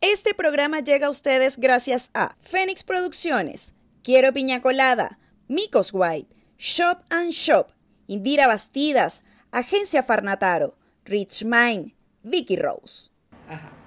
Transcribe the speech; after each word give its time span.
Este 0.00 0.32
programa 0.34 0.80
llega 0.80 1.08
a 1.08 1.10
ustedes 1.10 1.58
gracias 1.58 2.10
a 2.14 2.36
Fénix 2.40 2.82
Producciones, 2.82 3.74
Quiero 4.02 4.32
Piña 4.32 4.62
Colada, 4.62 5.18
Micos 5.48 5.90
White, 5.92 6.34
Shop 6.56 6.98
and 7.10 7.30
Shop, 7.32 7.68
Indira 8.06 8.46
Bastidas, 8.46 9.22
Agencia 9.50 10.02
Farnataro, 10.02 10.76
Rich 11.04 11.44
Mind, 11.44 11.92
Vicky 12.22 12.56
Rose. 12.56 13.10
Ajá. 13.48 13.77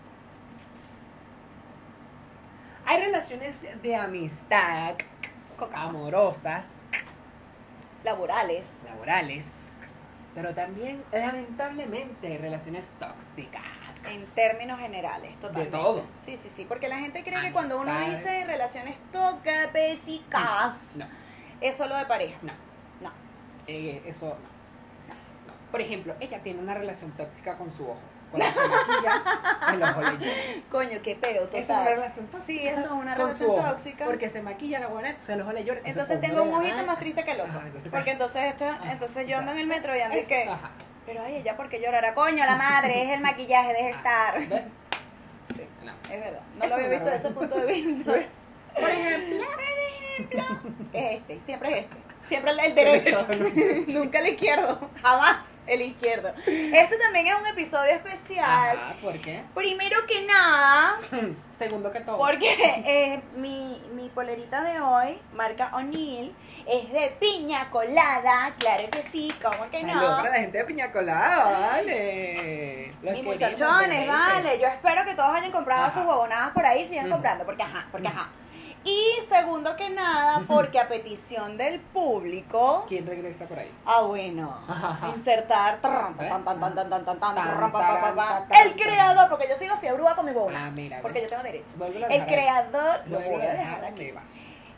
Hay 2.91 2.99
relaciones 2.99 3.61
de 3.81 3.95
amistad, 3.95 4.95
amorosas, 5.73 6.65
Laborales. 8.03 8.81
laborales, 8.83 9.45
pero 10.35 10.53
también, 10.53 11.01
lamentablemente, 11.13 12.27
hay 12.27 12.37
relaciones 12.37 12.89
tóxicas. 12.99 13.61
En 14.09 14.21
términos 14.35 14.77
generales, 14.77 15.37
totalmente. 15.39 15.71
todo. 15.71 16.03
Sí, 16.19 16.35
sí, 16.35 16.49
sí, 16.49 16.65
porque 16.67 16.89
la 16.89 16.97
gente 16.97 17.23
cree 17.23 17.39
que 17.41 17.53
cuando 17.53 17.79
uno 17.79 17.97
dice 18.09 18.43
relaciones 18.45 18.99
tóxicas, 19.13 20.95
No, 20.97 21.05
es 21.61 21.73
solo 21.73 21.95
de 21.95 22.05
pareja. 22.07 22.39
no, 22.41 22.51
No. 22.99 23.11
eh, 23.67 24.01
eso 24.05 24.25
no. 24.27 24.33
no. 24.33 25.71
Por 25.71 25.79
ejemplo, 25.79 26.13
ella 26.19 26.43
tiene 26.43 26.59
una 26.59 26.73
relación 26.73 27.11
tóxica 27.11 27.57
con 27.57 27.71
su 27.71 27.83
ojo. 27.85 28.01
Cuando 28.31 28.47
se 28.61 28.67
maquilla, 28.67 29.21
llora. 29.93 30.63
Coño, 30.71 30.99
qué 31.03 31.15
peo, 31.15 31.43
total. 31.43 31.59
Esa 31.61 31.73
es 31.73 31.79
una 31.81 31.89
relación 31.95 32.25
tóxica. 32.27 32.43
Sí, 32.45 32.67
eso 32.67 32.79
es 32.85 32.91
una 32.91 33.15
relación 33.15 33.55
tóxica. 33.55 34.05
Porque 34.05 34.29
se 34.29 34.41
maquilla 34.41 34.79
la 34.79 34.87
entonces 35.09 35.29
el 35.35 35.41
ojo 35.41 35.51
le 35.51 35.63
llora. 35.65 35.81
Entonces 35.83 36.21
tengo 36.21 36.43
un 36.43 36.53
ojito 36.53 36.83
más 36.85 36.97
triste 36.99 37.23
que 37.25 37.31
el 37.31 37.41
otro. 37.41 37.51
Ajá, 37.53 37.67
entonces- 37.67 37.91
porque 37.91 38.11
entonces 38.11 38.43
esto, 38.45 38.65
Ajá, 38.69 38.91
entonces 38.91 39.27
yo 39.27 39.37
ando 39.37 39.51
en 39.51 39.57
el 39.59 39.67
metro 39.67 39.95
y 39.95 40.01
ando 40.01 40.17
y 40.17 40.23
que. 40.23 40.43
ajá. 40.43 40.71
Pero 41.05 41.23
ay, 41.23 41.35
ella 41.37 41.57
porque 41.57 41.81
llorará, 41.81 42.13
coño, 42.13 42.45
la 42.45 42.55
madre, 42.55 43.03
es 43.03 43.09
el 43.11 43.21
maquillaje, 43.21 43.73
deja 43.73 43.89
estar. 43.89 44.39
¿Ves? 44.47 44.63
Sí, 45.55 45.67
No. 45.83 45.91
es 45.91 46.09
verdad. 46.21 46.39
No 46.57 46.63
Eso 46.63 46.69
lo 46.69 46.75
había 46.75 46.87
visto 46.89 47.05
desde 47.05 47.17
ese 47.27 47.31
punto 47.31 47.55
de 47.59 47.65
vista. 47.73 48.11
Por 48.79 48.89
ejemplo, 48.89 49.45
Es 50.93 51.11
este, 51.13 51.41
siempre 51.41 51.71
es 51.71 51.77
este. 51.85 51.97
Siempre 52.31 52.51
el, 52.53 52.59
el 52.61 52.75
derecho. 52.75 53.17
Nunca 53.87 54.19
el 54.19 54.29
izquierdo. 54.29 54.89
Jamás 55.03 55.39
el 55.67 55.81
izquierdo. 55.81 56.29
Esto 56.47 56.95
también 56.97 57.27
es 57.27 57.35
un 57.35 57.45
episodio 57.45 57.91
especial. 57.91 58.77
Ajá, 58.77 58.95
¿por 59.01 59.19
qué? 59.19 59.43
Primero 59.53 59.97
que 60.07 60.25
nada, 60.25 60.97
Segundo 61.59 61.91
que 61.91 61.99
todo. 61.99 62.17
porque 62.17 62.55
eh, 62.85 63.21
mi, 63.35 63.81
mi 63.93 64.07
polerita 64.07 64.61
de 64.63 64.79
hoy, 64.79 65.19
marca 65.33 65.71
O'Neill, 65.73 66.33
es 66.65 66.89
de 66.93 67.17
piña 67.19 67.69
colada. 67.69 68.53
Claro 68.57 68.83
que 68.89 69.01
sí, 69.03 69.33
¿cómo 69.43 69.69
que 69.69 69.83
no? 69.83 69.93
Saludos 69.93 70.17
para 70.19 70.29
la 70.29 70.39
gente 70.39 70.57
de 70.57 70.63
Piña 70.63 70.89
Colada, 70.93 71.43
vale. 71.71 72.93
Los 73.01 73.13
Mis 73.13 73.23
muchachones, 73.25 74.07
vale. 74.07 74.57
Yo 74.57 74.67
espero 74.67 75.03
que 75.03 75.15
todos 75.15 75.35
hayan 75.35 75.51
comprado 75.51 75.81
Ajá. 75.83 75.91
sus 75.91 76.05
huevonadas 76.05 76.51
por 76.51 76.65
ahí 76.65 76.83
y 76.83 76.85
sigan 76.85 77.09
comprando, 77.09 77.45
porque 77.45 77.63
ajá, 77.63 77.87
porque 77.91 78.07
ajá. 78.07 78.29
Y 78.83 79.21
segundo 79.21 79.75
que 79.75 79.89
nada, 79.89 80.41
porque 80.47 80.79
a 80.79 80.87
petición 80.87 81.57
del 81.57 81.79
público. 81.79 82.85
¿Quién 82.87 83.05
regresa 83.05 83.45
por 83.45 83.59
ahí? 83.59 83.71
Ah, 83.85 84.01
bueno. 84.01 84.57
Insertar. 85.13 85.79
El 88.49 88.73
creador, 88.73 89.29
porque 89.29 89.47
yo 89.47 89.55
sigo 89.55 89.75
fiebrúa 89.77 90.15
con 90.15 90.25
mi 90.25 90.31
huevona. 90.31 90.67
Ah, 90.67 90.71
mira, 90.71 90.99
Porque 91.01 91.21
yo 91.21 91.27
tengo 91.27 91.43
derecho. 91.43 91.73
El 92.09 92.25
creador, 92.25 93.01
lo 93.07 93.19
voy 93.19 93.41
a 93.41 93.53
dejar 93.53 93.85
aquí. 93.85 94.13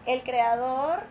El 0.05 0.21
creador 0.21 1.03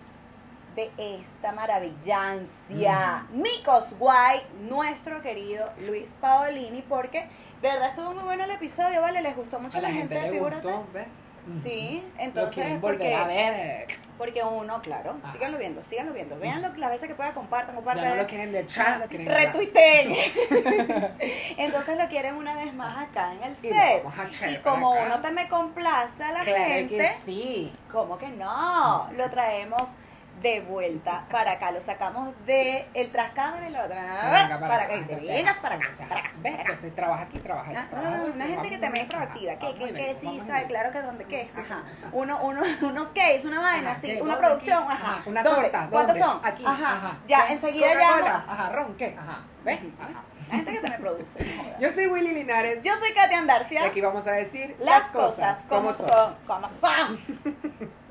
de 0.75 0.91
esta 0.97 1.53
maravillancia, 1.53 3.27
Micos 3.33 3.95
White, 3.99 4.47
nuestro 4.69 5.21
querido 5.23 5.71
Luis 5.81 6.17
Paolini, 6.21 6.83
porque 6.83 7.27
de 7.61 7.69
verdad 7.69 7.91
estuvo 7.91 8.15
muy 8.15 8.25
bueno 8.25 8.45
el 8.45 8.51
episodio, 8.51 9.01
¿vale? 9.03 9.21
Les 9.21 9.37
gustó 9.37 9.61
mucho 9.61 9.79
A 9.79 9.83
la, 9.83 9.91
gente, 9.91 10.39
gustó, 10.39 10.87
¿ves? 10.93 11.07
Sí, 11.51 12.03
Lo 12.17 12.23
entonces 12.23 12.79
porque, 12.81 13.15
a 13.15 13.27
ver. 13.27 13.87
porque 14.17 14.43
uno, 14.45 14.81
claro, 14.81 15.17
síganlo 15.33 15.59
viendo, 15.59 15.85
síganlo 15.85 16.13
viendo, 16.13 16.39
vean 16.39 16.63
las 16.63 16.91
veces 16.91 17.09
que 17.09 17.15
pueda, 17.15 17.33
compartan, 17.35 17.75
compartan. 17.75 18.05
Ya 18.05 18.11
no 18.11 18.23
lo 18.23 18.29
quieren 18.29 18.53
de 18.53 18.67
chat, 18.67 19.01
lo 19.01 19.07
quieren 19.09 19.27
retuiteen. 19.29 20.15
Entonces 21.57 21.99
lo 21.99 22.09
quieren 22.09 22.37
una 22.37 22.55
vez 22.55 22.73
más 22.75 23.09
acá 23.09 23.33
en 23.33 23.43
el 23.43 23.57
set. 23.57 24.05
Y 24.51 24.57
como 24.59 24.93
acá. 24.93 25.03
uno 25.07 25.21
te 25.21 25.31
me 25.33 25.49
complace 25.49 26.23
a 26.23 26.33
la 26.33 26.45
Claro 26.45 26.65
gente, 26.65 26.97
que 26.97 27.11
sí. 27.11 27.73
¿cómo 27.91 28.19
que 28.19 28.29
no? 28.29 29.11
Lo 29.17 29.29
traemos 29.31 29.97
de 30.43 30.61
vuelta 30.61 31.25
para 31.31 31.53
acá. 31.53 31.71
Lo 31.71 31.81
sacamos 31.81 32.35
de 32.47 32.89
el 32.95 33.11
tras 33.13 33.31
cámara 33.31 33.69
y 33.69 33.73
lo 33.73 33.79
para, 33.79 34.61
para 34.61 34.83
acá. 34.85 34.97
Y 34.97 35.03
te 35.05 35.13
entonces, 35.13 35.29
vengas 35.29 35.57
para 35.59 35.75
acá. 35.77 35.85
entonces, 35.85 36.07
para 36.09 36.21
acá, 36.21 36.33
¿Ves? 36.43 36.55
Entonces 36.59 36.95
trabaja 36.95 37.23
aquí, 37.23 37.39
trabaja 37.39 37.71
aquí. 37.71 37.81
Ah, 37.81 37.87
no, 37.93 38.03
no, 38.03 38.23
aquí, 38.23 38.31
una 38.35 38.47
gente 38.47 38.69
que 38.71 38.79
también 38.79 39.07
es 39.07 39.13
proactiva, 39.15 39.55
que, 39.57 39.67
Ajá, 39.67 39.75
que, 39.75 39.81
vamos 39.81 39.95
a 39.95 39.97
que 39.97 40.07
ver, 40.07 40.15
sí 40.15 40.41
sabe, 40.41 40.67
claro 40.67 40.93
que 40.93 41.03
dónde, 41.03 41.25
qué 41.25 41.43
es, 41.43 41.57
ajá, 41.57 41.83
uno, 42.13 42.39
uno, 42.43 42.63
unos 42.83 43.09
case, 43.09 43.47
una 43.47 43.61
vaina, 43.61 43.95
¿qué? 44.01 44.21
una 44.21 44.39
producción, 44.39 44.85
ajá, 44.89 45.23
Una 45.27 45.43
torta, 45.43 45.89
¿Cuántos 45.91 46.19
son? 46.19 46.41
Aquí, 46.43 46.65
ajá, 46.67 47.19
ya, 47.27 47.47
¿Qué? 47.47 47.53
enseguida 47.53 47.95
llamo, 47.95 48.27
Ajá, 48.27 48.73
ron, 48.73 48.95
¿qué? 48.97 49.17
Ajá, 49.19 49.43
¿ves? 49.65 49.81
Ajá. 50.01 50.23
la 50.49 50.57
gente 50.57 50.73
que 50.73 50.81
también 50.81 51.01
produce, 51.01 51.45
no. 51.45 51.81
Yo 51.81 51.93
soy 51.93 52.07
Willy 52.07 52.35
Linares. 52.35 52.83
Yo 52.83 52.93
soy 52.97 53.13
Katia 53.13 53.37
Y 53.37 53.41
Andarcia, 53.41 53.85
aquí 53.85 54.01
vamos 54.01 54.27
a 54.27 54.33
decir 54.33 54.77
las 54.81 55.05
cosas 55.11 55.65
como 55.69 55.93
son, 55.93 56.37
como 56.47 56.69
son. 56.81 57.93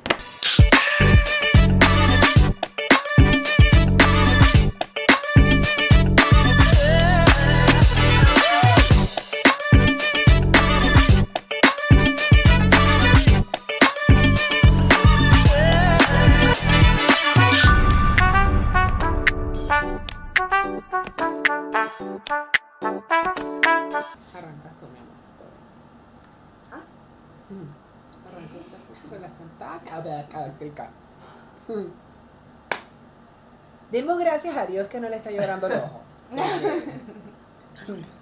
Arrancas 23.22 24.74
tú, 24.80 24.88
mi 24.88 25.00
amorcito. 25.00 25.44
Ah. 26.72 26.81
Mm. 27.50 27.69
Arrancaste 28.28 28.78
con 28.88 28.96
su 29.02 29.08
relación. 29.12 29.47
Mm. 31.68 31.91
Demos 33.91 34.20
gracias 34.20 34.58
a 34.58 34.66
Dios 34.66 34.88
que 34.88 35.00
no 35.00 35.09
le 35.09 35.18
está 35.18 35.30
llorando 35.31 35.68
el 35.68 35.74
ojo. 35.74 36.02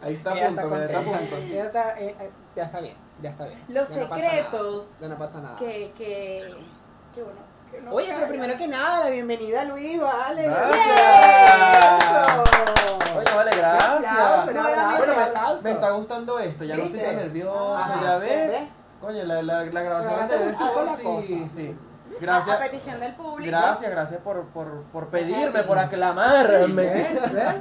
Ahí 0.02 0.14
está 0.16 0.36
Ya 0.36 0.48
punto, 0.48 0.62
está 0.62 0.70
contenta. 0.70 1.02
punto. 1.02 1.38
Ya 1.54 1.64
está, 1.66 2.00
eh, 2.00 2.16
eh, 2.20 2.32
ya 2.56 2.64
está 2.64 2.80
bien, 2.82 2.96
ya 3.22 3.30
está 3.32 3.46
bien. 3.46 3.60
Los 3.68 3.90
Ya 3.94 4.02
no 4.04 4.10
pasa 4.10 4.22
nada, 4.24 4.32
secretos 4.36 5.00
Ya 5.02 5.08
no 5.10 5.18
pasa 5.18 5.42
nada. 5.42 5.56
que, 5.58 5.92
que, 5.98 6.42
que 7.14 7.24
bueno, 7.24 7.40
que 7.40 7.49
no 7.84 7.92
Oye, 7.92 8.12
pero 8.14 8.28
primero 8.28 8.58
que 8.58 8.68
nada, 8.68 9.06
la 9.06 9.10
bienvenida 9.12 9.64
Luis, 9.66 10.00
vale. 10.00 10.44
Gracias. 10.44 12.28
Oye, 13.18 13.36
vale, 13.36 13.52
gracias. 13.56 14.14
No, 14.54 14.62
aplauso, 14.62 15.62
me- 15.64 15.72
está 15.72 15.90
gustando 15.92 16.40
esto, 16.40 16.64
ya 16.64 16.76
no 16.78 16.84
estoy 16.84 17.00
tan 17.02 17.16
nervioso, 17.16 17.76
Ajá, 17.76 18.02
ya 18.04 18.18
¿ves? 18.18 18.68
Coño, 19.02 19.24
la, 19.24 19.42
la, 19.42 19.64
la 19.66 19.82
grabación 19.82 20.20
anterior 20.20 20.50
estuvo- 20.50 20.98
sí, 20.98 21.04
cosa. 21.42 21.56
sí. 21.56 21.78
A, 21.78 22.16
a 22.16 22.20
Gracias, 22.20 22.58
petición 22.58 23.00
del 23.00 23.14
público. 23.16 23.50
gracias, 23.50 23.90
gracias 23.92 24.20
por, 24.22 24.46
por, 24.48 24.82
por 24.92 25.10
Gracias 25.10 25.32
pedirme, 25.40 25.64
por 25.64 25.80
aclamarme. 25.80 26.68
¿Ves? 26.84 27.32
¿Ves? 27.34 27.56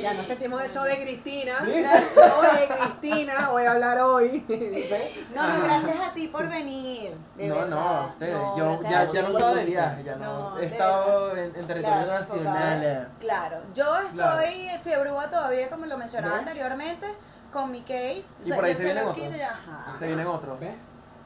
Ya 0.00 0.14
no 0.14 0.22
sentimos 0.22 0.62
el 0.62 0.70
show 0.70 0.84
de 0.84 1.00
Cristina. 1.02 1.54
Oye, 1.62 2.68
Cristina, 3.00 3.48
voy 3.50 3.64
a 3.64 3.72
hablar 3.72 3.98
hoy. 3.98 4.44
No, 5.34 5.48
no, 5.48 5.64
gracias 5.64 5.96
a 6.08 6.12
ti 6.12 6.28
por 6.28 6.48
venir. 6.48 7.14
De 7.36 7.46
no, 7.48 7.54
verdad. 7.54 7.68
no, 7.70 7.80
a 7.80 8.06
ustedes. 8.06 8.34
No, 8.34 8.56
Yo 8.58 8.82
ya, 8.82 9.00
a 9.00 9.12
ya 9.12 9.22
no 9.22 9.28
estaba 9.28 9.54
de 9.54 9.64
viaje, 9.64 10.04
ya 10.04 10.16
no. 10.16 10.50
No, 10.50 10.58
He 10.58 10.66
estado 10.66 11.36
en, 11.36 11.44
en 11.56 11.66
territorio 11.66 11.82
Claro, 11.82 12.12
nacional. 12.12 12.72
enfocadas. 12.82 13.08
Claro, 13.18 13.58
yo 13.74 13.84
Claro. 14.14 14.40
estoy 14.40 14.68
fiebrúa 14.84 15.28
todavía, 15.30 15.68
como 15.70 15.86
lo 15.86 15.96
mencionaba 15.96 16.34
¿Ve? 16.34 16.38
anteriormente, 16.40 17.06
con 17.52 17.70
mi 17.70 17.80
case. 17.80 18.34
Y 18.44 18.52
por 18.52 18.64
ahí 18.64 18.72
se 18.72 18.76
soy 18.82 18.84
vienen 18.86 19.04
la 19.04 19.10
otros. 19.10 19.98
Se 19.98 20.06
vienen 20.06 20.26
otros. 20.26 20.58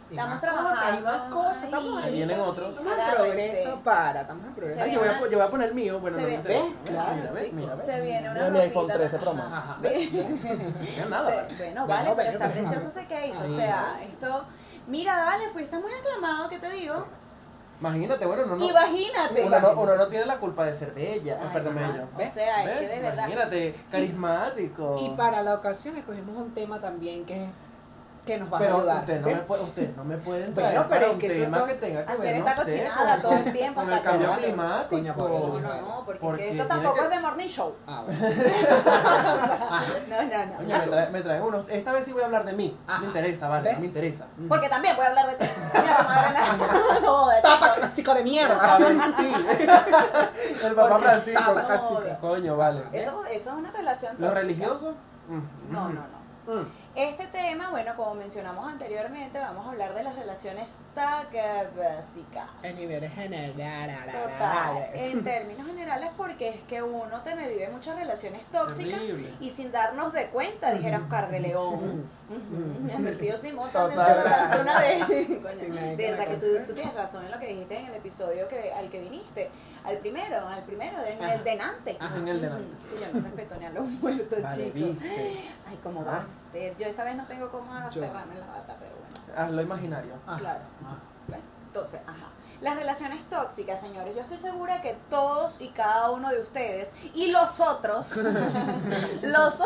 Y 0.08 0.14
Estamos 0.14 0.41
trabajando. 0.41 0.70
cosas, 0.70 0.99
y 0.99 1.03
más 1.03 1.20
cosas, 1.32 1.62
estamos 1.64 2.00
Se 2.00 2.06
ahí. 2.06 2.12
vienen 2.14 2.41
otros. 2.41 2.70
Estamos 2.70 2.93
en 2.93 3.14
progreso 3.17 3.81
para, 3.82 4.20
estamos 4.20 4.44
en 4.47 4.55
progreso. 4.55 4.82
Ay, 4.82 4.93
yo, 4.93 5.00
voy 5.00 5.08
a, 5.08 5.19
yo 5.20 5.38
voy 5.38 5.41
a 5.41 5.49
poner 5.50 5.69
el 5.69 5.75
mío. 5.75 5.99
Bueno, 5.99 6.17
Se 6.17 6.23
no 6.23 6.29
me 6.29 6.32
ve- 6.35 6.38
interesa. 6.38 6.64
¿ves? 6.64 6.75
Claro, 6.93 7.14
mira, 7.14 7.31
mira, 7.53 7.75
ve. 7.75 7.76
Se 7.76 8.00
viene 8.00 8.31
una 8.31 8.32
Mira 8.35 8.50
mi 8.50 8.58
iPhone 8.61 8.82
ropita, 8.82 8.94
13 8.99 9.19
Pro 9.19 9.31
ajá. 9.32 9.38
Max. 9.43 9.53
Ajá. 9.56 9.76
Mira 9.81 11.06
nada. 11.11 11.49
Bueno, 11.58 11.87
vale, 11.88 12.12
pero 12.17 12.31
está 12.31 12.49
precioso 12.50 12.87
ese 12.88 13.06
case. 13.06 13.44
O 13.44 13.49
sea, 13.49 13.99
esto. 14.03 14.44
Mira, 14.87 15.17
dale, 15.17 15.49
fuiste 15.53 15.76
muy 15.76 15.91
aclamado, 15.93 16.49
¿qué 16.50 16.58
te 16.61 16.70
digo? 16.70 17.05
Imagínate, 17.81 18.25
bueno, 18.25 18.47
no, 18.47 18.56
no. 18.56 18.64
Imagínate. 18.64 19.43
Uno 19.44 19.61
no, 19.61 19.70
uno 19.73 19.97
no 19.97 20.06
tiene 20.06 20.25
la 20.25 20.38
culpa 20.38 20.64
de 20.67 20.75
ser 20.75 20.93
bella, 20.93 21.38
Ay, 21.43 21.49
perdón. 21.53 21.76
O 22.14 22.26
sea, 22.26 22.64
es 22.64 22.79
que 22.81 22.88
de 22.88 23.00
verdad. 23.00 23.26
Imagínate, 23.26 23.75
carismático. 23.91 24.94
Y 25.00 25.11
para 25.17 25.43
la 25.43 25.55
ocasión 25.55 25.97
escogimos 25.97 26.37
un 26.37 26.55
tema 26.55 26.81
también 26.81 27.26
que 27.26 27.44
es 27.44 27.50
que 28.26 28.37
nos 28.38 28.52
va 28.52 28.58
a 28.58 28.61
ayudar. 28.62 28.99
usted 28.99 29.20
no, 29.20 29.26
me 29.28 29.37
puede, 29.37 29.62
usted 29.62 29.96
no 29.96 30.05
me 30.05 30.17
pueden 30.19 30.52
Bueno, 30.52 30.69
traer 30.69 30.75
pero 30.76 30.88
para 30.88 31.06
es 31.06 31.12
un 31.12 31.19
que 31.19 31.26
eso 31.28 31.40
tema 31.44 31.64
que 31.67 31.75
tenga 31.75 32.05
que 32.06 32.12
hacer 32.12 32.25
ver, 32.26 32.34
esta 32.37 32.50
no 32.50 32.56
sé, 32.56 32.62
cochinada 32.64 33.19
todo 33.23 33.32
el 33.32 33.52
tiempo 33.52 33.81
Con 33.81 33.93
el 33.93 34.02
cambio 34.02 34.34
que- 34.34 34.43
climático. 34.43 34.88
Coño, 34.90 35.14
porque- 35.17 35.32
No, 35.32 35.38
no, 35.46 35.49
Bueno, 35.52 35.69
no, 35.81 36.05
porque, 36.05 36.20
porque 36.20 36.50
esto 36.50 36.67
tampoco 36.67 36.94
que- 36.96 37.00
es 37.05 37.11
de 37.11 37.20
morning 37.20 37.46
show. 37.46 37.75
Ah, 37.87 38.02
bueno. 38.06 38.19
No, 40.08 40.23
no, 40.23 40.46
no. 40.46 40.56
Coño, 40.56 40.78
me, 40.78 40.87
trae, 40.87 41.11
me 41.11 41.20
traes 41.23 41.43
unos. 41.43 41.64
Esta 41.69 41.93
vez 41.93 42.05
sí 42.05 42.12
voy 42.12 42.23
a 42.23 42.26
hablar 42.26 42.44
de 42.44 42.52
mí. 42.52 42.76
Ajá. 42.87 42.99
Me 43.00 43.06
interesa, 43.06 43.49
vale, 43.49 43.70
¿Ves? 43.70 43.78
me 43.78 43.87
interesa. 43.87 44.26
Porque 44.49 44.69
también 44.69 44.96
voy 44.96 45.05
a 45.05 45.08
hablar 45.08 45.26
de 45.29 45.34
ti. 45.46 45.50
Mira, 45.72 46.02
madre, 46.02 46.34
nada. 46.34 47.00
No, 47.02 47.29
de 47.29 47.40
¡Tapa, 47.43 47.72
clásico 47.72 48.14
de 48.14 48.25
mierda! 48.25 48.79
sí. 49.19 49.32
El 50.64 50.75
papá 50.75 50.99
Francisco. 50.99 51.43
tapa 51.55 51.64
clásica. 51.64 52.19
Coño, 52.19 52.56
vale. 52.56 52.82
Eso, 52.93 53.25
eso 53.26 53.50
es 53.50 53.56
una 53.56 53.70
relación 53.70 54.14
¿Los 54.19 54.34
religiosos? 54.34 54.94
Mm. 55.29 55.72
No, 55.72 55.88
no, 55.88 56.00
no. 56.46 56.85
Este 56.96 57.26
tema, 57.26 57.69
bueno, 57.69 57.94
como 57.94 58.14
mencionamos 58.14 58.66
anteriormente, 58.66 59.38
vamos 59.38 59.66
a 59.66 59.72
hablar 59.72 59.93
de 59.93 60.02
las 60.02 60.16
relaciones 60.16 60.78
tóxicas. 60.94 62.48
En 62.62 62.75
niveles 62.76 63.12
generales. 63.12 63.98
Total, 64.06 64.88
en 64.94 65.22
términos 65.25 65.66
generales, 65.66 66.08
porque 66.16 66.48
es 66.48 66.62
que 66.62 66.82
uno 66.82 67.20
te 67.20 67.34
me 67.34 67.50
vive 67.50 67.69
muchas 67.69 67.96
relaciones 67.96 68.46
tóxicas 68.46 68.98
Terrible. 68.98 69.31
y 69.40 69.50
sin 69.50 69.72
darnos 69.72 70.14
de 70.14 70.28
cuenta, 70.28 70.72
dijera 70.72 71.00
Oscar 71.00 71.28
de 71.31 71.40
León. 71.40 72.08
El 72.28 73.19
tío 73.19 73.37
Simón 73.37 73.70
también 73.73 74.05
se 74.05 74.14
lo 74.14 74.25
lanzó 74.25 74.61
una 74.62 74.81
vez. 74.81 75.05
Coño, 75.06 75.75
de 75.96 76.11
verdad 76.11 76.26
que 76.26 76.37
tú, 76.37 76.46
tú 76.67 76.73
tienes 76.75 76.94
razón 76.94 77.25
en 77.25 77.31
lo 77.31 77.38
que 77.38 77.46
dijiste 77.49 77.76
en 77.78 77.87
el 77.87 77.94
episodio 77.94 78.49
que, 78.49 78.73
al 78.73 78.88
que 78.90 79.00
viniste, 79.00 79.49
al 79.84 79.99
primero, 79.99 80.46
al 80.49 80.62
primero, 80.64 80.99
en 81.05 81.23
Ajá. 81.23 81.34
el 81.34 81.44
de 81.44 81.55
Nantes. 81.56 81.96
Ajá, 82.00 82.17
en 82.17 82.28
el 82.28 82.40
de 82.40 82.49
Nantes. 82.50 82.76
yo 83.00 83.06
no 83.20 83.25
respeto 83.25 83.55
ni 83.61 83.64
a 83.67 83.70
los 83.70 83.87
muertos, 84.02 84.43
Vale, 84.43 84.56
chicos. 84.56 84.75
viste. 84.75 85.40
Ay, 85.69 85.78
¿cómo 85.82 86.05
va 86.05 86.17
a 86.19 86.26
ser? 86.52 86.76
Yo 86.76 86.87
esta 86.87 87.05
vez 87.05 87.14
no 87.17 87.25
tengo 87.26 87.49
cómo 87.50 87.70
cerrarme 87.93 88.34
la 88.34 88.46
bata, 88.46 88.76
pero 88.79 88.93
bueno. 88.96 89.40
Hazlo 89.43 89.62
imaginario. 89.62 90.14
Ah, 90.26 90.37
Claro. 90.38 90.61
ah. 90.84 90.96
¿Ves? 91.29 91.40
Entonces, 91.67 92.00
ajá. 92.06 92.29
Las 92.61 92.75
relaciones 92.76 93.23
tóxicas, 93.29 93.79
señores, 93.81 94.14
yo 94.14 94.23
estoy 94.23 94.38
segura 94.38 94.81
que 94.81 94.97
todos 95.11 95.61
y 95.61 95.69
cada 95.69 96.11
uno 96.11 96.31
de 96.31 96.41
ustedes 96.41 96.94
y 97.14 97.31
los 97.31 97.61
otros, 97.61 98.17
los 99.23 99.61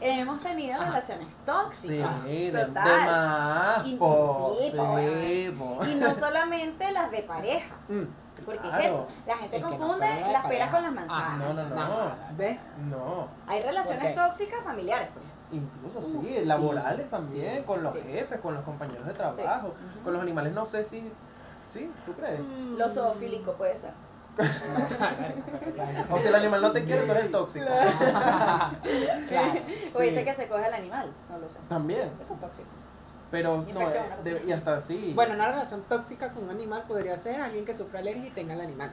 hemos 0.00 0.40
tenido 0.40 0.78
relaciones 0.82 1.28
Sí, 1.28 1.36
tóxicas. 1.46 2.24
de 2.24 2.50
total. 2.66 3.06
más. 3.06 3.86
Y- 3.86 3.94
po, 3.96 4.56
sí, 4.60 4.72
po, 4.76 4.98
sí, 4.98 5.56
po. 5.58 5.84
Y 5.86 5.94
no 5.94 6.14
solamente 6.14 6.90
las 6.92 7.10
de 7.10 7.22
pareja, 7.22 7.74
Mm. 7.88 8.02
porque 8.44 8.60
Claro. 8.60 8.78
es 8.78 8.92
eso. 8.92 9.06
La 9.26 9.36
gente 9.36 9.56
Es 9.56 9.62
no 9.62 9.68
confunde 9.70 10.06
las 10.06 10.18
pareja. 10.42 10.48
peras 10.48 10.70
con 10.70 10.82
las 10.82 10.90
Ah, 10.90 10.94
manzanas. 10.94 11.38
No, 11.38 11.54
no, 11.54 11.64
no. 11.68 11.74
Nada. 11.74 12.30
¿Ves? 12.36 12.58
No. 12.90 13.28
Hay 13.46 13.60
relaciones 13.62 14.14
tóxicas 14.14 14.60
familiares, 14.62 15.08
pues. 15.12 15.24
Incluso 15.52 16.00
sí, 16.22 16.34
sí. 16.38 16.44
laborales 16.46 17.10
también, 17.10 17.56
Sí, 17.58 17.62
con 17.64 17.82
los 17.82 17.92
sí. 17.92 17.98
jefes, 18.10 18.40
con 18.40 18.54
los 18.54 18.64
compañeros 18.64 19.06
de 19.06 19.12
Sí. 19.12 19.18
trabajo, 19.18 19.74
con 20.02 20.12
los 20.14 20.22
animales, 20.22 20.52
no 20.54 20.64
sé 20.66 20.82
si. 20.84 21.12
¿Sí? 21.72 21.90
¿Tú 22.06 22.12
crees? 22.14 22.40
Lo 22.76 22.88
zoofílico 22.88 23.52
puede 23.54 23.76
ser. 23.76 23.92
O 26.10 26.18
si 26.18 26.28
el 26.28 26.34
animal 26.34 26.60
no 26.62 26.72
te 26.72 26.84
quiere, 26.84 27.02
tú 27.02 27.12
eres 27.12 27.30
tóxico. 27.30 27.64
Claro. 27.66 28.72
O 29.94 29.98
sí. 29.98 30.04
dice 30.04 30.24
que 30.24 30.32
se 30.34 30.48
coge 30.48 30.64
al 30.64 30.74
animal, 30.74 31.12
no 31.30 31.38
lo 31.38 31.48
sé. 31.48 31.58
También. 31.68 32.10
Eso 32.20 32.34
es 32.34 32.40
tóxico. 32.40 32.68
Pero 33.30 33.56
no, 33.58 33.62
Infección, 33.68 34.04
eh, 34.04 34.16
de- 34.24 34.36
así. 34.38 34.46
y 34.48 34.52
hasta 34.52 34.80
sí. 34.80 35.12
Bueno, 35.14 35.34
una 35.34 35.48
relación 35.48 35.82
tóxica 35.88 36.30
con 36.32 36.44
un 36.44 36.50
animal 36.50 36.84
podría 36.86 37.16
ser 37.16 37.40
alguien 37.40 37.64
que 37.64 37.72
sufra 37.74 38.00
alergia 38.00 38.26
y 38.26 38.30
tenga 38.30 38.54
el 38.54 38.60
animal. 38.60 38.92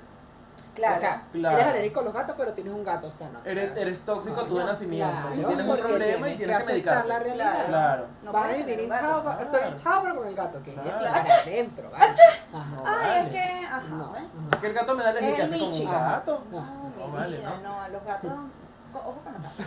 Claro. 0.80 0.96
O 0.96 1.00
sea, 1.00 1.24
Claro. 1.31 1.58
eres 1.58 1.68
alérgico 1.68 2.00
a 2.00 2.04
los 2.04 2.14
gatos, 2.14 2.36
pero 2.38 2.54
tienes 2.54 2.74
un 2.74 2.84
gato, 2.84 3.08
o 3.08 3.12
sea, 3.12 3.30
no 3.30 3.40
eres, 3.46 3.78
eres 3.78 4.02
tóxico 4.02 4.44
tú 4.46 4.58
de 4.58 4.64
nacimiento. 4.66 5.12
claro, 5.12 5.48
tienes 5.48 5.68
un 5.68 5.78
problema 5.78 6.30
y 6.30 6.36
tienes 6.38 6.58
que 6.58 6.64
aceptar 6.64 7.06
la 7.06 7.20
medicarte. 7.20 7.24
realidad. 7.38 7.66
Claro. 7.68 8.08
No 8.24 8.31
Vas 8.31 8.50
a 8.50 8.54
vivir 8.56 8.80
hinchado, 8.81 9.22
claro. 9.24 9.42
estoy 9.42 9.62
hinchado 9.70 10.02
pero 10.04 10.16
con 10.16 10.28
el 10.28 10.36
gato, 10.36 10.64
que 10.64 10.74
Claro. 10.74 10.90
es 10.90 10.96
para 10.96 11.22
adentro, 11.42 11.92
¿vale? 11.92 12.06
Ajá. 12.06 12.66
No, 12.76 12.84
Ay, 12.86 13.08
vale. 13.08 13.20
es 13.20 13.30
que, 13.36 13.66
ajá, 13.66 13.81
No. 13.90 14.16
Es 14.52 14.58
que 14.60 14.68
el 14.68 14.74
gato 14.74 14.96
me 14.96 15.04
da 15.04 15.10
alergia 15.10 15.36
que 15.36 15.42
hace 15.44 15.60
como 15.60 15.76
un 15.76 15.92
gato. 15.92 16.44
No. 16.52 16.58
No, 16.60 17.08
No, 17.08 17.18
¿no? 17.18 17.62
no, 17.64 17.90
los 17.90 18.04
gatos. 18.06 18.31
Ojo 18.94 19.21
con 19.24 19.33
los 19.33 19.41
gatos. 19.41 19.65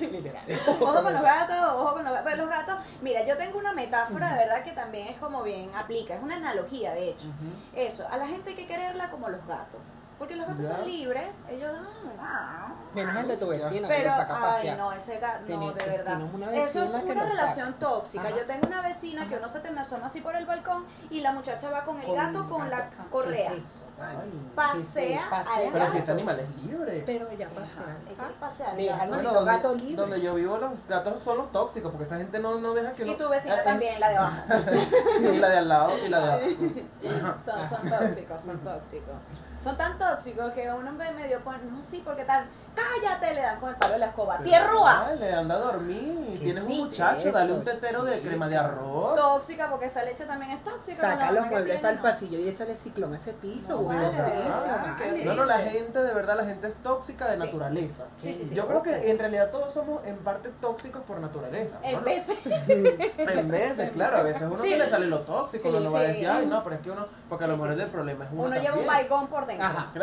Literal. 0.00 0.44
Ojo 0.80 1.02
con 1.02 1.12
los 1.12 1.22
gatos, 1.22 1.56
ojo 1.74 1.92
con 1.94 2.04
los 2.04 2.12
gatos. 2.12 2.30
Pero 2.30 2.36
los 2.44 2.48
gatos, 2.48 2.76
mira, 3.02 3.24
yo 3.24 3.36
tengo 3.36 3.58
una 3.58 3.72
metáfora 3.72 4.30
de 4.32 4.38
verdad 4.38 4.62
que 4.62 4.72
también 4.72 5.08
es 5.08 5.16
como 5.16 5.42
bien 5.42 5.70
aplica, 5.74 6.14
es 6.14 6.22
una 6.22 6.36
analogía 6.36 6.92
de 6.92 7.10
hecho. 7.10 7.28
Eso, 7.74 8.06
a 8.08 8.16
la 8.16 8.26
gente 8.26 8.50
hay 8.50 8.56
que 8.56 8.66
quererla 8.66 9.10
como 9.10 9.28
los 9.28 9.44
gatos. 9.46 9.80
Porque 10.20 10.36
los 10.36 10.46
gatos 10.46 10.68
Ya. 10.68 10.76
son 10.76 10.84
libres, 10.86 11.42
ellos. 11.48 11.72
ah, 12.20 12.68
Menos 12.94 13.16
el 13.16 13.28
de 13.28 13.36
tu 13.38 13.48
vecino 13.48 13.88
que 13.88 13.94
Pero, 13.94 14.10
lo 14.10 14.16
saca 14.16 14.34
a 14.36 14.56
ay, 14.58 14.74
no, 14.76 14.92
ese 14.92 15.18
gato, 15.18 15.56
no, 15.56 15.72
de 15.72 15.84
verdad. 15.86 16.20
Eso 16.52 16.82
es 16.84 16.92
vecina 16.92 17.04
que 17.04 17.12
una 17.12 17.24
relación 17.24 17.66
saca. 17.68 17.78
tóxica. 17.78 18.28
Ajá. 18.28 18.36
Yo 18.36 18.44
tengo 18.46 18.66
una 18.66 18.82
vecina 18.82 19.26
que 19.26 19.36
uno 19.36 19.48
se 19.48 19.60
te 19.60 19.70
me 19.70 19.80
asoma 19.80 20.06
así 20.06 20.20
por 20.20 20.36
el 20.36 20.44
balcón 20.44 20.84
y 21.08 21.20
la 21.22 21.32
muchacha 21.32 21.70
va 21.70 21.84
con 21.84 21.98
el 22.00 22.04
Con 22.06 22.16
gato 22.16 22.48
con 22.50 22.68
la 22.68 22.90
correa. 23.10 23.50
¿Qué 23.50 23.56
es? 23.56 23.64
Ay. 23.98 24.50
Pasea 24.54 25.26
pasea. 25.30 25.54
al 25.54 25.62
Pero 25.72 25.78
gato. 25.78 25.92
si 25.92 25.98
ese 25.98 26.10
animal 26.12 26.40
es 26.40 26.64
libre. 26.64 27.02
Pero 27.06 27.28
ella 27.30 27.48
pasea. 27.48 27.96
Ella 28.10 28.30
pasea 28.38 28.70
al 28.72 28.76
Deja 28.76 28.92
gato. 28.92 29.02
al 29.02 29.08
Bueno, 29.08 29.22
maldito 29.32 29.44
gato 29.46 29.68
donde, 29.68 29.84
libre. 29.84 30.00
donde 30.02 30.20
yo 30.20 30.34
vivo 30.34 30.58
los 30.58 30.70
gatos 30.88 31.22
son 31.24 31.38
los 31.38 31.50
tóxicos 31.52 31.90
porque 31.92 32.04
esa 32.04 32.16
gente 32.18 32.38
no, 32.40 32.58
no 32.60 32.74
deja 32.74 32.92
que 32.92 33.06
Y 33.06 33.14
tu 33.16 33.26
vecina 33.28 33.54
Eh, 33.56 33.58
eh, 33.60 33.64
también, 33.64 33.98
la 34.00 34.08
de 34.10 34.16
abajo. 34.18 34.36
y 35.32 35.38
la 35.38 35.48
de 35.48 35.56
al 35.58 35.68
lado 35.68 35.92
y 36.04 36.08
la 36.10 36.20
de 36.20 36.32
abajo. 36.32 36.46
Son, 37.42 37.64
son 37.66 37.88
tóxicos, 37.88 38.42
son 38.42 38.58
tóxicos. 38.58 39.14
Son 39.62 39.76
tan 39.76 39.98
tóxicos 39.98 40.50
que 40.52 40.70
uno 40.70 40.90
me 40.92 41.12
medio 41.12 41.40
pone, 41.44 41.58
no, 41.70 41.82
sí, 41.82 42.00
porque 42.04 42.24
tal, 42.24 42.46
cállate, 42.74 43.34
le 43.34 43.42
dan 43.42 43.60
con 43.60 43.68
el 43.70 43.76
palo 43.76 43.92
de 43.92 43.98
la 43.98 44.06
escoba. 44.06 44.38
¡Tierrúa! 44.42 45.06
Dale, 45.10 45.34
anda 45.34 45.54
a 45.56 45.58
dormir. 45.58 46.30
¿Qué 46.38 46.44
Tienes 46.44 46.64
un 46.64 46.76
muchacho, 46.78 47.28
eso, 47.28 47.38
dale 47.38 47.52
un 47.52 47.64
tetero 47.64 48.04
de 48.04 48.22
crema 48.22 48.48
de 48.48 48.56
arroz. 48.56 49.14
Tóxica 49.14 49.68
porque 49.68 49.86
esa 49.86 50.02
leche 50.02 50.24
también 50.24 50.52
es 50.52 50.64
tóxica. 50.64 50.96
Saca 50.96 51.30
los 51.32 51.46
muebles 51.48 51.78
para 51.80 51.92
el 51.92 51.98
pasillo 51.98 52.38
y 52.38 52.48
échale 52.48 52.74
ciclón 52.74 53.12
a 53.12 53.16
ese 53.16 53.34
piso. 53.34 53.76
No, 53.82 53.88
vale, 53.88 54.10
Ah, 54.16 54.96
vale. 54.98 55.24
No, 55.24 55.34
no, 55.34 55.44
la 55.44 55.58
gente, 55.58 56.02
de 56.02 56.14
verdad, 56.14 56.36
la 56.36 56.44
gente 56.44 56.66
es 56.68 56.76
tóxica 56.76 57.26
de 57.28 57.36
Sí. 57.36 57.42
naturaleza. 57.44 58.04
Sí, 58.16 58.32
sí, 58.32 58.44
sí. 58.46 58.54
Yo 58.54 58.66
creo 58.66 58.82
que 58.82 59.10
en 59.10 59.18
realidad 59.18 59.50
todos 59.50 59.74
somos 59.74 60.04
en 60.06 60.18
parte 60.20 60.48
tóxicos 60.60 61.02
por 61.02 61.20
naturaleza. 61.20 61.76
¿no? 61.82 61.88
En 61.88 62.04
veces. 62.04 62.46
En 62.70 63.48
veces, 63.48 63.90
claro, 63.90 64.18
a 64.18 64.22
veces 64.22 64.42
uno 64.42 64.58
Sí. 64.58 64.70
se 64.70 64.78
le 64.78 64.88
sale 64.88 65.06
lo 65.06 65.20
tóxico, 65.20 65.68
uno 65.68 65.78
Sí, 65.80 65.84
no 65.86 65.92
va 65.92 65.98
a 65.98 66.02
decir, 66.02 66.28
ay, 66.28 66.46
no, 66.46 66.62
pero 66.64 66.76
es 66.76 66.82
que 66.82 66.90
uno, 66.90 67.06
porque 67.28 67.44
a 67.44 67.46
lo 67.48 67.54
Sí, 67.56 67.60
mejor 67.62 67.76
sí, 67.76 67.82
el 67.82 67.90
problema 67.90 68.24
es 68.24 68.30
uno. 68.32 68.42
Uno 68.44 68.56
lleva 68.60 68.76
un 68.78 68.86
baigón 68.86 69.26
por 69.28 69.46
Ajá. 69.58 69.90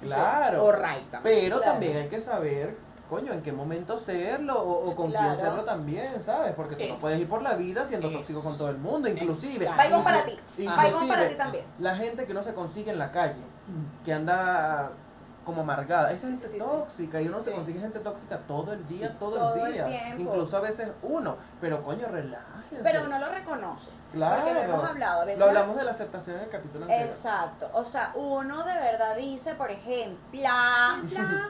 Claro. 0.00 0.64
O 0.64 0.70
Claro. 0.70 0.72
right 0.72 1.10
también. 1.10 1.22
Pero 1.40 1.56
Claro. 1.56 1.72
también 1.72 1.96
hay 1.96 2.08
que 2.08 2.20
saber, 2.20 2.76
coño, 3.10 3.32
en 3.32 3.42
qué 3.42 3.52
momento 3.52 3.98
serlo 3.98 4.62
o, 4.62 4.90
o 4.90 4.94
con 4.94 5.10
Claro. 5.10 5.34
quién 5.34 5.44
serlo 5.44 5.64
también, 5.64 6.06
¿sabes? 6.24 6.52
Porque 6.54 6.76
tú 6.76 6.84
no 6.94 7.00
puedes 7.00 7.18
ir 7.20 7.28
por 7.28 7.42
la 7.42 7.54
vida 7.54 7.84
siendo 7.84 8.08
Eso. 8.08 8.18
tóxico 8.18 8.42
con 8.42 8.56
todo 8.56 8.70
el 8.70 8.78
mundo, 8.78 9.08
inclusive. 9.08 9.66
Baigón 9.66 10.04
para 10.04 10.24
ti. 10.24 10.36
Para 10.66 11.28
ti 11.28 11.34
también. 11.34 11.64
La 11.80 11.96
gente 11.96 12.26
que 12.26 12.32
uno 12.32 12.42
se 12.44 12.54
consigue 12.54 12.90
en 12.92 12.98
la 12.98 13.10
calle, 13.10 13.40
Mm. 13.66 14.04
que 14.04 14.12
anda 14.12 14.90
como 15.44 15.62
amargada, 15.62 16.12
esa 16.12 16.26
Sí, 16.26 16.32
gente 16.34 16.46
sí, 16.46 16.52
sí, 16.54 16.60
sí. 16.60 16.66
tóxica 16.66 17.20
y 17.22 17.26
uno 17.28 17.38
se 17.40 17.50
consigue 17.52 17.80
gente 17.80 17.98
tóxica 18.00 18.38
todo 18.46 18.72
el 18.74 18.84
día, 18.86 19.16
todo, 19.18 19.36
Todo 19.36 19.54
el 19.56 19.66
el 19.66 19.72
día. 19.72 19.84
tiempo. 19.86 20.22
Incluso 20.22 20.56
a 20.58 20.60
veces 20.60 20.90
uno, 21.02 21.36
pero 21.60 21.82
coño, 21.82 22.06
relájense. 22.06 22.57
Pero 22.82 23.04
uno 23.04 23.18
lo 23.18 23.28
reconoce. 23.30 23.90
Claro. 24.12 24.36
Porque 24.36 24.54
lo 24.54 24.60
hemos 24.60 24.88
hablado 24.88 25.22
a 25.22 25.24
veces. 25.24 25.40
Lo 25.40 25.46
hablamos 25.46 25.76
de 25.76 25.84
la 25.84 25.90
aceptación 25.90 26.36
en 26.36 26.42
el 26.42 26.48
capítulo 26.48 26.84
anterior. 26.84 27.06
Exacto, 27.06 27.70
o 27.72 27.84
sea, 27.84 28.12
uno 28.14 28.64
de 28.64 28.74
verdad 28.74 29.16
dice, 29.16 29.54
por 29.54 29.70
ejemplo, 29.70 30.18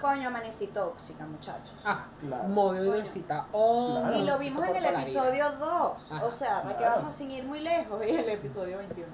coño, 0.00 0.28
amanecí 0.28 0.68
tóxica, 0.68 1.24
muchachos. 1.24 1.74
Ajá. 1.84 2.06
Claro. 2.20 2.44
Modo 2.44 2.92
de 2.92 3.06
cita. 3.06 3.46
Oh, 3.52 3.98
Claro. 4.00 4.16
Y 4.16 4.22
lo 4.22 4.38
vimos 4.38 4.68
en 4.68 4.76
el 4.76 4.84
episodio 4.86 5.50
2, 5.52 6.12
Ajá, 6.12 6.24
o 6.24 6.30
sea, 6.30 6.62
para 6.62 6.76
que 6.76 6.82
claro. 6.84 6.96
vamos 6.96 7.14
sin 7.14 7.30
ir 7.30 7.44
muy 7.44 7.60
lejos, 7.60 8.00
y 8.06 8.10
el 8.10 8.28
episodio 8.28 8.78
21. 8.78 9.08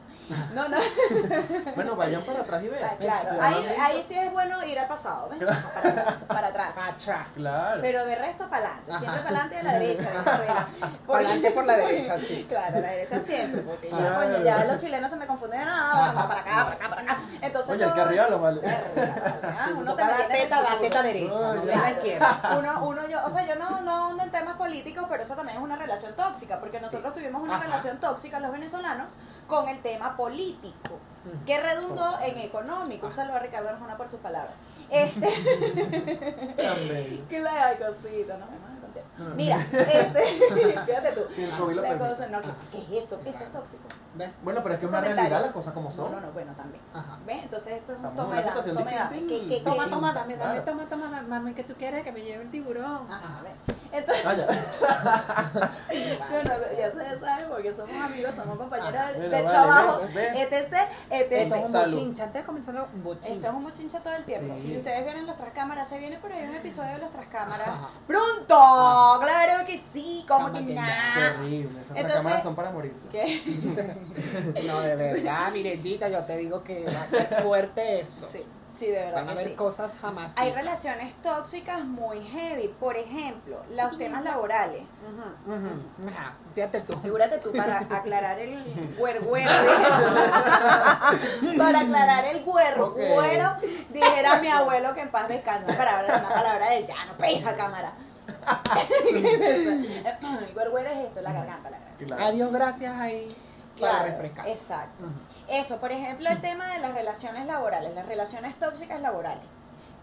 No, 0.54 0.68
no, 0.68 0.76
Bueno, 1.74 1.96
vayan 1.96 2.22
para 2.22 2.40
atrás 2.40 2.62
y 2.62 2.68
vean. 2.68 2.90
ah, 2.90 2.96
claro, 2.98 3.62
Se 3.62 3.80
ahí, 3.80 4.02
sí 4.06 4.14
es 4.14 4.32
bueno 4.32 4.62
ir 4.64 4.78
al 4.78 4.88
pasado, 4.88 5.28
¿ves? 5.28 5.38
Para 5.40 5.88
atrás, 5.90 6.24
para 6.26 6.46
atrás. 6.48 6.76
Atrás. 6.78 7.26
Claro. 7.34 7.80
Pero 7.82 8.04
de 8.06 8.16
resto 8.16 8.48
para 8.48 8.66
adelante, 8.68 8.98
siempre 8.98 9.20
para 9.22 9.42
adelante 9.42 9.54
y 9.56 9.58
a 9.58 9.62
la 9.62 9.72
derecha, 9.78 10.10
Venezuela. 10.10 10.68
Pa' 11.06 11.16
adelante 11.16 11.50
por 11.50 11.64
la 11.66 11.76
derecha, 11.76 11.93
sí. 12.26 12.46
Claro, 12.48 12.80
la 12.80 12.88
derecha 12.88 13.18
siempre, 13.20 13.62
porque 13.62 13.88
ya, 13.90 13.96
Claro. 13.96 14.14
coño, 14.16 14.42
ya 14.44 14.64
los 14.64 14.76
chilenos 14.76 15.10
se 15.10 15.16
me 15.16 15.26
confunden 15.26 15.60
de 15.60 15.66
nada, 15.66 15.94
vamos 16.12 16.26
para 16.26 16.40
acá, 16.40 16.64
para 16.64 16.74
acá, 16.74 16.88
para 16.90 17.02
acá. 17.02 17.18
Entonces, 17.40 17.70
Oye, 17.72 17.82
el 17.84 17.88
no- 17.90 17.94
que 17.94 18.00
arriba 18.00 18.28
lo 18.28 18.38
vale. 18.40 18.60
Ah, 19.56 19.70
uno 19.76 19.94
te 19.94 20.02
la 20.04 20.28
teta, 20.28 20.60
la 20.60 20.78
teta 20.78 21.02
derecha, 21.02 21.54
no 21.54 21.64
la 21.64 21.90
izquierda. 21.92 22.56
Uno, 22.58 22.86
uno, 22.88 23.08
yo, 23.08 23.24
o 23.24 23.30
sea, 23.30 23.46
yo 23.46 23.54
no, 23.56 23.80
no 23.82 24.08
ando 24.10 24.24
en 24.24 24.30
temas 24.30 24.54
políticos, 24.56 25.06
pero 25.08 25.22
eso 25.22 25.34
también 25.36 25.58
es 25.58 25.64
una 25.64 25.76
relación 25.76 26.12
tóxica, 26.14 26.58
porque 26.58 26.80
nosotros 26.80 27.12
tuvimos 27.14 27.42
una 27.42 27.56
Ajá. 27.56 27.64
relación 27.64 27.98
tóxica 28.00 28.40
los 28.40 28.50
venezolanos 28.52 29.16
con 29.46 29.68
el 29.68 29.80
tema 29.80 30.16
político, 30.16 30.98
que 31.46 31.60
redundó 31.60 32.18
en 32.20 32.38
económico. 32.38 33.06
Un 33.06 33.12
saludo 33.12 33.36
a 33.36 33.38
Ricardo 33.38 33.68
Arjona 33.70 33.96
por 33.96 34.08
sus 34.08 34.18
palabras. 34.20 34.52
Este, 34.90 35.26
hay 35.26 37.24
cosita, 37.76 38.36
no. 38.38 38.63
Mira, 39.36 39.56
este, 39.72 40.22
fíjate 40.86 41.12
tú. 41.12 41.22
Lo 41.72 41.82
La 41.82 41.96
cosa, 41.98 42.26
no, 42.26 42.40
¿qué, 42.42 42.48
qué 42.72 42.98
es 42.98 43.04
eso? 43.04 43.20
Eso 43.24 43.44
es 43.44 43.52
tóxico. 43.52 43.84
¿Ves? 44.14 44.30
Bueno, 44.42 44.60
pero 44.62 44.74
es 44.74 44.80
que 44.80 44.86
es 44.86 44.90
una 44.90 44.98
Comentario. 45.00 45.28
realidad 45.30 45.42
las 45.46 45.52
cosas 45.52 45.72
como 45.74 45.88
No, 45.90 45.94
son. 45.96 46.12
no, 46.12 46.20
no, 46.20 46.32
bueno, 46.32 46.52
también. 46.56 46.82
Ajá. 46.92 47.18
¿Ves? 47.26 47.42
Entonces 47.44 47.72
esto 47.74 47.92
es 47.92 47.98
un 47.98 48.14
toma 48.14 48.34
dame, 48.36 48.42
situación 48.48 48.76
toma 48.76 48.90
dame. 48.90 49.16
difícil. 49.16 49.48
¿Qué- 49.48 49.54
qué- 49.58 49.60
Toma, 49.64 49.88
toma, 49.88 50.12
dame, 50.12 50.36
dame, 50.36 50.52
Claro. 50.62 50.64
toma, 50.64 50.88
toma, 50.88 51.22
dame, 51.28 51.54
que 51.54 51.64
tú 51.64 51.74
quieres 51.74 52.02
que 52.02 52.12
me 52.12 52.22
lleve 52.22 52.42
el 52.44 52.50
tiburón. 52.50 53.06
Ajá, 53.10 53.38
a 53.38 53.42
ver. 53.42 53.52
Entonces, 53.92 54.24
bueno, 56.30 56.50
ya 56.78 56.88
ustedes 56.88 57.20
saben 57.20 57.48
porque 57.48 57.72
somos 57.72 57.96
amigos, 57.96 58.34
somos 58.34 58.56
compañeros 58.56 58.92
de 59.18 59.28
vale, 59.28 59.42
trabajo, 59.44 60.00
ve. 60.14 60.42
etc, 60.42 60.52
Esto 61.10 61.34
es 61.34 61.46
etc. 61.52 61.64
un 61.66 61.72
Salud. 61.72 61.94
bochinche. 61.94 62.22
Antes 62.22 62.42
de 62.42 62.46
comenzar 62.46 62.88
un 62.92 63.02
bochinche. 63.04 63.32
Esto 63.34 63.46
es 63.48 63.52
un 63.54 63.60
mochinche 63.62 64.00
todo 64.00 64.14
el 64.14 64.24
tiempo. 64.24 64.54
Sí. 64.58 64.66
Si 64.68 64.76
ustedes 64.76 65.04
vieron 65.04 65.26
los 65.26 65.36
tras 65.36 65.50
cámaras, 65.50 65.88
se 65.88 65.98
viene 65.98 66.18
por 66.18 66.32
ahí 66.32 66.44
un 66.46 66.54
episodio 66.54 66.92
de 66.92 66.98
los 66.98 67.10
tras 67.10 67.26
cámaras. 67.26 67.68
Ajá. 67.68 67.88
¡Claro 69.22 69.66
que 69.66 69.76
sí! 69.76 70.24
¿Cómo 70.28 70.46
Cama 70.46 70.66
que 70.66 70.74
nada? 70.74 71.44
Esas 71.46 71.90
Entonces- 71.90 72.12
cámaras 72.16 72.42
son 72.42 72.54
para 72.54 72.70
morirse. 72.70 73.08
¿Qué? 73.08 73.40
No, 74.66 74.80
de 74.80 74.96
verdad, 74.96 75.50
Mirellita, 75.52 76.08
yo 76.08 76.20
te 76.24 76.36
digo 76.38 76.62
que 76.62 76.84
va 76.86 77.02
a 77.02 77.06
ser 77.06 77.42
fuerte 77.42 78.00
eso. 78.00 78.26
Sí, 78.26 78.42
sí, 78.74 78.86
de 78.86 78.92
verdad 79.04 79.24
Van 79.26 79.28
a 79.28 79.36
sí. 79.36 79.50
cosas 79.54 79.96
jamás. 80.00 80.30
Hay 80.36 80.52
relaciones 80.52 81.14
tóxicas 81.22 81.84
muy 81.84 82.20
heavy. 82.24 82.68
Por 82.80 82.96
ejemplo, 82.96 83.58
los 83.70 83.98
temas 83.98 84.24
laborales. 84.24 84.82
Fíjate 86.54 86.80
tú. 86.80 86.96
Figúrate 87.00 87.38
tú, 87.38 87.52
para 87.52 87.78
aclarar 87.90 88.38
el 88.38 88.94
güergüero, 88.98 89.50
para 91.58 91.80
aclarar 91.80 92.24
el 92.26 92.42
güergüero, 92.44 93.54
dijera 93.90 94.38
mi 94.40 94.48
abuelo 94.48 94.94
que 94.94 95.00
en 95.02 95.10
paz 95.10 95.28
descanse, 95.28 95.64
una 95.66 95.76
palabra, 95.76 96.16
una 96.18 96.28
palabra 96.28 96.70
del 96.70 96.86
llano, 96.86 97.16
peja 97.18 97.56
cámara. 97.56 97.92
¿Qué 99.10 99.34
es 99.34 99.40
eso? 99.40 99.70
El 100.46 100.52
güergüero 100.54 100.88
es 100.90 100.98
esto, 101.06 101.20
la 101.20 101.32
garganta, 101.32 101.70
la 101.70 101.78
garganta. 101.78 102.04
Claro. 102.06 102.24
Adiós, 102.24 102.52
gracias 102.52 102.94
ahí. 102.98 103.36
Para 103.80 103.92
Claro, 103.92 104.08
refrescar. 104.12 104.48
exacto. 104.48 105.04
Eso, 105.48 105.78
por 105.78 105.90
ejemplo, 105.90 106.28
el 106.30 106.40
tema 106.40 106.66
de 106.74 106.78
las 106.78 106.94
relaciones 106.94 107.44
laborales, 107.46 107.92
las 107.94 108.06
relaciones 108.06 108.56
tóxicas 108.58 109.00
laborales. 109.00 109.42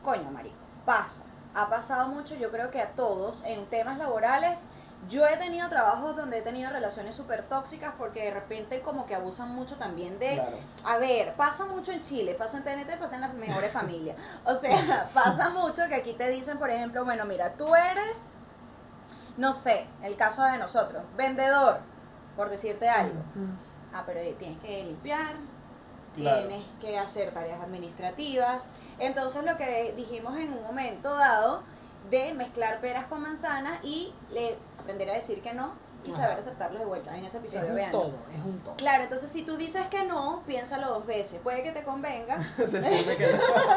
Coño, 0.04 0.30
marico, 0.32 0.56
pasa. 0.86 1.24
Ha 1.56 1.70
pasado 1.70 2.08
mucho, 2.10 2.36
yo 2.36 2.52
creo 2.52 2.70
que 2.70 2.82
a 2.82 2.90
todos, 2.92 3.44
en 3.46 3.66
temas 3.68 3.98
laborales. 3.98 4.68
Yo 5.10 5.28
he 5.28 5.36
tenido 5.38 5.68
trabajos 5.68 6.16
donde 6.16 6.38
he 6.38 6.42
tenido 6.42 6.70
relaciones 6.70 7.16
súper 7.16 7.44
tóxicas 7.44 7.94
porque 7.98 8.24
de 8.26 8.32
repente 8.32 8.82
como 8.82 9.06
que 9.06 9.16
abusan 9.16 9.50
mucho 9.50 9.78
también 9.78 10.20
de... 10.20 10.36
Claro. 10.36 10.58
A 10.86 10.98
ver, 10.98 11.34
pasa 11.34 11.66
mucho 11.66 11.92
en 11.92 12.02
Chile, 12.02 12.36
pasa 12.36 12.58
en 12.58 12.64
TNT, 12.64 13.00
pasa 13.00 13.16
en 13.16 13.22
las 13.22 13.34
mejores 13.34 13.72
familias. 13.72 14.16
O 14.46 14.54
sea, 14.54 15.10
pasa 15.14 15.50
mucho 15.50 15.88
que 15.90 15.96
aquí 15.96 16.14
te 16.14 16.30
dicen, 16.30 16.60
por 16.60 16.70
ejemplo, 16.70 17.04
bueno, 17.04 17.26
mira, 17.26 17.54
tú 17.54 17.76
eres, 17.76 18.30
no 19.38 19.54
sé, 19.54 19.88
el 20.04 20.16
caso 20.16 20.44
de 20.44 20.58
nosotros, 20.58 21.04
vendedor, 21.18 21.80
por 22.36 22.50
decirte 22.50 22.88
algo. 22.88 23.20
Ah, 23.94 24.04
pero 24.06 24.20
tienes 24.38 24.60
que 24.60 24.84
limpiar, 24.84 25.34
Claro. 26.16 26.48
tienes 26.48 26.68
que 26.80 27.00
hacer 27.00 27.34
tareas 27.34 27.62
administrativas. 27.62 28.68
Entonces 29.00 29.44
lo 29.46 29.58
que 29.58 29.94
dijimos 29.96 30.38
en 30.38 30.54
un 30.54 30.62
momento 30.64 31.16
dado 31.16 31.64
de 32.10 32.34
mezclar 32.34 32.82
peras 32.82 33.06
con 33.06 33.22
manzanas 33.22 33.80
y 33.84 34.14
le 34.32 34.58
aprender 34.82 35.10
a 35.10 35.14
decir 35.14 35.42
que 35.42 35.54
no 35.54 35.74
y 36.04 36.10
Ajá. 36.10 36.24
saber 36.24 36.40
aceptarlos 36.40 36.80
de 36.80 36.86
vuelta 36.86 37.16
en 37.16 37.26
ese 37.26 37.38
Es 37.38 37.44
episodio, 37.44 37.70
un 37.70 37.76
vean. 37.76 37.92
todo, 37.92 38.14
es 38.34 38.44
un 38.44 38.60
todo. 38.60 38.76
Claro, 38.76 39.04
entonces 39.04 39.30
si 39.30 39.44
tú 39.44 39.56
dices 39.56 39.86
que 39.88 40.04
no, 40.04 40.42
piénsalo 40.48 40.90
dos 40.90 41.06
veces. 41.06 41.40
Puede 41.42 41.62
que 41.62 41.72
te 41.72 41.84
convenga, 41.84 42.38
que. 42.58 43.36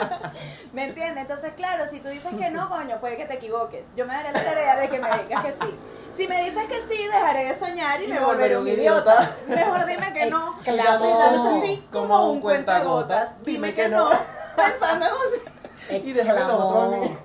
¿me 0.72 0.84
entiendes? 0.84 1.22
Entonces, 1.22 1.52
claro, 1.54 1.86
si 1.86 2.00
tú 2.00 2.08
dices 2.08 2.34
que 2.34 2.50
no, 2.50 2.68
coño, 2.68 2.98
puede 3.00 3.16
que 3.16 3.26
te 3.26 3.34
equivoques. 3.34 3.88
Yo 3.94 4.06
me 4.06 4.14
daré 4.14 4.32
la 4.32 4.42
tarea 4.42 4.76
de 4.76 4.88
que 4.88 4.98
me 4.98 5.08
digas 5.22 5.44
que 5.44 5.52
sí. 5.52 5.74
Si 6.10 6.28
me 6.28 6.42
dices 6.44 6.64
que 6.66 6.80
sí, 6.80 7.06
dejaré 7.06 7.44
de 7.44 7.54
soñar 7.54 8.02
y, 8.02 8.06
me 8.06 8.20
volveré 8.20 8.56
un 8.56 8.68
idiota. 8.68 9.30
Mejor 9.48 9.84
dime 9.84 10.12
que 10.12 10.26
no. 10.26 10.58
Pensando 10.64 11.58
así 11.58 11.86
como 11.90 12.30
un 12.30 12.40
cuentagotas. 12.40 13.32
Dime 13.42 13.74
que 13.74 13.88
no. 13.88 14.10
Pensando 14.56 15.06
en 15.06 15.12
un... 15.12 16.06
Y 16.06 16.12
déjame 16.12 16.40
lo 16.40 16.56
otro 16.56 16.80
a 16.82 16.88
mí. 16.88 17.18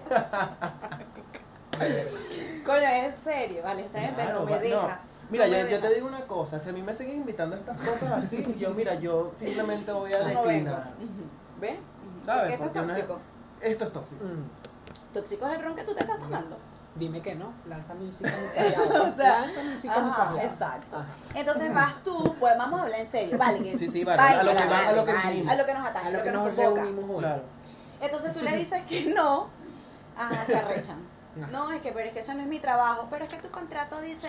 Coño, 2.70 2.88
es 2.88 3.16
serio, 3.16 3.64
vale, 3.64 3.82
gente 3.82 4.12
Claro, 4.14 4.40
no 4.42 4.46
me 4.46 4.60
deja. 4.60 5.00
Mira, 5.32 5.48
No 5.48 5.58
yo, 5.70 5.80
te 5.80 5.94
digo 5.96 6.08
una 6.08 6.22
cosa, 6.22 6.60
si 6.60 6.70
a 6.70 6.74
mí 6.74 6.84
me 6.84 6.94
siguen 6.94 7.18
invitando 7.18 7.56
a 7.56 7.60
estas 7.60 7.80
cosas 7.80 8.12
así, 8.12 8.56
yo 8.60 8.72
mira, 8.76 8.94
yo 8.94 9.32
simplemente 9.40 9.92
voy 9.92 10.14
a 10.14 10.20
declinar. 10.20 10.92
¿Ves? 11.60 11.78
¿Sabes? 12.24 12.54
Esto 12.54 12.66
Porque 12.66 12.80
es 12.80 12.86
tóxico. 12.88 13.20
Esto 13.62 13.84
es 13.86 13.94
tóxico. 13.94 14.24
Mm. 14.24 15.14
Tóxico 15.16 15.48
es 15.48 15.54
el 15.56 15.64
ron 15.64 15.76
que 15.76 15.84
tú 15.84 15.96
te 15.96 16.02
estás 16.02 16.20
tomando. 16.20 16.58
Dime 16.94 17.22
que 17.22 17.34
no, 17.34 17.54
lánzame 17.68 18.06
un 18.06 18.14
fallado. 18.14 19.04
O 19.08 19.16
sea, 19.16 19.40
lánzame 19.42 19.72
un 19.74 19.78
fallado. 20.14 20.38
exacto. 20.40 20.96
Ajá. 20.98 21.08
Entonces 21.34 21.74
vas 21.74 22.04
tú, 22.04 22.36
pues 22.40 22.56
vamos 22.56 22.80
a 22.80 22.84
hablar 22.84 23.00
en 23.00 23.06
serio, 23.08 23.36
vale. 23.38 23.64
que- 23.64 23.78
Sí, 23.80 23.88
sí, 23.88 24.04
vale, 24.04 24.22
a 24.22 24.44
lo 24.44 24.52
que 24.52 24.58
vale, 24.58 24.70
va- 24.70 24.88
a 24.90 24.92
lo 24.94 25.06
que 25.06 25.12
a 25.12 25.56
lo 25.56 25.66
que 25.66 25.74
nos 25.74 25.88
ataca, 25.88 26.08
A 26.08 26.12
lo 26.12 26.24
que 26.24 26.32
nos 26.32 26.56
reunimos 26.56 27.06
hoy. 27.10 27.18
Claro. 27.20 27.44
Entonces 28.00 28.32
tú 28.34 28.42
le 28.42 28.56
dices 28.58 28.84
que 28.84 29.12
no, 29.12 29.48
ajá, 30.16 30.46
se 30.46 30.56
arrechan. 30.56 31.09
No, 31.48 31.72
es 31.72 31.82
que, 31.82 31.92
pero 31.92 32.08
es 32.08 32.14
que 32.14 32.20
eso 32.20 32.34
no 32.34 32.42
es 32.42 32.48
mi 32.48 32.60
trabajo, 32.60 33.08
pero 33.10 33.26
es 33.26 33.30
que 33.30 33.38
tu 33.38 33.50
contrato 33.50 34.00
dice, 34.02 34.28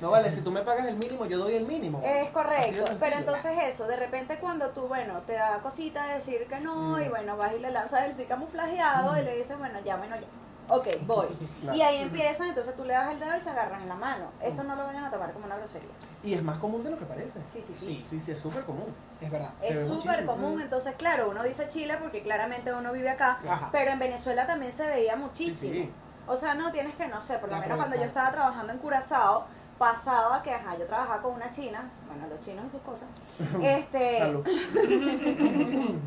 No 0.00 0.10
vale, 0.10 0.30
si 0.30 0.40
tú 0.40 0.50
me 0.50 0.62
pagas 0.62 0.86
el 0.86 0.96
mínimo, 0.96 1.26
yo 1.26 1.38
doy 1.38 1.54
el 1.54 1.66
mínimo. 1.66 2.00
Es 2.04 2.30
correcto, 2.30 2.84
pero 3.00 3.16
entonces 3.16 3.56
eso, 3.64 3.86
de 3.86 3.96
repente 3.96 4.38
cuando 4.38 4.70
tú, 4.70 4.88
bueno, 4.88 5.20
te 5.26 5.34
da 5.34 5.58
cosita 5.60 6.06
decir 6.06 6.46
que 6.46 6.60
no, 6.60 7.00
y 7.00 7.08
bueno, 7.08 7.36
vas 7.36 7.52
y 7.54 7.58
le 7.58 7.70
lanzas 7.70 8.04
el 8.04 8.14
sí 8.14 8.24
camuflajeado 8.24 9.18
y 9.18 9.22
le 9.22 9.36
dices, 9.36 9.58
bueno, 9.58 9.78
ya, 9.84 9.96
bueno, 9.96 10.16
ya. 10.16 10.26
Ok, 10.68 10.88
voy. 11.02 11.28
Claro. 11.60 11.78
Y 11.78 11.82
ahí 11.82 12.02
empiezan, 12.02 12.48
entonces 12.48 12.76
tú 12.76 12.84
le 12.84 12.92
das 12.94 13.10
el 13.12 13.20
dedo 13.20 13.34
y 13.36 13.40
se 13.40 13.50
agarran 13.50 13.82
en 13.82 13.88
la 13.88 13.94
mano. 13.94 14.30
Esto 14.42 14.62
no 14.64 14.76
lo 14.76 14.84
vayan 14.84 15.04
a 15.04 15.10
tomar 15.10 15.32
como 15.32 15.46
una 15.46 15.56
grosería. 15.56 15.90
Y 16.26 16.34
es 16.34 16.42
más 16.42 16.58
común 16.58 16.82
de 16.82 16.90
lo 16.90 16.98
que 16.98 17.04
parece. 17.04 17.38
Sí, 17.46 17.60
sí, 17.60 17.72
sí. 17.72 17.86
Sí. 17.86 18.06
Sí, 18.10 18.20
sí, 18.20 18.32
es 18.32 18.38
súper 18.40 18.64
común. 18.64 18.86
Es 19.20 19.30
verdad. 19.30 19.50
Es 19.62 19.86
súper 19.86 20.26
común, 20.26 20.60
entonces 20.60 20.94
claro, 20.96 21.30
uno 21.30 21.44
dice 21.44 21.68
Chile 21.68 21.96
porque 22.02 22.20
claramente 22.22 22.72
uno 22.72 22.92
vive 22.92 23.10
acá, 23.10 23.38
Ajá. 23.48 23.68
pero 23.70 23.92
en 23.92 24.00
Venezuela 24.00 24.44
también 24.44 24.72
se 24.72 24.86
veía 24.88 25.14
muchísimo. 25.14 25.72
Sí, 25.72 25.82
sí. 25.84 25.90
O 26.26 26.34
sea, 26.34 26.54
no 26.54 26.72
tienes 26.72 26.96
que, 26.96 27.06
no 27.06 27.22
sé, 27.22 27.38
por 27.38 27.50
lo 27.50 27.58
menos 27.58 27.76
cuando 27.76 27.96
yo 27.96 28.02
estaba 28.02 28.32
trabajando 28.32 28.72
en 28.72 28.80
Curazao, 28.80 29.46
pasaba 29.78 30.42
que, 30.42 30.52
ajá, 30.52 30.76
yo 30.76 30.86
trabajaba 30.86 31.22
con 31.22 31.34
una 31.34 31.52
china, 31.52 31.88
bueno, 32.08 32.26
los 32.28 32.40
chinos 32.40 32.66
y 32.66 32.70
sus 32.70 32.80
cosas, 32.80 33.08
este. 33.62 34.34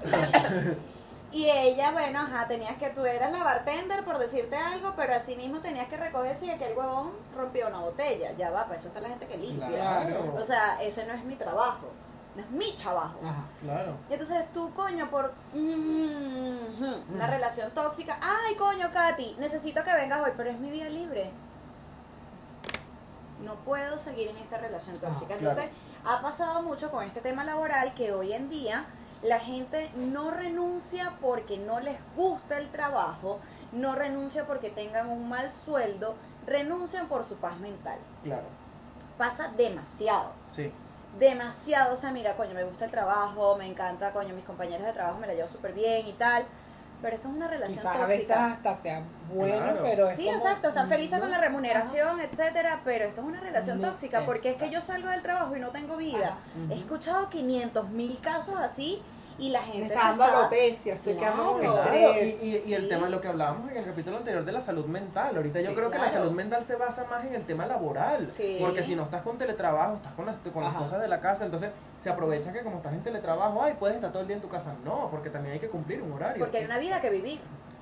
y 1.32 1.48
ella, 1.48 1.92
bueno, 1.92 2.20
ajá, 2.20 2.48
tenías 2.48 2.76
que, 2.76 2.90
tú 2.90 3.04
eras 3.04 3.30
la 3.30 3.44
bartender 3.44 4.04
por 4.04 4.18
decirte 4.18 4.56
algo, 4.56 4.94
pero 4.96 5.14
así 5.14 5.36
mismo 5.36 5.60
tenías 5.60 5.86
que 5.86 5.96
recoger 5.96 6.34
si 6.34 6.50
aquel 6.50 6.76
huevón 6.76 7.12
rompió 7.36 7.68
una 7.68 7.78
botella, 7.78 8.32
ya 8.32 8.50
va, 8.50 8.64
para 8.64 8.76
eso 8.76 8.88
está 8.88 9.00
la 9.00 9.10
gente 9.10 9.26
que 9.26 9.36
limpia. 9.36 9.68
Claro. 9.68 10.34
O 10.36 10.42
sea, 10.42 10.82
ese 10.82 11.06
no 11.06 11.12
es 11.12 11.22
mi 11.24 11.36
trabajo, 11.36 11.86
no 12.34 12.42
es 12.42 12.50
mi 12.50 12.72
trabajo. 12.74 13.20
Ajá. 13.22 13.44
Claro. 13.62 13.92
Y 14.08 14.14
entonces 14.14 14.52
tú, 14.52 14.74
coño, 14.74 15.08
por 15.08 15.32
mm, 15.54 17.14
una 17.14 17.26
relación 17.28 17.70
tóxica, 17.70 18.18
ay, 18.20 18.56
coño, 18.56 18.90
Katy, 18.92 19.36
necesito 19.38 19.84
que 19.84 19.92
vengas 19.92 20.22
hoy, 20.22 20.32
pero 20.36 20.50
es 20.50 20.58
mi 20.58 20.72
día 20.72 20.88
libre. 20.88 21.30
No 23.44 23.54
puedo 23.54 23.98
seguir 23.98 24.28
en 24.28 24.36
esta 24.38 24.58
relación 24.58 24.96
tóxica. 24.96 25.34
Ah, 25.34 25.38
Entonces, 25.38 25.70
ha 26.04 26.20
pasado 26.20 26.62
mucho 26.62 26.90
con 26.90 27.04
este 27.04 27.20
tema 27.20 27.44
laboral 27.44 27.94
que 27.94 28.12
hoy 28.12 28.32
en 28.32 28.50
día 28.50 28.84
la 29.22 29.38
gente 29.40 29.90
no 29.96 30.30
renuncia 30.30 31.12
porque 31.20 31.58
no 31.58 31.80
les 31.80 31.98
gusta 32.16 32.58
el 32.58 32.70
trabajo, 32.70 33.40
no 33.72 33.94
renuncia 33.94 34.46
porque 34.46 34.70
tengan 34.70 35.08
un 35.08 35.28
mal 35.28 35.50
sueldo, 35.50 36.14
renuncian 36.46 37.06
por 37.08 37.24
su 37.24 37.36
paz 37.36 37.58
mental. 37.58 37.98
Claro. 38.24 38.46
Pasa 39.18 39.48
demasiado 39.56 40.30
Sí. 40.48 40.72
demasiado, 41.18 41.92
o 41.92 41.96
sea, 41.96 42.12
mira, 42.12 42.36
coño, 42.36 42.54
me 42.54 42.64
gusta 42.64 42.84
el 42.86 42.90
trabajo, 42.90 43.56
me 43.56 43.66
encanta, 43.66 44.12
coño, 44.12 44.34
mis 44.34 44.44
compañeros 44.44 44.86
de 44.86 44.92
trabajo 44.92 45.18
me 45.18 45.26
la 45.26 45.34
llevo 45.34 45.48
súper 45.48 45.72
bien 45.72 46.06
y 46.06 46.12
tal, 46.12 46.46
pero 47.02 47.16
esto 47.16 47.28
es 47.28 47.34
una 47.34 47.48
relación 47.48 47.78
Quizás 47.78 47.96
a 47.96 48.06
veces 48.06 48.26
tóxica. 48.28 48.52
hasta 48.52 48.76
sea 48.76 49.02
bueno, 49.32 49.56
Claro. 49.58 49.80
pero 49.84 50.06
es 50.06 50.16
Sí, 50.16 50.24
como- 50.26 50.36
exacto, 50.36 50.68
están 50.68 50.88
felices 50.88 51.18
no, 51.18 51.20
con 51.24 51.30
la 51.30 51.38
remuneración, 51.38 52.20
etcétera, 52.20 52.80
pero 52.84 53.04
esto 53.06 53.20
es 53.20 53.26
una 53.26 53.40
relación 53.40 53.80
No, 53.80 53.88
tóxica 53.88 54.24
porque 54.26 54.50
es 54.50 54.56
que 54.56 54.70
yo 54.70 54.80
salgo 54.80 55.08
del 55.08 55.22
trabajo 55.22 55.56
y 55.56 55.60
no 55.60 55.68
tengo 55.70 55.96
vida. 55.96 56.30
Ajá. 56.30 56.74
He 56.74 56.74
escuchado 56.78 57.28
500 57.30 57.88
mil 57.90 58.18
casos 58.20 58.56
así 58.58 59.00
y 59.40 59.48
la 59.48 59.60
Me 59.62 59.66
gente 59.66 59.86
está 59.94 60.08
dando 60.10 60.24
alopecia, 60.24 60.94
estoy 60.94 61.14
quedando 61.14 61.52
con 61.52 61.60
Claro. 61.60 61.82
Claro, 61.82 61.96
y, 61.96 62.18
estrés. 62.18 62.42
y, 62.66 62.70
y 62.70 62.74
el 62.74 62.88
tema, 62.88 63.08
lo 63.08 63.20
que 63.20 63.28
hablábamos 63.28 63.70
en 63.70 63.76
el 63.78 63.84
capítulo 63.84 64.18
anterior 64.18 64.44
de 64.44 64.52
la 64.52 64.60
salud 64.60 64.84
mental. 64.84 65.34
Ahorita 65.34 65.60
yo 65.62 65.74
creo 65.74 65.90
que 65.90 65.98
la 65.98 66.12
salud 66.12 66.30
mental 66.32 66.62
se 66.64 66.76
basa 66.76 67.04
más 67.10 67.24
en 67.24 67.34
el 67.34 67.44
tema 67.44 67.66
laboral. 67.66 68.30
Sí. 68.34 68.58
Porque 68.60 68.82
si 68.82 68.94
no 68.94 69.04
estás 69.04 69.22
con 69.22 69.38
teletrabajo, 69.38 69.96
estás 69.96 70.12
con 70.12 70.26
las, 70.26 70.36
con 70.52 70.62
las 70.62 70.74
cosas 70.74 71.00
de 71.00 71.08
la 71.08 71.20
casa, 71.20 71.46
entonces 71.46 71.70
se 71.98 72.10
aprovecha 72.10 72.52
que 72.52 72.60
como 72.60 72.76
estás 72.76 72.92
en 72.92 73.02
teletrabajo, 73.02 73.62
ay, 73.62 73.74
puedes 73.78 73.96
estar 73.96 74.12
todo 74.12 74.22
el 74.22 74.28
día 74.28 74.36
en 74.36 74.42
tu 74.42 74.48
casa. 74.48 74.74
No, 74.84 75.08
porque 75.10 75.30
también 75.30 75.54
hay 75.54 75.60
que 75.60 75.68
cumplir 75.68 76.02
un 76.02 76.12
horario. 76.12 76.38
Porque 76.44 76.58
hay 76.58 76.64
una 76.66 76.78
vida 76.78 77.00
que 77.00 77.10
vivir. 77.10 77.40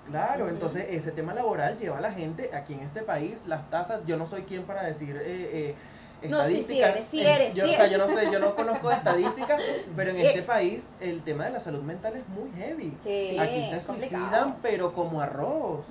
Claro, 0.09 0.49
entonces 0.49 0.87
ese 0.89 1.11
tema 1.13 1.35
laboral 1.35 1.77
lleva 1.77 1.99
a 1.99 2.01
la 2.01 2.11
gente 2.11 2.51
aquí 2.55 2.73
en 2.73 2.81
este 2.81 3.03
país, 3.03 3.41
las 3.47 3.69
tasas, 3.69 4.01
yo 4.07 4.17
no 4.17 4.27
soy 4.27 4.43
quien 4.43 4.63
para 4.63 4.83
decir 4.85 5.17
eh, 5.17 5.51
eh, 5.53 5.75
No, 6.23 6.45
sí, 6.45 6.63
sí 6.65 6.81
estadísticas, 6.81 6.91
eres, 6.91 7.05
sí 7.05 7.27
eres, 7.27 7.55
yo, 7.55 7.65
sí 7.65 7.71
o 7.71 7.77
sea, 7.77 7.85
eres. 7.87 7.99
yo 7.99 8.07
no 8.07 8.15
sé, 8.17 8.33
yo 8.33 8.39
no 8.41 8.55
conozco 8.57 8.89
de 8.89 8.95
estadísticas, 8.97 9.63
pero 9.97 10.11
en 10.11 10.17
este 10.17 10.33
eres. 10.35 10.47
país 10.49 10.85
el 11.01 11.23
tema 11.23 11.45
de 11.45 11.51
la 11.51 11.61
salud 11.61 11.81
mental 11.83 12.17
es 12.17 12.27
muy 12.29 12.51
heavy. 12.57 12.97
Sí, 12.99 13.39
aquí 13.39 13.69
se 13.71 13.81
complicado. 13.87 14.25
suicidan, 14.25 14.57
pero 14.61 14.93
como 14.93 15.21
arroz. 15.21 15.85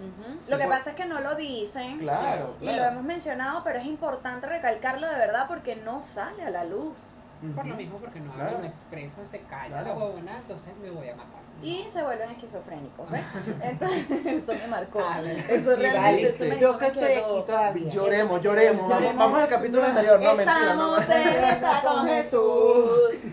Lo 0.49 0.57
que 0.57 0.65
pasa 0.67 0.89
es 0.89 0.95
que 0.97 1.05
no 1.05 1.21
lo 1.21 1.35
dicen. 1.35 1.99
Claro, 1.99 2.55
Y 2.61 2.65
lo 2.65 2.73
claro. 2.73 2.91
hemos 2.91 3.03
mencionado, 3.05 3.63
pero 3.63 3.79
es 3.79 3.85
importante 3.85 4.47
recalcarlo 4.47 5.07
de 5.09 5.17
verdad 5.17 5.45
porque 5.47 5.75
no 5.77 6.01
sale 6.01 6.43
a 6.43 6.49
la 6.49 6.63
luz. 6.65 7.15
Por 7.55 7.65
lo 7.67 7.75
mismo, 7.75 7.97
porque 7.99 8.19
no 8.19 8.33
Claro. 8.33 8.49
hablan, 8.49 8.61
no 8.63 8.67
expresan, 8.67 9.27
se 9.27 9.39
callan 9.41 9.67
Claro. 9.83 9.87
la 9.87 9.93
huevona, 10.05 10.37
entonces 10.37 10.73
me 10.81 10.89
voy 10.89 11.07
a 11.07 11.15
matar. 11.15 11.46
Y 11.63 11.85
se 11.89 12.03
vuelven 12.03 12.29
esquizofrénicos, 12.31 13.09
¿ves? 13.09 13.21
Entonces, 13.63 14.25
eso 14.25 14.53
me 14.53 14.67
marcó. 14.67 14.99
A 14.99 15.21
ver, 15.21 15.37
eso 15.49 15.75
sí, 15.75 15.81
realmente, 15.81 15.97
vale. 15.97 16.29
eso 16.29 16.43
me, 16.45 16.59
Yo 16.59 16.77
que 16.77 16.85
estoy 16.87 17.03
quedó. 17.07 17.25
aquí 17.37 17.45
todavía. 17.45 17.91
Lloremos, 17.91 18.31
Eso, 18.39 18.43
lloremos. 18.43 18.81
Vamos, 18.81 18.93
lloremos. 19.01 19.17
vamos 19.25 19.41
al 19.41 19.47
capítulo 19.49 19.83
anterior. 19.85 20.19
No, 20.21 20.33
mentira, 20.35 20.59
no. 20.75 20.97
Estamos 20.97 21.09
en 21.15 21.43
esta 21.43 21.81
con 21.81 22.07
Jesús. 22.07 23.23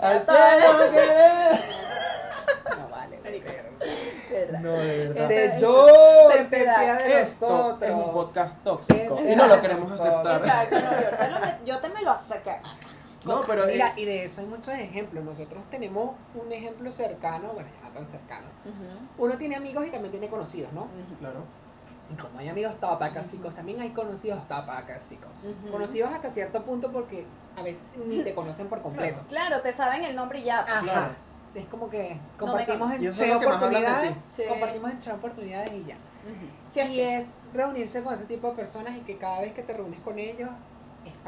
Al 0.00 0.24
cielo 0.24 0.90
que- 0.92 1.58
No 2.78 2.88
vale. 2.88 3.18
No, 4.60 4.72
de 4.72 4.98
verdad. 4.98 5.26
Se 5.26 5.44
Esto- 5.46 5.60
yo 5.60 5.88
esto- 5.88 6.30
el 6.38 6.50
tempia 6.50 6.94
de 6.94 7.22
Esto 7.22 7.48
nosotros. 7.48 7.90
es 7.90 7.94
un 7.96 8.12
podcast 8.12 8.58
tóxico 8.64 9.20
y 9.26 9.34
no 9.36 9.46
lo 9.46 9.60
queremos 9.60 9.92
aceptar. 9.92 10.36
Exacto, 10.40 10.76
no, 10.80 10.90
yo, 11.00 11.16
te 11.16 11.28
lo, 11.30 11.40
me- 11.40 11.58
yo 11.64 11.78
te 11.80 11.88
me 11.88 12.02
lo 12.02 12.10
No, 13.28 13.42
pero 13.46 13.66
Mira, 13.66 13.88
eh, 13.90 14.00
y 14.00 14.04
de 14.04 14.24
eso 14.24 14.40
hay 14.40 14.46
muchos 14.46 14.68
ejemplos. 14.74 15.24
Nosotros 15.24 15.62
tenemos 15.70 16.16
un 16.34 16.52
ejemplo 16.52 16.90
cercano, 16.92 17.50
bueno, 17.52 17.68
ya 17.82 17.88
no 17.88 17.94
tan 17.94 18.06
cercano. 18.06 18.46
Uno 19.18 19.36
tiene 19.36 19.56
amigos 19.56 19.86
y 19.86 19.90
también 19.90 20.10
tiene 20.12 20.28
conocidos, 20.28 20.72
¿no? 20.72 20.88
claro. 21.18 21.42
Y 22.10 22.14
como 22.14 22.38
hay 22.38 22.48
amigos 22.48 22.74
tapacásicos, 22.80 23.54
también 23.54 23.78
hay 23.80 23.90
conocidos 23.90 24.46
tapacásicos. 24.48 25.44
Ujú. 25.44 25.72
Conocidos 25.72 26.10
hasta 26.10 26.30
cierto 26.30 26.62
punto 26.62 26.90
porque 26.90 27.26
a 27.54 27.62
veces 27.62 27.98
ni 28.06 28.20
te 28.22 28.34
conocen 28.34 28.68
por 28.68 28.80
completo. 28.80 29.20
Claro, 29.28 29.60
te 29.60 29.72
saben 29.72 30.04
el 30.04 30.16
nombre 30.16 30.38
y 30.38 30.44
ya. 30.44 30.60
Ajá. 30.60 30.80
Claro. 30.80 31.08
Es 31.54 31.66
como 31.66 31.90
que 31.90 32.14
me 32.14 32.20
compartimos 32.38 32.92
conoces. 32.92 33.20
en 33.20 33.28
Che 33.28 33.34
oportunidades. 33.34 34.12
Sí. 34.30 34.42
compartimos 34.48 35.06
en 35.06 35.12
oportunidades 35.12 35.72
y 35.72 35.84
ya. 35.84 35.96
Sí, 36.70 36.80
y 36.80 37.00
es 37.00 37.36
reunirse 37.54 38.02
con 38.02 38.14
ese 38.14 38.24
tipo 38.24 38.48
de 38.50 38.56
personas 38.56 38.96
y 38.96 39.00
que 39.00 39.16
cada 39.16 39.40
vez 39.40 39.52
que 39.54 39.62
te 39.62 39.72
reúnes 39.72 39.98
con 40.00 40.18
ellos 40.18 40.50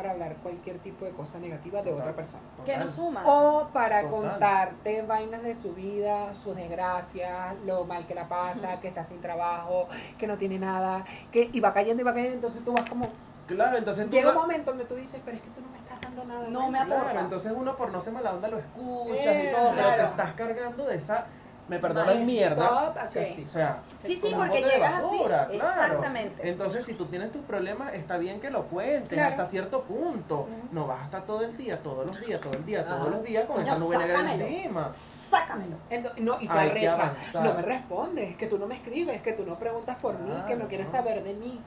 para 0.00 0.12
hablar 0.12 0.34
cualquier 0.36 0.78
tipo 0.78 1.04
de 1.04 1.10
cosa 1.10 1.38
negativa 1.38 1.82
de 1.82 1.90
Total. 1.90 2.00
otra 2.08 2.16
persona. 2.16 2.42
que 2.64 2.76
nos 2.78 2.92
suma. 2.92 3.22
O 3.26 3.68
para 3.72 4.00
Total. 4.02 4.10
contarte 4.10 5.02
vainas 5.02 5.42
de 5.42 5.54
su 5.54 5.74
vida, 5.74 6.34
sus 6.34 6.56
desgracias, 6.56 7.54
lo 7.66 7.84
mal 7.84 8.06
que 8.06 8.14
la 8.14 8.26
pasa, 8.28 8.80
que 8.80 8.88
está 8.88 9.04
sin 9.04 9.20
trabajo, 9.20 9.86
que 10.18 10.26
no 10.26 10.38
tiene 10.38 10.58
nada, 10.58 11.04
que 11.30 11.50
y 11.52 11.60
va 11.60 11.72
cayendo 11.74 12.00
y 12.00 12.04
va 12.04 12.14
cayendo, 12.14 12.34
entonces 12.34 12.64
tú 12.64 12.72
vas 12.72 12.88
como 12.88 13.08
Claro, 13.46 13.76
entonces 13.76 14.08
llega 14.08 14.30
un 14.30 14.36
momento 14.36 14.70
donde 14.70 14.84
tú 14.84 14.94
dices, 14.94 15.20
pero 15.24 15.36
es 15.36 15.42
que 15.42 15.50
tú 15.50 15.60
no 15.60 15.68
me 15.70 15.78
estás 15.78 16.00
dando 16.00 16.24
nada. 16.24 16.48
No 16.50 16.60
¿no? 16.62 16.70
me 16.70 16.78
aportas. 16.78 17.02
Claro, 17.10 17.20
entonces 17.20 17.52
uno 17.54 17.76
por 17.76 17.90
no 17.90 18.00
ser 18.00 18.12
mala 18.12 18.32
onda 18.32 18.46
lo 18.48 18.58
escuchas 18.58 19.26
Eh, 19.26 19.48
y 19.50 19.52
todo, 19.54 19.70
pero 19.70 19.82
claro. 19.82 20.02
te 20.04 20.08
estás 20.10 20.32
cargando 20.34 20.86
de 20.86 20.94
esa, 20.96 21.26
me 21.70 21.78
perdonan 21.78 22.18
Nice 22.18 22.26
mierda. 22.26 22.68
top, 22.68 22.98
así. 22.98 23.46
O 23.48 23.52
sea, 23.52 23.80
Sí, 23.96 24.16
sí, 24.16 24.34
porque 24.36 24.60
llegas 24.60 24.94
así. 25.04 25.22
claro. 25.24 25.52
Exactamente. 25.52 26.48
Entonces, 26.48 26.84
si 26.84 26.94
tú 26.94 27.06
tienes 27.06 27.30
tus 27.30 27.42
problemas, 27.42 27.94
está 27.94 28.18
bien 28.18 28.40
que 28.40 28.50
lo 28.50 28.64
cuentes 28.66 29.10
Claro. 29.10 29.30
hasta 29.30 29.46
cierto 29.46 29.84
punto. 29.84 30.48
No 30.72 30.88
vas 30.88 31.00
a 31.02 31.04
estar 31.04 31.24
todo 31.24 31.42
el 31.44 31.56
día, 31.56 31.80
todos 31.80 32.04
los 32.06 32.20
días, 32.26 32.40
todo 32.40 32.54
el 32.54 32.64
día, 32.66 32.84
todos 32.84 33.08
los 33.08 33.22
días 33.22 33.44
con 33.46 33.56
Coño, 33.56 33.66
esa 33.68 33.78
nube 33.78 33.98
negra 33.98 34.34
encima. 34.34 34.88
Sácamelo. 34.90 35.76
Ento- 35.90 36.12
no, 36.18 36.36
y 36.40 36.46
se 36.48 36.52
arrecha. 36.52 37.14
No 37.34 37.54
me 37.54 37.62
respondes, 37.62 38.36
que 38.36 38.46
tú 38.48 38.58
no 38.58 38.66
me 38.66 38.74
escribes, 38.74 39.22
que 39.22 39.32
tú 39.32 39.46
no 39.46 39.56
preguntas 39.58 39.96
por 40.02 40.18
mí, 40.18 40.32
que 40.48 40.56
no 40.56 40.66
quieres 40.66 40.90
saber 40.90 41.22
de 41.22 41.34
mí. 41.34 41.60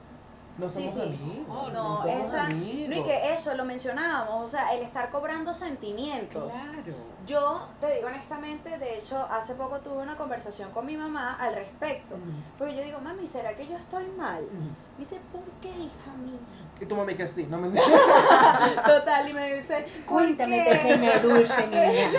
No 0.56 0.68
Sí, 0.68 0.88
somos 0.88 0.92
sí. 0.94 1.00
amigos. 1.00 1.46
Oh, 1.48 1.68
No, 1.70 1.96
somos 1.96 2.06
esa. 2.06 2.44
amigos. 2.46 2.88
No, 2.90 2.96
y 2.96 3.02
que 3.02 3.32
eso 3.34 3.54
lo 3.54 3.64
mencionábamos, 3.64 4.44
o 4.44 4.48
sea, 4.48 4.72
el 4.74 4.82
estar 4.82 5.10
cobrando 5.10 5.52
sentimientos. 5.52 6.52
Claro. 6.52 6.94
Yo 7.26 7.60
te 7.80 7.94
digo 7.96 8.06
honestamente, 8.06 8.78
de 8.78 8.98
hecho, 8.98 9.16
hace 9.30 9.54
poco 9.54 9.78
tuve 9.80 9.98
una 10.02 10.16
conversación 10.16 10.70
con 10.70 10.86
mi 10.86 10.96
mamá 10.96 11.36
al 11.40 11.54
respecto. 11.54 12.14
Porque 12.58 12.76
yo 12.76 12.82
digo, 12.82 13.00
mami, 13.00 13.26
¿será 13.26 13.54
que 13.56 13.66
yo 13.66 13.76
estoy 13.76 14.06
mal? 14.16 14.42
Me 14.96 15.04
dice, 15.04 15.18
¿por 15.32 15.42
qué, 15.60 15.70
hija 15.70 16.12
mía? 16.22 16.38
Y 16.84 16.86
tu 16.86 16.96
mami 16.96 17.14
que 17.14 17.26
sí, 17.26 17.46
no 17.48 17.56
me 17.56 17.80
Total, 18.86 19.26
y 19.26 19.32
me 19.32 19.54
dice, 19.54 19.86
Cuéntame, 20.04 20.64
¿por 20.64 20.72
qué? 20.74 20.78
pequeña 20.82 21.18
dulce 21.20 21.66
niña. 21.68 22.10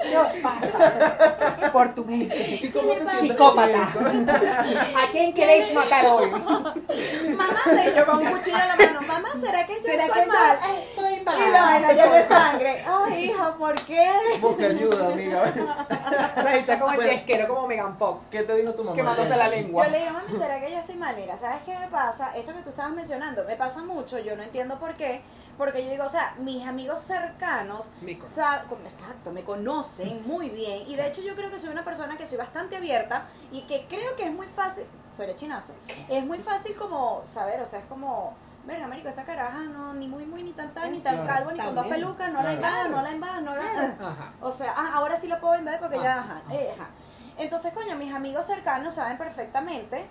¿Qué 0.00 0.16
os 0.16 0.32
pasa 0.42 1.70
por 1.70 1.94
tu 1.94 2.06
mente? 2.06 2.60
¿Y 2.62 2.70
cómo 2.70 2.94
te 2.94 3.10
Psicópata. 3.10 3.82
¿A 3.82 5.10
quién 5.12 5.34
queréis 5.34 5.74
matar 5.74 6.06
hoy? 6.06 6.30
Mamá, 6.30 7.60
¿será 7.62 7.94
yo 7.94 8.06
con 8.06 8.18
un 8.26 8.32
cuchillo 8.32 8.56
en 8.56 8.68
la 8.68 8.76
mano? 8.76 9.00
Mamá, 9.06 9.28
¿será 9.38 9.66
que 9.66 9.74
yo 9.74 9.80
¿Será 9.82 10.06
estoy 10.06 10.22
que 10.22 10.26
mal? 10.28 10.58
estoy 10.88 11.14
Y 11.20 11.50
la 11.50 11.62
vaina 11.62 11.92
llena 11.92 12.14
de 12.16 12.26
sangre. 12.28 12.84
Ay, 12.86 13.24
hija, 13.26 13.54
¿por 13.58 13.74
qué? 13.82 14.10
Busca 14.40 14.64
ayuda, 14.64 15.06
amiga. 15.08 15.52
La 16.42 16.52
dicha 16.56 16.78
como 16.78 16.92
el 16.92 16.96
Bueno. 16.96 17.12
tesquero, 17.12 17.48
como 17.48 17.66
Megan 17.66 17.98
Fox. 17.98 18.24
¿Qué 18.30 18.42
te 18.44 18.56
dijo 18.56 18.72
tu 18.72 18.82
mamá? 18.82 18.96
Quemándose 18.96 19.36
la 19.36 19.48
lengua. 19.48 19.84
Yo 19.84 19.90
le 19.92 19.98
digo, 20.00 20.12
mami, 20.12 20.34
¿será 20.38 20.58
que 20.58 20.70
yo 20.70 20.78
estoy 20.78 20.94
mal? 20.96 21.14
Mira, 21.16 21.36
¿sabes 21.36 21.58
qué 21.66 21.78
me 21.78 21.88
pasa? 21.88 22.32
Eso 22.34 22.54
que 22.54 22.62
tú 22.62 22.70
estabas 22.70 22.92
mencionando, 22.92 23.44
me 23.44 23.56
pasa 23.56 23.82
mucho, 23.90 24.18
yo 24.18 24.36
no 24.36 24.42
entiendo 24.42 24.78
por 24.78 24.94
qué, 24.94 25.22
porque 25.58 25.84
yo 25.84 25.90
digo, 25.90 26.04
o 26.04 26.08
sea, 26.08 26.34
mis 26.38 26.66
amigos 26.66 27.02
cercanos, 27.02 27.92
Me 28.00 28.12
exacto, 28.12 29.30
me 29.32 29.44
conocen 29.44 30.22
muy 30.26 30.48
bien, 30.48 30.84
y 30.88 30.96
de 30.96 31.06
hecho 31.06 31.20
yo 31.22 31.34
creo 31.34 31.50
que 31.50 31.58
soy 31.58 31.70
una 31.70 31.84
persona 31.84 32.16
que 32.16 32.26
soy 32.26 32.38
bastante 32.38 32.76
abierta 32.76 33.26
y 33.52 33.62
que 33.62 33.86
creo 33.88 34.16
que 34.16 34.24
es 34.24 34.32
muy 34.32 34.46
fácil, 34.46 34.84
fuera 35.16 35.34
chinazo, 35.34 35.74
es 36.08 36.24
muy 36.24 36.38
fácil 36.38 36.74
como 36.76 37.22
saber, 37.26 37.60
o 37.60 37.66
sea, 37.66 37.80
es 37.80 37.84
como... 37.86 38.34
Verga, 38.62 38.86
marico, 38.86 39.08
esta 39.08 39.24
caraja 39.24 39.60
no, 39.60 39.94
ni 39.94 40.06
muy, 40.06 40.26
muy, 40.26 40.42
ni 40.42 40.52
tan 40.52 40.72
tan, 40.74 40.92
ni 40.92 41.00
tan 41.00 41.26
calvo, 41.26 41.50
ni 41.50 41.58
con 41.58 41.74
dos 41.74 41.86
pelucas, 41.86 42.30
no 42.30 42.42
la 42.42 42.52
invada, 42.52 42.88
no 42.88 43.00
la 43.00 43.10
invada, 43.10 43.40
no 43.40 43.56
la... 43.56 43.62
Ajá. 43.62 44.32
O 44.42 44.52
sea, 44.52 44.74
ah, 44.76 44.90
ahora 44.96 45.16
sí 45.16 45.28
lo 45.28 45.40
puedo 45.40 45.58
invadir 45.58 45.80
porque 45.80 45.98
ya, 45.98 46.18
Ajá. 46.18 46.42
ajá, 46.46 46.54
eh, 46.54 46.70
ajá. 46.74 46.90
Entonces, 47.38 47.72
coño, 47.72 47.96
mis 47.96 48.12
amigos 48.12 48.44
cercanos 48.44 48.94
saben 48.94 49.16
perfectamente 49.16 50.06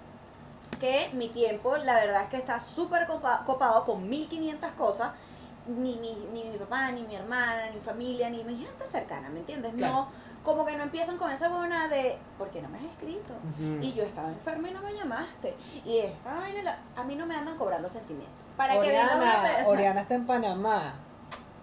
que 0.80 1.10
mi 1.14 1.28
tiempo, 1.30 1.78
la 1.78 1.96
verdad 1.96 2.24
es 2.24 2.30
que 2.30 2.38
está 2.38 2.60
súper 2.60 3.06
copa- 3.08 3.44
copado 3.46 3.86
con 3.86 4.10
1500 4.10 4.72
cosas. 4.74 5.12
Ni 5.68 5.98
mi, 5.98 6.16
ni 6.34 6.44
mi 6.46 6.58
papá, 6.58 6.90
ni 6.92 7.04
mi 7.04 7.14
hermana, 7.16 7.68
ni 7.68 7.76
mi 7.76 7.82
familia, 7.82 8.28
ni 8.32 8.44
mi 8.44 8.56
gente 8.58 8.88
cercana, 8.88 9.30
¿me 9.30 9.40
entiendes? 9.40 9.72
Claro. 9.76 9.94
No, 9.94 10.08
como 10.44 10.66
que 10.66 10.76
no 10.76 10.82
empiezan 10.84 11.18
con 11.18 11.30
esa 11.32 11.50
buena 11.50 11.88
de, 11.90 12.18
¿por 12.40 12.50
qué 12.50 12.60
no 12.60 12.70
me 12.70 12.80
has 12.80 12.86
escrito? 12.86 13.36
Y 13.82 13.94
yo 13.94 14.02
estaba 14.04 14.30
enferma 14.30 14.70
y 14.70 14.72
no 14.72 14.82
me 14.82 14.92
llamaste. 14.96 15.56
Y 15.86 16.00
esta 16.00 16.34
vaina, 16.34 16.80
a 16.96 17.04
mí 17.04 17.16
no 17.16 17.28
me 17.28 17.36
andan 17.36 17.56
cobrando 17.56 17.88
sentimientos. 17.88 18.34
Para 18.58 18.74
que 18.74 18.88
venga 18.88 19.04
una 19.04 19.16
Oriana, 19.18 19.42
persona. 19.44 19.70
Oriana 19.70 20.02
está 20.02 20.16
en 20.16 20.26
Panamá. 20.26 20.94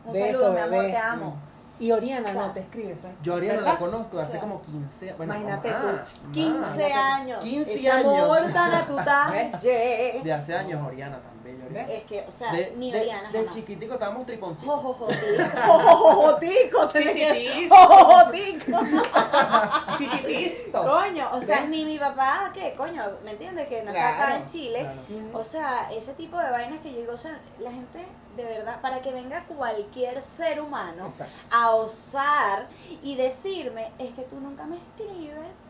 Un 0.04 0.12
Beso, 0.12 0.26
saludo, 0.40 0.52
mi 0.52 0.60
amor, 0.60 0.70
bebé. 0.82 0.90
te 0.92 0.96
amo. 0.98 1.36
Y 1.78 1.92
Oriana 1.92 2.28
O 2.28 2.32
sea, 2.32 2.46
no 2.46 2.52
te 2.52 2.60
escribe, 2.60 2.96
¿sabes? 2.96 3.16
Yo 3.22 3.34
a 3.34 3.36
Ariana 3.36 3.56
¿Verdad? 3.58 3.72
la 3.74 3.78
conozco 3.78 4.16
de 4.16 4.22
hace 4.22 4.30
O 4.30 4.32
sea, 4.32 4.40
como 4.40 4.62
15 4.62 5.12
bueno, 5.14 5.34
imagínate 5.34 5.70
más, 5.70 5.80
tú, 5.82 5.86
más. 6.22 6.32
15 6.32 6.92
años. 6.92 7.44
15 7.44 7.74
Ese 7.74 7.90
años. 7.90 8.14
amor 8.14 8.52
tan 8.52 8.74
a 8.74 8.86
tu. 8.86 8.96
De 10.24 10.32
hace 10.32 10.54
años, 10.56 10.86
Oriana 10.86 11.20
bella. 11.44 11.64
Oriana. 11.66 11.92
Es 11.92 12.04
que, 12.04 12.24
o 12.26 12.30
sea, 12.30 12.52
De, 12.52 12.72
ni 12.76 12.90
de- 12.90 13.00
Oriana 13.00 13.30
de 13.30 13.38
jamás. 13.40 13.54
chiquitico 13.54 13.94
estábamos 13.94 14.24
triponcitos. 14.26 14.74
Jojojotico. 14.74 15.42
Jojojotico. 15.66 16.90
Se 16.90 17.04
me. 17.04 17.68
Jojojotico. 17.68 18.78
Chiquitisto. 19.98 20.82
Coño, 20.82 21.28
o 21.32 21.40
sea, 21.40 21.66
ni 21.66 21.84
mi 21.84 21.98
papá, 21.98 22.50
que 22.52 22.74
coño, 22.74 23.02
¿me 23.24 23.32
entiendes? 23.32 23.68
Que 23.68 23.82
no 23.82 23.90
está 23.90 24.08
acá 24.08 24.16
Claro, 24.26 24.36
en 24.36 24.44
Chile. 24.46 24.78
claro. 24.80 25.38
O 25.38 25.44
sea, 25.44 25.90
ese 25.92 26.14
tipo 26.14 26.38
de 26.38 26.50
vainas 26.50 26.80
que 26.80 26.92
yo 26.92 26.98
digo, 27.00 27.12
o 27.14 27.18
sea, 27.18 27.38
la 27.60 27.70
gente, 27.70 27.98
de 28.36 28.44
verdad, 28.44 28.80
para 28.80 29.00
que 29.00 29.12
venga 29.12 29.44
cualquier 29.44 30.20
ser 30.22 30.60
humano 30.60 31.06
Exacto. 31.06 31.32
a 31.50 31.70
osar 31.74 32.68
y 33.02 33.16
decirme, 33.16 33.90
es 33.98 34.12
que 34.12 34.22
tú 34.22 34.36
nunca 34.40 34.64
me 34.64 34.76
escribes. 34.76 35.62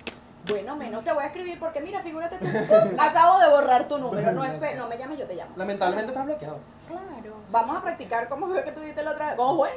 Bueno, 0.48 0.76
menos 0.76 1.02
te 1.04 1.12
voy 1.12 1.24
a 1.24 1.26
escribir 1.26 1.58
porque 1.58 1.80
mira, 1.80 2.00
figúrate 2.00 2.38
tú, 2.38 2.46
acabo 2.98 3.38
de 3.40 3.48
borrar 3.48 3.88
tu 3.88 3.98
número, 3.98 4.32
no, 4.32 4.44
espe- 4.44 4.76
no 4.76 4.86
me 4.88 4.96
llames, 4.98 5.18
yo 5.18 5.26
te 5.26 5.34
llamo. 5.34 5.52
Lamentablemente 5.56 6.12
estás 6.12 6.24
bloqueado. 6.26 6.58
Claro. 6.86 7.36
Vamos 7.50 7.76
a 7.76 7.82
practicar 7.82 8.28
como 8.28 8.48
fue 8.48 8.62
que 8.64 8.72
tú 8.72 8.80
dijiste 8.80 9.02
la 9.02 9.12
otra 9.12 9.26
vez. 9.28 9.36
¿Cómo 9.36 9.56
fue? 9.56 9.70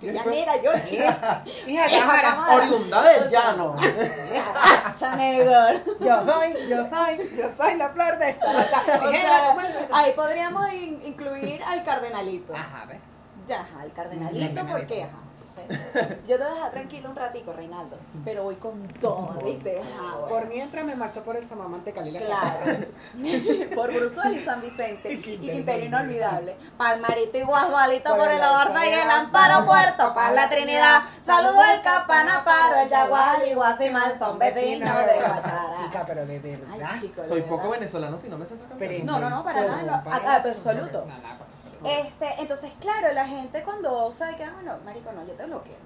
¿Qué 0.00 0.12
Ya 0.12 0.24
mira, 0.24 0.60
yo 0.62 0.70
chica. 0.82 1.42
Hija, 1.66 1.84
cámara. 2.00 2.46
Oriunda 2.56 3.02
del 3.02 3.28
llano. 3.30 3.76
Chanegor. 4.96 5.74
Yo 6.00 6.24
soy, 6.24 6.68
yo 6.68 6.84
soy, 6.84 7.30
yo 7.36 7.50
soy 7.52 7.74
la 7.76 7.88
flor 7.90 8.18
de. 8.18 8.26
O 8.30 9.10
Hija, 9.10 9.20
sea, 9.20 9.56
ahí 9.92 10.12
podríamos 10.14 10.72
in- 10.72 11.00
incluir 11.04 11.62
al 11.64 11.82
cardenalito. 11.84 12.54
Ajá, 12.54 12.84
¿ves? 12.86 12.98
Ya, 13.46 13.60
ajá, 13.60 13.84
el 13.84 13.92
cardenalito, 13.92 14.54
Cardenalito. 14.54 14.78
porque, 14.78 15.02
ajá. 15.04 15.18
Yo 16.26 16.36
te 16.36 16.42
voy 16.42 16.52
a 16.52 16.54
dejar 16.54 16.70
tranquilo 16.72 17.10
un 17.10 17.16
ratico, 17.16 17.52
Reinaldo. 17.52 17.96
Pero 18.24 18.44
voy 18.44 18.56
con 18.56 18.86
todo, 19.00 19.40
¿viste? 19.42 19.76
Bueno. 19.76 20.26
Por 20.28 20.46
mientras 20.48 20.84
me 20.84 20.94
marcho 20.94 21.22
por 21.22 21.36
el 21.36 21.44
Samamante 21.44 21.92
Calila. 21.92 22.20
Claro. 22.20 22.86
por 23.74 23.92
Brusual 23.92 24.34
y 24.34 24.38
San 24.38 24.60
Vicente. 24.60 25.12
Y 25.12 25.18
Quintero 25.20 25.84
inolvidable. 25.84 26.56
Palmarito 26.76 27.38
y 27.38 27.42
Guadualito 27.42 28.10
Por 28.10 28.18
por 28.18 28.30
el 28.30 28.36
el 28.36 28.42
Orza 28.42 28.86
y 28.86 28.92
el 28.92 29.10
Amparo 29.10 29.66
Puerto, 29.66 30.14
para 30.14 30.32
la 30.32 30.50
Trinidad. 30.50 31.02
Saludo 31.20 31.60
al 31.60 31.82
Capanaparo, 31.82 32.76
el 32.82 32.88
Yagual 32.88 33.48
y 33.50 33.54
Guasimal, 33.54 34.18
son 34.18 34.38
vecinos 34.38 34.96
de 35.06 35.16
Guachara. 35.18 35.74
Chica, 35.74 36.04
pero 36.06 36.26
de 36.26 36.38
verdad. 36.38 36.88
Ay, 36.90 37.00
chico, 37.00 37.22
de 37.22 37.28
Soy 37.28 37.40
verdad. 37.40 37.56
poco 37.56 37.70
venezolano 37.70 38.18
si 38.18 38.28
no 38.28 38.38
me 38.38 38.46
sé 38.46 38.54
esa 38.54 38.64
canción. 38.66 39.06
No, 39.06 39.18
no, 39.18 39.30
no, 39.30 39.44
para 39.44 39.62
nada, 39.62 39.82
no, 39.82 40.04
Para 40.04 40.36
absoluto. 40.36 41.06
Este, 41.84 42.26
entonces, 42.40 42.72
claro, 42.80 43.12
la 43.12 43.26
gente 43.26 43.62
cuando 43.62 44.10
sabe 44.12 44.36
que, 44.36 44.44
ah, 44.44 44.52
bueno, 44.54 44.76
marico, 44.84 45.12
no, 45.12 45.26
yo 45.26 45.32
te 45.34 45.44
bloqueo. 45.46 45.76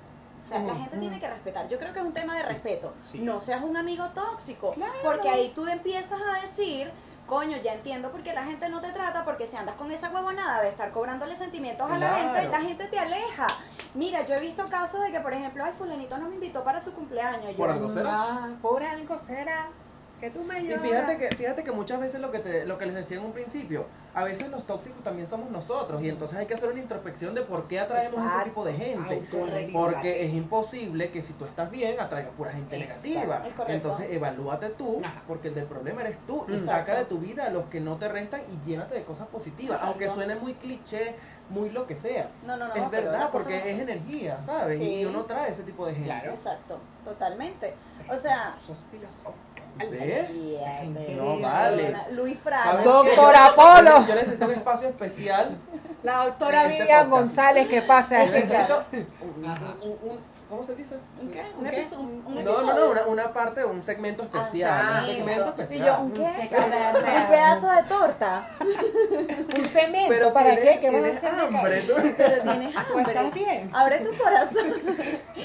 O 0.43 0.45
sea, 0.49 0.59
la 0.61 0.75
Mm, 0.75 0.81
gente 0.83 0.97
mm. 0.97 1.01
tiene 1.01 1.21
que 1.21 1.29
respetar. 1.29 1.69
Yo 1.69 1.79
creo 1.79 1.93
que 1.93 2.01
es 2.01 2.05
un 2.05 2.13
tema 2.13 2.35
de 2.35 2.41
Sí, 2.43 2.49
respeto. 2.49 2.93
sí. 2.99 3.19
No 3.21 3.41
seas 3.41 3.63
un 3.63 3.77
amigo 3.77 4.09
tóxico. 4.11 4.73
Claro. 4.73 4.93
Porque 5.05 5.29
ahí 5.29 5.53
tú 5.55 5.67
empiezas 5.69 6.21
a 6.21 6.41
decir, 6.41 6.91
coño, 7.27 7.57
ya 7.59 7.75
entiendo 7.75 8.11
por 8.11 8.23
qué 8.25 8.33
la 8.33 8.45
gente 8.45 8.69
no 8.69 8.81
te 8.81 8.91
trata, 8.91 9.25
porque 9.25 9.47
si 9.47 9.57
andas 9.57 9.77
con 9.77 9.91
esa 9.93 10.11
huevonada 10.11 10.63
de 10.63 10.69
estar 10.69 10.91
cobrándole 10.91 11.37
sentimientos 11.37 11.89
a 11.91 11.97
la 11.99 12.15
gente, 12.15 12.49
la 12.49 12.61
gente 12.61 12.87
te 12.89 12.99
aleja. 12.99 13.47
Mira, 13.95 14.25
yo 14.27 14.35
he 14.35 14.41
visto 14.41 14.65
casos 14.67 15.01
de 15.03 15.13
que, 15.13 15.21
por 15.21 15.33
ejemplo, 15.33 15.63
ay, 15.65 15.73
fulanito 15.77 16.17
no 16.19 16.29
me 16.29 16.35
invitó 16.35 16.65
para 16.65 16.81
su 16.81 16.93
cumpleaños. 16.93 17.51
Yo, 17.53 17.57
Por 17.59 17.71
algo 17.71 17.89
será. 17.93 18.11
Ah, 18.13 18.51
por 18.61 18.83
algo 18.83 19.19
será 19.19 19.69
que 20.23 20.31
tú 20.31 20.45
me 20.45 20.61
Y 20.61 20.69
lloras. 20.69 20.83
fíjate 20.83 21.19
que, 21.19 21.35
fíjate 21.35 21.65
que 21.65 21.73
muchas 21.73 21.99
veces 21.99 22.21
lo 22.21 22.31
que, 22.31 22.39
te, 22.39 22.65
lo 22.65 22.79
que 22.79 22.87
les 22.87 22.95
decía 22.95 23.17
en 23.17 23.25
un 23.25 23.33
principio, 23.33 23.87
a 24.15 24.23
veces 24.23 24.49
los 24.51 24.65
tóxicos 24.69 25.03
también 25.03 25.29
somos 25.29 25.51
nosotros 25.51 26.01
y 26.01 26.09
entonces 26.09 26.39
hay 26.39 26.47
que 26.47 26.55
hacer 26.55 26.69
una 26.69 26.79
introspección 26.81 27.35
de 27.35 27.43
por 27.43 27.67
qué 27.67 27.81
atraemos 27.81 28.19
a 28.19 28.37
ese 28.37 28.45
tipo 28.45 28.65
de 28.65 28.73
gente. 28.75 29.21
Porque 29.73 30.25
es 30.25 30.33
imposible 30.33 31.11
que 31.11 31.23
si 31.23 31.33
tú 31.33 31.45
estás 31.45 31.73
bien 31.73 31.99
atraigas 31.99 32.31
pura 32.37 32.53
gente 32.53 32.77
Exacto, 32.77 33.09
negativa. 33.09 33.43
Entonces 33.67 34.13
evalúate 34.13 34.69
tú, 34.69 35.01
Ajá. 35.05 35.23
porque 35.27 35.49
el 35.49 35.57
del 35.57 35.65
problema 35.65 36.03
eres 36.03 36.17
tú. 36.25 36.45
Y 36.47 36.53
Exacto. 36.53 36.71
saca 36.71 36.99
de 37.01 37.05
tu 37.07 37.19
vida 37.19 37.47
a 37.47 37.51
los 37.51 37.65
que 37.65 37.81
no 37.81 37.97
te 37.97 38.09
restan 38.09 38.43
y 38.49 38.65
llénate 38.71 38.95
de 38.95 39.03
cosas 39.03 39.27
positivas. 39.27 39.81
Aunque 39.83 40.09
suene 40.09 40.37
muy 40.37 40.55
cliché, 40.55 41.17
muy 41.51 41.71
lo 41.71 41.85
que 41.89 41.97
sea. 41.97 42.31
No, 42.47 42.57
no, 42.57 42.69
no. 42.69 42.75
es 42.75 42.91
verdad, 42.93 43.31
porque 43.33 43.59
es 43.59 43.81
energía, 43.81 44.41
¿sabes? 44.41 44.79
Sí. 44.79 45.01
Y 45.01 45.05
uno 45.05 45.25
trae 45.25 45.51
ese 45.51 45.65
tipo 45.65 45.85
de 45.85 45.95
gente. 45.95 46.07
Claro. 46.07 46.31
Exacto, 46.31 46.79
totalmente. 47.05 47.75
O 48.09 48.17
sea, 48.17 48.55
sos 48.65 48.85
filosófica. 48.89 49.52
¿Ves? 49.79 50.29
No, 51.17 51.41
vale. 51.41 51.97
Luis 52.13 52.39
¿Sabes 52.39 52.63
Fraga. 52.63 52.79
qué? 52.83 52.89
Doctora 52.89 53.49
Yo- 53.49 53.57
Polo. 53.57 54.07
Yo 54.07 54.15
necesito 54.15 54.45
un 54.47 54.53
espacio 54.53 54.89
especial 54.89 55.59
La 56.03 56.25
doctora 56.27 56.63
este 56.65 56.69
Vivian 56.81 57.09
podcast. 57.09 57.11
González, 57.11 57.69
¿qué 57.69 57.83
pasa? 57.83 58.25
Yo 58.25 58.33
necesito 58.33 58.85
un, 59.23 59.45
Ajá. 59.47 59.75
un- 59.83 60.11
un- 60.11 60.21
¿cómo 60.53 60.63
se 60.65 60.75
dice? 60.75 60.97
¿Un 61.19 61.31
qué? 61.31 61.41
¿Un 61.57 61.65
¿Un, 61.65 61.71
qué? 61.71 61.81
episo- 61.81 61.99
un- 61.99 62.23
un 62.27 62.35
No, 62.35 62.41
episodio? 62.43 62.75
no, 62.75 62.81
no, 62.85 62.91
una, 62.91 63.07
una 63.07 63.33
parte, 63.33 63.65
un 63.65 63.83
segmento 63.83 64.23
especial. 64.25 64.71
Ah, 64.87 64.99
un 65.01 65.07
segmento 65.07 65.49
especial. 65.49 65.79
Y 65.81 65.85
yo, 65.87 65.99
¿un 66.01 66.13
qué? 66.13 66.21
Un 66.21 67.31
pedazo 67.31 67.71
de 67.71 67.83
torta. 67.85 68.47
Un 69.57 69.65
cemento, 69.65 70.09
Pero 70.11 70.33
¿para 70.33 70.51
tienes- 70.57 70.65
qué? 70.65 70.81
¿Qué 70.81 71.01
vas 71.01 71.13
a 71.13 71.17
hacer? 71.17 71.35
hambre, 71.41 71.81
tú. 71.83 71.93
Pero 72.17 72.43
tienes 72.43 72.75
¿Tú 72.87 72.99
hambre. 72.99 73.15
estás 73.15 73.35
bien? 73.35 73.71
Abre 73.73 73.99
tu 74.01 74.17
corazón. 74.19 74.69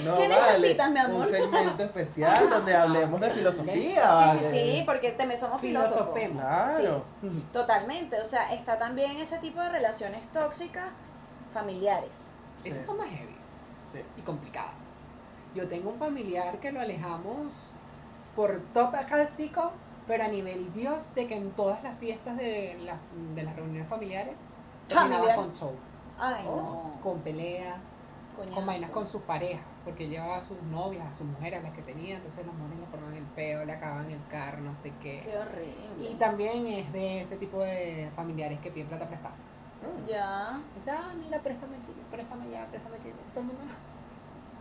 No, 0.04 0.16
¿Qué 0.16 0.28
vale, 0.28 0.42
necesitas, 0.60 0.92
mi 0.92 1.00
amor? 1.00 1.26
Un 1.28 1.32
segmento 1.32 1.84
especial 1.84 2.50
donde 2.50 2.76
hablemos 2.84 3.22
de 3.22 3.30
filosofía. 3.30 4.28
Sí, 4.34 4.38
sí, 4.42 4.50
sí, 4.52 4.84
porque 4.86 5.08
este 5.08 5.38
somos 5.38 5.62
filósofos. 5.62 6.18
Claro. 6.20 7.04
Totalmente, 7.54 8.20
o 8.20 8.26
sea, 8.26 8.54
está 8.54 8.78
también 8.78 9.12
ese 9.18 9.38
tipo 9.38 9.62
de 9.62 9.70
relaciones 9.70 10.30
tóxicas 10.34 10.90
familiares. 11.54 12.28
Sí. 12.64 12.70
Esas 12.70 12.86
son 12.86 12.98
más 12.98 13.08
heavies 13.08 14.04
y 14.18 14.22
complicadas. 14.22 14.74
Yo 15.58 15.68
tengo 15.68 15.90
un 15.90 15.98
familiar 15.98 16.60
que 16.60 16.72
lo 16.72 16.80
alejamos 16.80 17.72
por 18.36 18.60
top 18.76 18.94
clásico, 19.08 19.72
pero 20.06 20.24
a 20.24 20.28
nivel 20.28 20.72
Dios, 20.72 21.10
de 21.16 21.26
que 21.26 21.36
en 21.36 21.50
todas 21.52 21.82
las 21.82 21.98
fiestas 21.98 22.38
de, 22.38 22.78
las 22.86 22.98
de 23.34 23.42
las 23.42 23.56
reuniones 23.56 23.90
familiares 23.90 24.36
terminaba 24.88 25.34
con 25.34 25.52
show, 25.54 25.74
Ay, 26.20 26.46
Oh, 26.48 26.92
no. 26.94 27.02
con 27.02 27.20
peleas, 27.22 28.10
Coñazo. 28.36 28.54
con 28.56 28.66
vainas 28.68 28.92
con 28.92 29.08
sus 29.08 29.24
parejas, 29.24 29.64
porque 29.84 30.08
llevaba 30.08 30.38
a 30.38 30.42
sus 30.42 30.62
novias, 30.70 31.08
a 31.08 31.12
sus 31.12 31.26
mujeres, 31.26 31.60
a 31.60 31.64
las 31.64 31.74
que 31.74 31.82
tenía, 31.82 32.18
entonces 32.18 32.46
los 32.46 32.54
mones 32.54 32.78
le 32.80 32.86
forman 32.86 33.16
el 33.16 33.24
peo, 33.24 33.66
le 33.66 33.74
acaban 33.74 34.12
el 34.12 34.22
carro, 34.30 34.62
no 34.62 34.76
sé 34.76 34.94
qué. 35.02 35.22
Qué 35.26 35.36
horrible. 35.40 36.12
Y 36.12 36.14
también 36.20 36.68
es 36.68 36.94
de 36.94 37.22
ese 37.22 37.36
tipo 37.38 37.62
de 37.62 38.12
familiares 38.16 38.60
que 38.60 38.70
piden 38.70 38.90
plata 38.90 39.08
prestada. 39.08 39.34
Ya. 40.08 40.60
O 40.76 40.80
sea, 40.80 41.00
ah, 41.04 41.14
mira, 41.16 41.40
préstame 41.40 41.78
aquí, 41.78 41.94
préstame 42.12 42.48
ya, 42.52 42.68
préstame 42.68 42.98
aquí. 42.98 43.10
Todo 43.34 43.40
el 43.42 43.48
mundo 43.48 43.64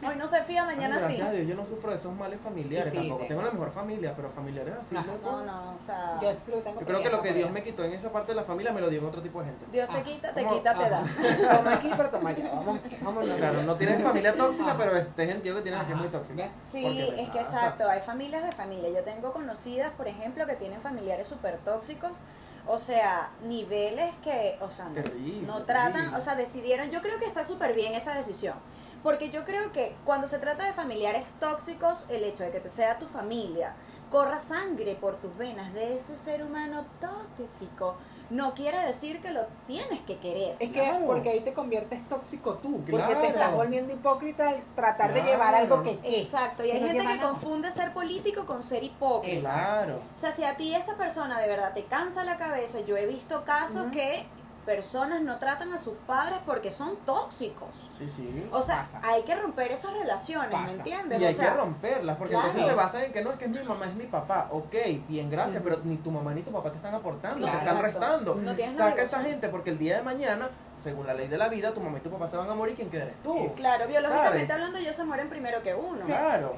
Hoy 0.06 0.16
no 0.16 0.26
se 0.26 0.42
fía, 0.42 0.66
Ay, 0.68 0.76
mañana 0.76 0.96
sí. 0.96 1.04
gracias 1.04 1.28
a 1.28 1.32
Dios, 1.32 1.48
yo 1.48 1.54
no 1.54 1.64
sufro 1.64 1.90
de 1.90 1.96
esos 1.96 2.14
males 2.14 2.38
familiares 2.40 2.90
Sí, 2.90 2.98
tampoco. 2.98 3.24
Tengo 3.26 3.42
la 3.42 3.50
mejor 3.50 3.70
familia, 3.70 4.12
pero 4.14 4.28
familiares 4.30 4.74
así. 4.78 4.94
No, 4.94 5.42
no, 5.44 5.74
o 5.74 5.78
sea. 5.78 6.18
Yo, 6.22 6.34
sí 6.34 6.50
lo 6.50 6.58
tengo 6.58 6.80
Yo 6.80 6.86
creo 6.86 7.02
que 7.02 7.10
lo 7.10 7.20
que 7.22 7.32
Dios 7.32 7.50
me 7.50 7.62
quitó 7.62 7.82
en 7.84 7.92
esa 7.94 8.12
parte 8.12 8.32
de 8.32 8.36
la 8.36 8.44
familia 8.44 8.72
me 8.72 8.80
lo 8.80 8.90
dio 8.90 8.98
en 9.00 9.06
otro 9.06 9.22
tipo 9.22 9.40
de 9.40 9.46
gente. 9.46 9.64
Dios 9.72 9.88
te 9.88 9.96
Ah, 9.98 10.02
quita, 10.02 10.34
te 10.34 10.42
¿cómo? 10.44 10.56
quita, 10.56 10.74
te 10.74 10.90
da. 10.90 10.98
Ajá. 10.98 11.56
Toma 11.56 11.72
aquí, 11.74 11.90
pero 11.96 12.10
toma 12.10 12.30
allá. 12.30 12.50
Vamos, 12.52 12.78
vamos. 13.00 13.26
Claro, 13.26 13.62
no 13.62 13.74
tienes 13.76 14.02
familia 14.02 14.34
tóxica, 14.34 14.74
pero 14.76 14.96
este 14.96 15.26
sentido 15.26 15.56
que 15.56 15.62
tienes 15.62 15.82
que 15.84 15.92
es 15.92 15.98
muy 15.98 16.08
tóxica. 16.08 16.48
Sí, 16.60 16.82
Porque 16.82 17.22
es 17.22 17.30
que 17.30 17.38
exacto, 17.40 17.88
hay 17.88 18.00
familias 18.00 18.44
de 18.44 18.52
familia. 18.52 18.90
Yo 18.90 19.02
tengo 19.04 19.32
conocidas, 19.32 19.90
por 19.92 20.08
ejemplo, 20.08 20.46
que 20.46 20.56
tienen 20.56 20.80
familiares 20.80 21.26
súper 21.26 21.58
tóxicos. 21.58 22.24
O 22.68 22.78
sea, 22.78 23.30
niveles 23.44 24.12
que, 24.24 24.58
o 24.60 24.68
sea, 24.68 24.86
no, 24.86 24.94
Terrible, 24.94 25.46
no 25.46 25.62
tratan, 25.62 25.92
terrible. 25.92 26.18
o 26.18 26.20
sea, 26.20 26.34
decidieron, 26.34 26.90
yo 26.90 27.00
creo 27.00 27.16
que 27.20 27.24
está 27.24 27.44
súper 27.44 27.72
bien 27.74 27.94
esa 27.94 28.12
decisión. 28.14 28.56
Porque 29.02 29.30
yo 29.30 29.44
creo 29.44 29.72
que 29.72 29.94
cuando 30.04 30.26
se 30.26 30.38
trata 30.38 30.64
de 30.64 30.72
familiares 30.72 31.24
tóxicos, 31.40 32.06
el 32.08 32.24
hecho 32.24 32.42
de 32.44 32.50
que 32.50 32.60
te 32.60 32.68
sea 32.68 32.98
tu 32.98 33.06
familia, 33.06 33.74
corra 34.10 34.40
sangre 34.40 34.94
por 34.94 35.16
tus 35.16 35.36
venas 35.36 35.72
de 35.74 35.94
ese 35.96 36.16
ser 36.16 36.42
humano 36.44 36.86
tóxico, 37.00 37.96
no 38.28 38.54
quiere 38.54 38.78
decir 38.84 39.20
que 39.20 39.30
lo 39.30 39.46
tienes 39.68 40.00
que 40.00 40.18
querer. 40.18 40.56
Es 40.58 40.70
que 40.70 40.80
Claro. 40.80 41.06
porque 41.06 41.30
ahí 41.30 41.40
te 41.40 41.52
conviertes 41.54 42.08
tóxico 42.08 42.54
tú, 42.54 42.80
porque 42.80 42.96
Claro. 43.06 43.20
te 43.20 43.26
estás 43.28 43.52
volviendo 43.54 43.92
hipócrita 43.92 44.48
al 44.48 44.62
tratar 44.74 45.14
de 45.14 45.22
llevar 45.22 45.54
algo 45.54 45.82
que. 45.84 45.98
Exacto, 46.02 46.64
y 46.64 46.72
hay 46.72 46.80
gente 46.80 46.98
que 46.98 47.04
nada. 47.16 47.28
confunde 47.28 47.70
ser 47.70 47.92
político 47.92 48.44
con 48.44 48.64
ser 48.64 48.82
hipócrita. 48.82 49.52
Claro. 49.52 50.00
O 50.14 50.18
sea, 50.18 50.32
si 50.32 50.42
a 50.42 50.56
ti 50.56 50.74
esa 50.74 50.96
persona 50.96 51.38
de 51.40 51.46
verdad 51.48 51.72
te 51.72 51.84
cansa 51.84 52.24
la 52.24 52.36
cabeza, 52.36 52.80
yo 52.80 52.96
he 52.96 53.06
visto 53.06 53.44
casos 53.44 53.86
que 53.92 54.26
personas 54.66 55.22
no 55.22 55.38
tratan 55.38 55.72
a 55.72 55.78
sus 55.78 55.94
padres 56.06 56.38
porque 56.44 56.70
son 56.70 56.96
tóxicos. 57.06 57.68
Sí, 57.96 58.08
sí. 58.10 58.48
O 58.52 58.60
sea, 58.60 58.78
Pasa. 58.80 59.00
hay 59.04 59.22
que 59.22 59.34
romper 59.36 59.70
esas 59.72 59.92
relaciones, 59.94 60.50
¿me 60.60 60.70
entiendes? 60.76 61.20
Y 61.20 61.24
hay 61.24 61.32
o 61.32 61.36
sea, 61.36 61.50
que 61.52 61.56
romperlas, 61.56 62.16
porque 62.16 62.34
claro. 62.34 62.48
entonces 62.48 62.68
se 62.70 62.74
basa 62.76 63.04
en 63.04 63.12
que 63.12 63.22
no 63.22 63.30
es 63.30 63.38
que 63.38 63.44
es 63.46 63.50
mi 63.52 63.62
mamá, 63.66 63.86
es 63.86 63.94
mi 63.94 64.04
papá. 64.06 64.48
Ok, 64.50 64.74
bien, 65.08 65.30
gracias, 65.30 65.62
pero 65.62 65.78
ni 65.84 65.96
tu 65.96 66.10
mamá 66.10 66.34
ni 66.34 66.42
tu 66.42 66.50
papá 66.50 66.70
te 66.70 66.76
están 66.76 66.94
aportando, 66.94 67.38
Claro. 67.38 67.58
te 67.58 67.64
están 67.64 67.76
Exacto. 67.78 68.00
restando. 68.00 68.34
No 68.34 68.54
tienes 68.56 68.76
Saca 68.76 69.00
a 69.00 69.04
esa 69.04 69.22
gente 69.22 69.48
porque 69.48 69.70
el 69.70 69.78
día 69.78 69.96
de 69.98 70.02
mañana, 70.02 70.50
según 70.82 71.06
la 71.06 71.14
ley 71.14 71.28
de 71.28 71.38
la 71.38 71.48
vida, 71.48 71.72
tu 71.72 71.80
mamá 71.80 71.98
y 71.98 72.00
tu 72.00 72.10
papá 72.10 72.26
se 72.26 72.36
van 72.36 72.50
a 72.50 72.54
morir, 72.54 72.74
¿quién 72.74 72.90
queda 72.90 73.04
eres 73.04 73.22
tú? 73.22 73.46
Claro, 73.56 73.86
biológicamente 73.86 74.38
¿Sabes? 74.40 74.50
hablando, 74.50 74.78
ellos 74.78 74.96
se 74.96 75.04
mueren 75.04 75.28
primero 75.30 75.62
que 75.62 75.74
uno. 75.74 75.98
Claro. 76.04 76.54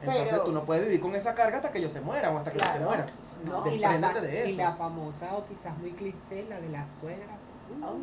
Entonces 0.00 0.28
Pero- 0.30 0.42
tú 0.44 0.52
no 0.52 0.62
puedes 0.64 0.84
vivir 0.84 1.00
con 1.00 1.14
esa 1.14 1.34
carga 1.34 1.56
hasta 1.56 1.72
que 1.72 1.78
ellos 1.78 1.90
se 1.92 2.02
mueran 2.02 2.34
o 2.34 2.38
hasta 2.38 2.50
que 2.50 2.58
Claro. 2.58 2.78
te 2.78 2.84
mueras. 2.84 3.06
No, 3.46 3.66
y, 3.66 3.78
la, 3.78 3.96
de 4.20 4.50
y 4.50 4.52
eso. 4.52 4.62
la 4.62 4.72
famosa 4.72 5.34
o 5.36 5.46
quizás 5.46 5.76
muy 5.78 5.92
cliché, 5.92 6.44
la 6.48 6.58
de 6.60 6.68
las 6.68 6.90
suegras. 6.90 7.38
Oh, 7.84 7.96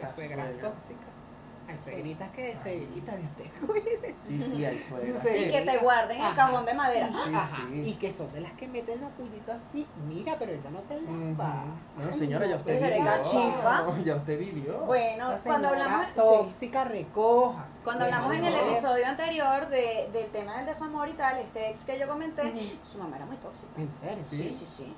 Las 0.00 0.14
suegras 0.14 0.48
tóxicas. 0.60 1.32
Hay 1.68 1.78
suegritas 1.78 2.28
que 2.30 2.56
suegritas 2.56 3.16
de 3.16 3.22
usted. 3.22 3.44
cuide. 3.66 4.14
Sí, 4.26 4.42
sí, 4.42 4.64
hay 4.64 4.84
suegras. 4.86 5.22
Sí. 5.22 5.28
y 5.28 5.50
que 5.50 5.60
te 5.62 5.78
guarden 5.78 6.20
el 6.20 6.34
cajón 6.34 6.66
de 6.66 6.74
madera. 6.74 7.08
Sí, 7.08 7.34
Ajá. 7.34 7.56
sí. 7.70 7.80
Y 7.80 7.94
que 7.94 8.12
son 8.12 8.32
de 8.32 8.40
las 8.40 8.52
que 8.52 8.68
meten 8.68 9.00
los 9.00 9.10
pullitos 9.12 9.54
así. 9.58 9.86
Mira, 10.08 10.36
pero 10.38 10.52
ella 10.52 10.70
no 10.70 10.80
te 10.80 11.00
lava. 11.00 11.64
No, 11.96 12.12
señora, 12.12 12.46
ya 12.46 12.56
usted 12.56 12.74
vivió. 12.92 13.04
cachifa. 13.04 13.86
Ya 14.04 14.16
usted 14.16 14.38
vivió. 14.38 14.78
Bueno, 14.80 15.30
cuando 15.44 15.68
hablamos... 15.68 16.06
sí. 16.06 16.12
tóxica, 16.16 16.84
recojas. 16.84 17.80
Cuando 17.84 18.04
hablamos 18.04 18.34
en 18.34 18.44
el 18.44 18.54
episodio 18.54 19.06
anterior 19.06 19.68
de, 19.68 20.10
del 20.12 20.30
tema 20.30 20.56
del 20.56 20.66
desamor 20.66 21.08
y 21.08 21.12
tal, 21.12 21.38
este 21.38 21.70
ex 21.70 21.84
que 21.84 21.98
yo 21.98 22.08
comenté, 22.08 22.52
su 22.84 22.98
mamá 22.98 23.16
era 23.16 23.26
muy 23.26 23.36
tóxica. 23.36 23.68
¿En 23.78 23.92
serio? 23.92 24.24
Sí, 24.26 24.52
sí, 24.52 24.66
sí. 24.66 24.94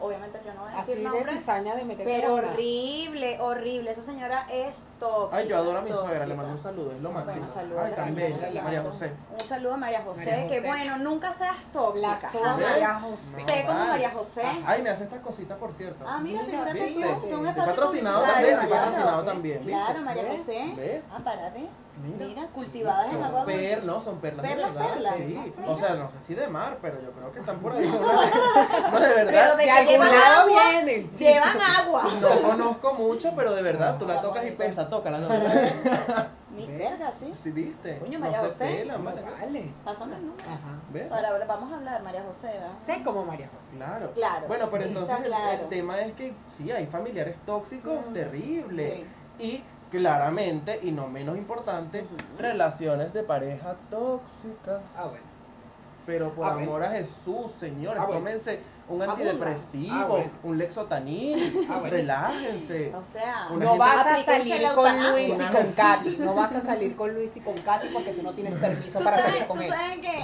Obviamente 0.00 0.40
yo 0.44 0.54
no 0.54 0.62
voy 0.62 0.72
a 0.72 0.78
Así 0.78 0.90
decir 0.92 0.96
de 1.04 1.10
nombres, 1.10 1.30
cizaña 1.40 1.74
de 1.74 1.84
meter 1.84 2.06
pero 2.06 2.28
corona. 2.30 2.48
horrible, 2.52 3.40
horrible. 3.40 3.90
Esa 3.90 4.02
señora 4.02 4.46
es 4.50 4.84
tóxica. 4.98 5.36
Ay, 5.36 5.48
yo 5.48 5.56
adoro 5.56 5.78
a 5.78 5.82
mi 5.82 5.90
tóxica. 5.90 6.08
suegra, 6.08 6.26
le 6.26 6.34
mando 6.34 6.52
un 6.52 6.58
saludo, 6.62 6.92
es 6.92 7.00
lo 7.00 7.10
máximo. 7.10 7.34
Bueno, 7.36 7.48
saludos 7.52 7.80
Ay, 7.84 7.92
a 7.92 7.96
la 8.06 8.10
bella, 8.12 8.62
María 8.62 8.82
José. 8.82 9.12
Un 9.40 9.46
saludo 9.48 9.74
a 9.74 9.76
María 9.76 10.02
José, 10.02 10.30
María 10.30 10.46
que 10.46 10.60
bueno, 10.66 10.98
nunca 10.98 11.32
seas 11.32 11.56
tóxica. 11.72 12.18
La. 12.42 12.56
María 12.56 12.94
José. 13.00 13.40
Sé 13.44 13.64
como. 13.66 13.78
María 13.86 14.10
José. 14.10 14.42
Ay, 14.66 14.82
me 14.82 14.90
hace 14.90 15.04
estas 15.04 15.20
cositas, 15.20 15.58
por 15.58 15.72
cierto. 15.72 16.04
Ah, 16.06 16.18
mira, 16.22 16.42
Mira, 16.42 16.66
figúrate 16.66 16.92
tú, 17.20 17.28
tú 17.28 17.46
espacio 17.46 17.74
patrocinado 17.74 18.22
también, 18.22 18.56
patrocinado 18.58 19.24
también. 19.24 19.58
Claro, 19.62 20.00
María. 20.02 20.24
José. 20.30 21.02
Ah, 21.12 21.18
para 21.24 21.50
ver. 21.50 21.68
Mira, 22.02 22.26
Mira, 22.26 22.42
sí, 22.42 22.48
cultivadas 22.54 23.12
en 23.12 23.22
agua 23.22 23.44
dulce. 23.44 23.58
per- 23.76 23.84
no, 23.84 24.00
son 24.00 24.18
perlas, 24.20 24.46
Perlas, 24.46 24.68
de 24.72 24.78
verdad. 24.78 24.92
perlas. 24.94 25.14
Sí, 25.16 25.24
Mira. 25.58 25.70
o 25.70 25.76
sea, 25.78 25.94
no 25.94 26.10
sé 26.10 26.16
si 26.26 26.34
de 26.34 26.46
mar, 26.48 26.78
pero 26.80 27.00
yo 27.02 27.10
creo 27.12 27.32
que 27.32 27.40
están 27.40 27.58
por 27.58 27.72
ahí. 27.72 27.86
No, 27.90 27.98
no, 28.92 29.00
de 29.00 29.08
Pero 29.08 29.24
verdad. 29.26 29.56
de 29.56 29.56
De 29.56 29.64
que 29.64 29.70
algún 29.70 29.92
llevan 29.92 30.08
lado 30.10 30.40
agua, 30.48 30.62
vienen, 30.70 31.12
sí. 31.12 31.24
llevan 31.24 31.56
agua. 31.80 32.02
No 32.20 32.42
conozco 32.48 32.94
mucho, 32.94 33.32
pero 33.36 33.54
de 33.54 33.62
verdad, 33.62 33.98
tú 33.98 34.06
la 34.06 34.20
tocas 34.20 34.46
y 34.46 34.50
pesa, 34.52 34.88
tócala. 34.88 35.18
No, 35.18 35.28
Mi 36.50 36.66
verga, 36.66 37.10
sí. 37.12 37.32
¿Sí 37.42 37.50
viste? 37.52 37.98
Coño, 37.98 38.18
no 38.18 38.24
María 38.26 38.40
se 38.40 38.44
José. 38.46 38.84
vale. 38.84 39.22
Vale. 39.22 39.70
Pásame 39.84 40.16
el 40.16 40.26
número. 40.26 40.44
Ajá. 40.50 41.08
Para, 41.08 41.44
vamos 41.46 41.72
a 41.72 41.76
hablar, 41.76 42.02
María 42.02 42.22
José, 42.26 42.48
¿verdad? 42.48 42.68
Sé 42.70 43.02
como 43.04 43.24
María 43.24 43.48
José. 43.54 43.76
Claro. 43.76 44.10
Claro. 44.12 44.46
Bueno, 44.48 44.68
pero 44.70 44.84
entonces 44.84 45.16
el, 45.24 45.68
tema 45.68 46.00
es 46.00 46.12
que 46.14 46.34
sí, 46.56 46.70
hay 46.72 46.86
familiares 46.86 47.36
tóxicos 47.46 48.04
Mm. 48.08 48.12
terribles. 48.12 48.94
Sí. 49.38 49.44
Y 49.46 49.64
claramente, 49.90 50.78
y 50.82 50.92
no 50.92 51.08
menos 51.08 51.36
importante, 51.36 52.04
relaciones 52.38 53.12
de 53.12 53.22
pareja 53.22 53.76
tóxicas. 53.90 54.80
Ah, 54.96 55.04
bueno. 55.04 55.24
Pero 56.06 56.30
por 56.30 56.46
Ah, 56.46 56.52
bueno. 56.54 56.68
amor 56.70 56.84
a 56.84 56.90
Jesús, 56.90 57.52
señores, 57.58 58.00
Ah, 58.00 58.06
bueno. 58.06 58.20
tómense 58.20 58.60
un 58.90 59.00
Abundan. 59.02 59.10
antidepresivo, 59.10 59.94
Ah, 59.94 60.04
bueno. 60.06 60.30
un 60.42 60.58
lexotanil, 60.58 61.66
Ah, 61.70 61.78
bueno. 61.78 61.90
relájense. 61.96 62.92
O 62.94 63.02
sea, 63.02 63.46
Una 63.50 63.64
No 63.64 63.76
vas 63.76 64.06
a 64.06 64.22
salir 64.22 64.62
con. 64.74 65.10
Luis 65.12 65.34
y 65.34 65.38
con. 65.38 65.72
Katy. 65.72 66.16
No 66.18 66.34
vas 66.34 66.54
a 66.56 66.60
salir 66.60 66.96
con 66.96 67.14
Luis 67.14 67.36
y 67.36 67.40
con 67.40 67.54
Katy 67.56 67.88
porque 67.92 68.12
tú 68.12 68.22
no 68.22 68.32
tienes 68.34 68.56
permiso 68.56 68.98
para 69.00 69.16
sabes, 69.18 69.32
salir 69.32 69.46
con 69.48 69.62
él. 69.62 69.72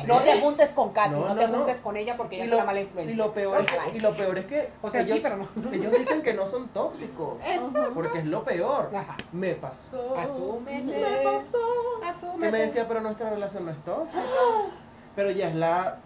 No 0.06 0.18
te 0.20 0.40
juntes 0.40 0.70
con 0.70 0.92
Katy, 0.92 1.10
No, 1.10 1.20
no, 1.20 1.28
no, 1.28 1.34
te 1.36 1.48
no. 1.48 1.56
juntes 1.58 1.80
con 1.80 1.96
ella 1.96 2.16
porque 2.16 2.36
ella 2.36 2.44
es 2.46 2.52
una 2.52 2.64
mala 2.64 2.80
influencia. 2.80 3.14
y 3.14 3.16
lo 3.16 3.32
peor 3.32 3.60
es 3.60 3.66
que, 3.70 3.78
Ay. 3.78 3.90
y 3.96 4.00
lo 4.00 4.14
peor 4.16 4.38
es 4.38 4.44
que 4.46 4.70
O 4.82 4.90
sea, 4.90 5.02
sí, 5.02 5.10
ellos, 5.12 5.20
pero 5.22 5.36
no. 5.36 5.46
ellos 5.72 5.92
dicen 5.98 6.22
que 6.22 6.34
no 6.34 6.46
son 6.46 6.68
tóxicos. 6.68 7.36
Exacto. 7.44 7.90
Porque 7.94 8.18
es 8.18 8.26
lo 8.26 8.42
peor. 8.44 8.90
Ajá. 8.94 9.16
Me 9.32 9.54
pasó. 9.54 10.16
Asúmete. 10.18 10.82
Me 10.82 11.00
pasó. 11.02 11.58
Asúmete. 12.04 12.46
Que 12.46 12.52
me 12.52 12.58
decía, 12.58 12.88
pero 12.88 13.00
nuestra 13.00 13.30
relación 13.30 13.64
no 13.64 13.70
es 13.70 13.78
tóxica. 13.84 14.22
Pero 15.16 15.30
ya 15.30 15.48
es 15.48 15.54
la 15.54 15.96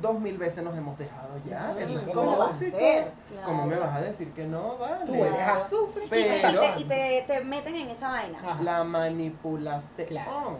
dos 0.00 0.18
mil 0.20 0.36
veces 0.38 0.62
nos 0.64 0.76
hemos 0.76 0.98
dejado 0.98 1.28
ya. 1.48 1.72
Sí, 1.72 1.84
Eso 1.84 1.98
es 1.98 2.10
¿cómo 2.14 2.36
va 2.38 2.46
a 2.50 2.54
ser? 2.56 3.12
¿Cómo 3.44 3.66
me 3.66 3.76
Claro. 3.76 3.90
vas 3.90 3.96
a 3.96 4.00
decir 4.02 4.32
que 4.32 4.44
no 4.44 4.76
vale? 4.78 5.06
Tú 5.06 5.14
eres 5.14 5.40
azufre. 5.40 6.04
Y 6.06 6.08
te, 6.08 6.38
y 6.38 6.40
Pero- 6.42 6.60
te- 6.60 6.80
y 6.80 6.84
te- 6.84 7.24
te 7.26 7.44
meten 7.44 7.74
en 7.76 7.90
esa 7.90 8.08
vaina. 8.10 8.38
Ajá. 8.38 8.62
La 8.62 8.84
manipulación. 8.84 10.08
Claro. 10.08 10.58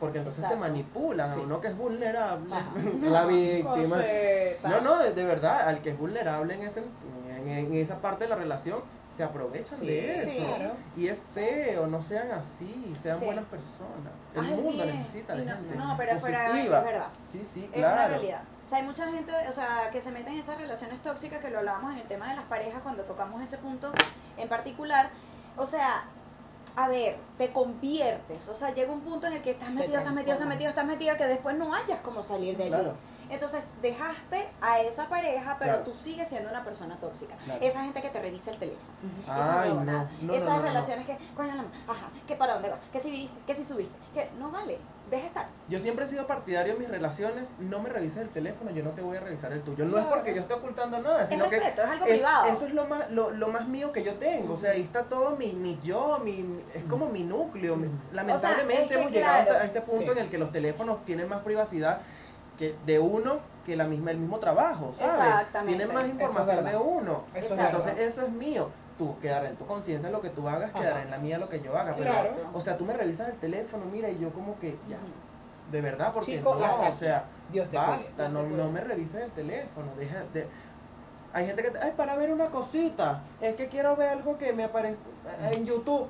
Porque 0.00 0.18
entonces 0.18 0.42
Exacto. 0.42 0.62
te 0.64 0.68
manipulan 0.68 1.28
Sí. 1.32 1.38
a 1.38 1.42
uno 1.44 1.60
que 1.60 1.68
es 1.68 1.76
vulnerable, 1.76 2.54
Ajá. 2.54 2.70
la 3.02 3.24
víctima. 3.26 3.96
No, 4.64 4.80
no, 4.80 4.98
de, 4.98 5.12
de 5.12 5.24
verdad, 5.24 5.68
al 5.68 5.80
que 5.80 5.90
es 5.90 5.98
vulnerable 5.98 6.54
en, 6.54 6.62
ese, 6.62 6.82
en, 7.36 7.48
en 7.48 7.72
esa 7.74 7.98
parte 7.98 8.24
de 8.24 8.30
la 8.30 8.36
relación, 8.36 8.80
se 9.16 9.22
aprovechan 9.22 9.78
Sí, 9.78 9.86
de 9.86 10.12
eso. 10.12 10.28
sí. 10.28 10.38
Claro. 10.38 10.72
Y 10.96 11.06
es 11.08 11.18
feo, 11.30 11.86
no 11.86 12.02
sean 12.02 12.30
así, 12.32 12.92
sean 13.00 13.18
Sí. 13.18 13.26
buenas 13.26 13.44
personas. 13.44 14.12
El 14.34 14.40
Ay, 14.40 14.50
mundo 14.62 14.82
bien. 14.84 14.96
necesita 14.96 15.34
de 15.36 15.44
no- 15.44 15.52
gente 15.52 15.76
no, 15.76 15.94
pero 15.98 16.18
fuera- 16.18 16.46
positiva. 16.48 16.78
es 16.78 16.84
verdad. 16.84 17.06
Sí, 17.30 17.42
sí, 17.54 17.68
Es 17.72 17.78
una 17.78 17.88
claro. 17.92 18.08
realidad. 18.08 18.40
O 18.64 18.68
sea, 18.68 18.78
hay 18.78 18.84
mucha 18.84 19.10
gente, 19.10 19.32
o 19.48 19.52
sea, 19.52 19.90
que 19.90 20.00
se 20.00 20.10
mete 20.12 20.30
en 20.30 20.38
esas 20.38 20.56
relaciones 20.58 21.00
tóxicas 21.02 21.40
que 21.40 21.50
lo 21.50 21.58
hablábamos 21.58 21.92
en 21.92 21.98
el 21.98 22.06
tema 22.06 22.28
de 22.28 22.36
las 22.36 22.44
parejas 22.44 22.80
cuando 22.82 23.02
tocamos 23.04 23.42
ese 23.42 23.58
punto 23.58 23.92
en 24.36 24.48
particular. 24.48 25.10
O 25.56 25.66
sea, 25.66 26.04
a 26.76 26.88
ver, 26.88 27.16
te 27.38 27.52
conviertes. 27.52 28.48
O 28.48 28.54
sea, 28.54 28.72
llega 28.72 28.92
un 28.92 29.00
punto 29.00 29.26
en 29.26 29.34
el 29.34 29.42
que 29.42 29.50
estás 29.50 29.70
metido, 29.70 29.98
estás 29.98 30.14
metido, 30.14 30.32
estás 30.34 30.48
metido, 30.48 30.70
estás 30.70 30.86
metido, 30.86 31.16
que 31.16 31.26
después 31.26 31.56
no 31.56 31.74
hayas 31.74 32.00
como 32.00 32.22
salir 32.22 32.56
de 32.56 32.64
allí. 32.64 32.72
Claro. 32.72 32.94
Entonces, 33.30 33.72
dejaste 33.80 34.46
a 34.60 34.80
esa 34.80 35.08
pareja, 35.08 35.56
pero 35.58 35.72
Claro. 35.72 35.84
tú 35.90 35.92
sigues 35.94 36.28
siendo 36.28 36.50
una 36.50 36.62
persona 36.62 36.96
tóxica. 36.96 37.34
Claro. 37.44 37.60
Esa 37.62 37.82
gente 37.82 38.02
que 38.02 38.10
te 38.10 38.20
revisa 38.20 38.50
el 38.50 38.58
teléfono. 38.58 38.90
Esa 39.24 39.62
Ay, 39.62 39.70
huevonada. 39.70 40.10
no, 40.20 40.26
no, 40.28 40.34
Esas 40.34 40.48
no, 40.58 40.62
relaciones 40.62 41.06
que, 41.06 41.16
coño, 41.34 41.52
ajá, 41.88 42.08
que 42.26 42.36
para 42.36 42.54
dónde 42.54 42.68
va, 42.68 42.78
que 42.92 42.98
si 43.00 43.10
viniste, 43.10 43.38
que 43.46 43.54
si 43.54 43.64
subiste, 43.64 43.96
que 44.12 44.30
no 44.38 44.50
vale, 44.50 44.78
deja 45.10 45.26
estar. 45.26 45.46
Yo 45.68 45.78
siempre 45.78 46.04
he 46.04 46.08
sido 46.08 46.26
partidario 46.26 46.72
en 46.74 46.78
mis 46.78 46.88
relaciones, 46.88 47.46
no 47.58 47.80
me 47.80 47.88
revises 47.88 48.18
el 48.18 48.28
teléfono, 48.28 48.70
yo 48.70 48.82
no 48.82 48.90
te 48.90 49.02
voy 49.02 49.16
a 49.16 49.20
revisar 49.20 49.52
el 49.52 49.62
tuyo. 49.62 49.84
No 49.84 49.98
es 49.98 50.04
porque 50.06 50.34
yo 50.34 50.40
esté 50.42 50.54
ocultando 50.54 50.98
nada, 51.00 51.22
Es 51.22 51.28
sino 51.28 51.48
que 51.48 51.58
respeto, 51.58 51.82
es 51.82 51.90
algo 51.90 52.04
es- 52.06 52.12
privado. 52.12 52.46
eso 52.46 52.66
es 52.66 52.74
lo 52.74 52.86
más, 52.86 53.10
lo, 53.10 53.30
lo 53.30 53.48
más 53.48 53.68
mío 53.68 53.92
que 53.92 54.02
yo 54.02 54.14
tengo. 54.14 54.54
O 54.54 54.56
sea, 54.56 54.72
ahí 54.72 54.82
está 54.82 55.04
todo 55.04 55.36
mi, 55.36 55.52
mi 55.52 55.78
yo, 55.84 56.18
mi, 56.24 56.60
es 56.74 56.84
como 56.84 57.06
mi 57.08 57.24
núcleo. 57.24 57.76
mi- 57.76 57.88
lamentablemente 58.12 58.82
es 58.84 58.88
que 58.88 58.94
hemos 59.00 59.12
llegado 59.12 59.44
claro, 59.44 59.58
a 59.60 59.64
este 59.64 59.80
punto 59.80 60.12
sí. 60.12 60.18
en 60.18 60.24
el 60.24 60.30
que 60.30 60.38
los 60.38 60.52
teléfonos 60.52 61.04
tienen 61.04 61.28
más 61.28 61.40
privacidad 61.42 62.00
que 62.58 62.74
de 62.86 62.98
uno 62.98 63.40
que 63.64 63.76
la 63.76 63.84
misma, 63.84 64.10
el 64.10 64.18
mismo 64.18 64.38
trabajo, 64.40 64.92
¿sabes? 64.98 65.12
Exactamente. 65.14 65.76
Tienen 65.78 65.94
más 65.94 66.04
es 66.04 66.10
información 66.10 66.64
de 66.64 66.76
uno. 66.76 67.24
Eso. 67.34 67.54
Entonces, 67.58 67.98
eso 67.98 68.22
es 68.22 68.30
mío. 68.30 68.70
Tú 68.98 69.18
quedará 69.20 69.48
en 69.48 69.56
tu 69.56 69.66
conciencia 69.66 70.10
lo 70.10 70.20
que 70.20 70.28
tú 70.28 70.48
hagas, 70.48 70.70
Ajá. 70.70 70.80
quedará 70.80 71.02
en 71.02 71.10
la 71.10 71.18
mía 71.18 71.38
lo 71.38 71.48
que 71.48 71.60
yo 71.60 71.76
haga. 71.76 71.94
Pero, 71.96 72.10
Exacto. 72.10 72.50
o 72.54 72.60
sea, 72.60 72.76
tú 72.76 72.84
me 72.84 72.92
revisas 72.92 73.28
el 73.28 73.36
teléfono, 73.36 73.84
mira, 73.86 74.08
y 74.10 74.18
yo 74.18 74.30
como 74.30 74.58
que 74.58 74.76
ya. 74.88 74.98
De 75.70 75.80
verdad, 75.80 76.12
porque 76.12 76.36
Chico, 76.38 76.54
no, 76.54 76.88
o 76.88 76.92
sea, 76.92 77.24
Dios 77.50 77.70
te 77.70 77.76
basta, 77.78 78.28
no, 78.28 78.40
Dios 78.44 78.52
te 78.52 78.62
no 78.62 78.70
me 78.70 78.80
revises 78.80 79.22
el 79.22 79.30
teléfono, 79.30 79.88
deja 79.98 80.22
de... 80.34 80.46
Hay 81.32 81.46
gente 81.46 81.62
que, 81.62 81.70
te- 81.70 81.78
ay, 81.78 81.92
para 81.96 82.14
ver 82.16 82.30
una 82.30 82.46
cosita, 82.46 83.22
es 83.40 83.54
que 83.54 83.68
quiero 83.68 83.96
ver 83.96 84.10
algo 84.10 84.36
que 84.36 84.52
me 84.52 84.64
aparece 84.64 84.98
en 85.50 85.64
YouTube. 85.64 86.06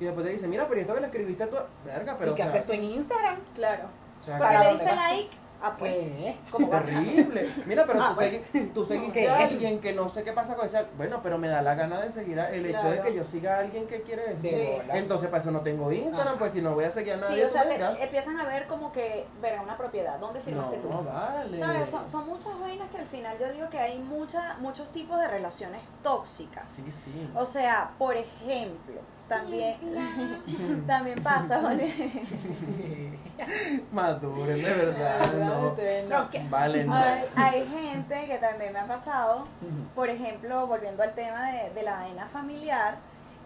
Y 0.00 0.04
después 0.04 0.26
te 0.26 0.32
dice, 0.32 0.48
mira, 0.48 0.66
pero 0.66 0.80
esto 0.80 0.94
que 0.94 1.00
le 1.00 1.06
escribiste 1.06 1.46
tú, 1.46 1.56
verga, 1.84 2.16
pero 2.18 2.32
¿Y 2.32 2.34
qué 2.34 2.42
o 2.42 2.46
sea, 2.46 2.54
haces 2.54 2.66
tú 2.66 2.72
en 2.72 2.84
Instagram? 2.84 3.36
Claro. 3.54 3.84
o 4.20 4.24
sea, 4.24 4.38
Porque 4.38 4.54
¿Para 4.54 4.64
le 4.66 4.72
diste 4.72 4.94
like, 4.94 5.36
ah, 5.62 5.74
pues, 5.78 5.92
¿Qué? 5.92 6.36
como 6.50 6.68
vas 6.68 6.84
terrible. 6.84 7.48
Mira, 7.66 7.84
pero 7.86 8.00
Ah, 8.02 8.14
tú, 8.14 8.20
segui- 8.20 8.72
tú 8.72 8.84
seguiste 8.84 9.20
¿Qué? 9.20 9.28
a 9.28 9.36
alguien 9.44 9.80
que 9.80 9.92
no 9.92 10.08
sé 10.08 10.22
qué 10.22 10.32
pasa 10.32 10.54
con 10.54 10.66
ese. 10.66 10.84
Bueno, 10.96 11.20
pero 11.22 11.38
me 11.38 11.48
da 11.48 11.62
la 11.62 11.74
gana 11.74 12.00
de 12.00 12.10
seguir 12.12 12.38
a- 12.40 12.48
el 12.48 12.66
hecho 12.66 12.88
de 12.90 13.00
que 13.00 13.14
yo 13.14 13.24
siga 13.24 13.56
a 13.56 13.58
alguien 13.60 13.86
que 13.86 14.02
quiere 14.02 14.34
decir. 14.34 14.50
Sí. 14.50 14.88
Entonces, 14.94 15.28
para 15.28 15.42
eso 15.42 15.50
no 15.50 15.60
tengo 15.60 15.90
Instagram, 15.92 16.28
Ajá. 16.28 16.38
pues 16.38 16.52
si 16.52 16.62
no 16.62 16.74
voy 16.74 16.84
a 16.84 16.90
seguir 16.90 17.14
a 17.14 17.16
nadie. 17.16 17.36
Sí, 17.36 17.42
o 17.42 17.48
sea, 17.48 17.62
tú 17.64 17.68
te- 17.96 18.04
empiezan 18.04 18.38
a 18.38 18.44
ver 18.44 18.66
como 18.66 18.92
que, 18.92 19.26
ver, 19.40 19.58
una 19.60 19.76
propiedad, 19.76 20.18
¿dónde 20.18 20.40
firmaste 20.40 20.76
tú? 20.78 20.88
no, 20.88 21.02
vale. 21.04 21.56
¿Sabes? 21.56 21.88
Son, 21.90 22.08
son 22.08 22.26
muchas 22.26 22.58
vainas 22.60 22.88
que 22.90 22.98
al 22.98 23.06
final 23.06 23.36
yo 23.38 23.50
digo 23.52 23.68
que 23.70 23.78
hay 23.78 23.98
mucha, 23.98 24.56
muchos 24.60 24.90
tipos 24.92 25.18
de 25.20 25.28
relaciones 25.28 25.80
tóxicas. 26.02 26.64
Sí, 26.68 26.84
sí. 27.04 27.30
O 27.34 27.46
sea, 27.46 27.90
por 27.98 28.16
ejemplo, 28.16 28.94
también, 29.28 29.76
también 30.86 31.22
pasa, 31.22 31.60
¿vale? 31.60 31.86
Maduren, 33.92 34.62
de 34.62 34.74
verdad. 34.74 35.20
no. 35.44 35.60
No, 36.08 36.30
que- 36.30 36.40
hay 37.36 37.66
gente 37.66 38.26
que 38.26 38.38
también 38.38 38.72
me 38.72 38.78
ha 38.80 38.86
pasado, 38.86 39.46
por 39.94 40.08
ejemplo, 40.08 40.66
volviendo 40.66 41.02
al 41.02 41.14
tema 41.14 41.50
de, 41.52 41.70
de 41.70 41.82
la 41.82 41.96
vaina 41.96 42.26
familiar, 42.26 42.96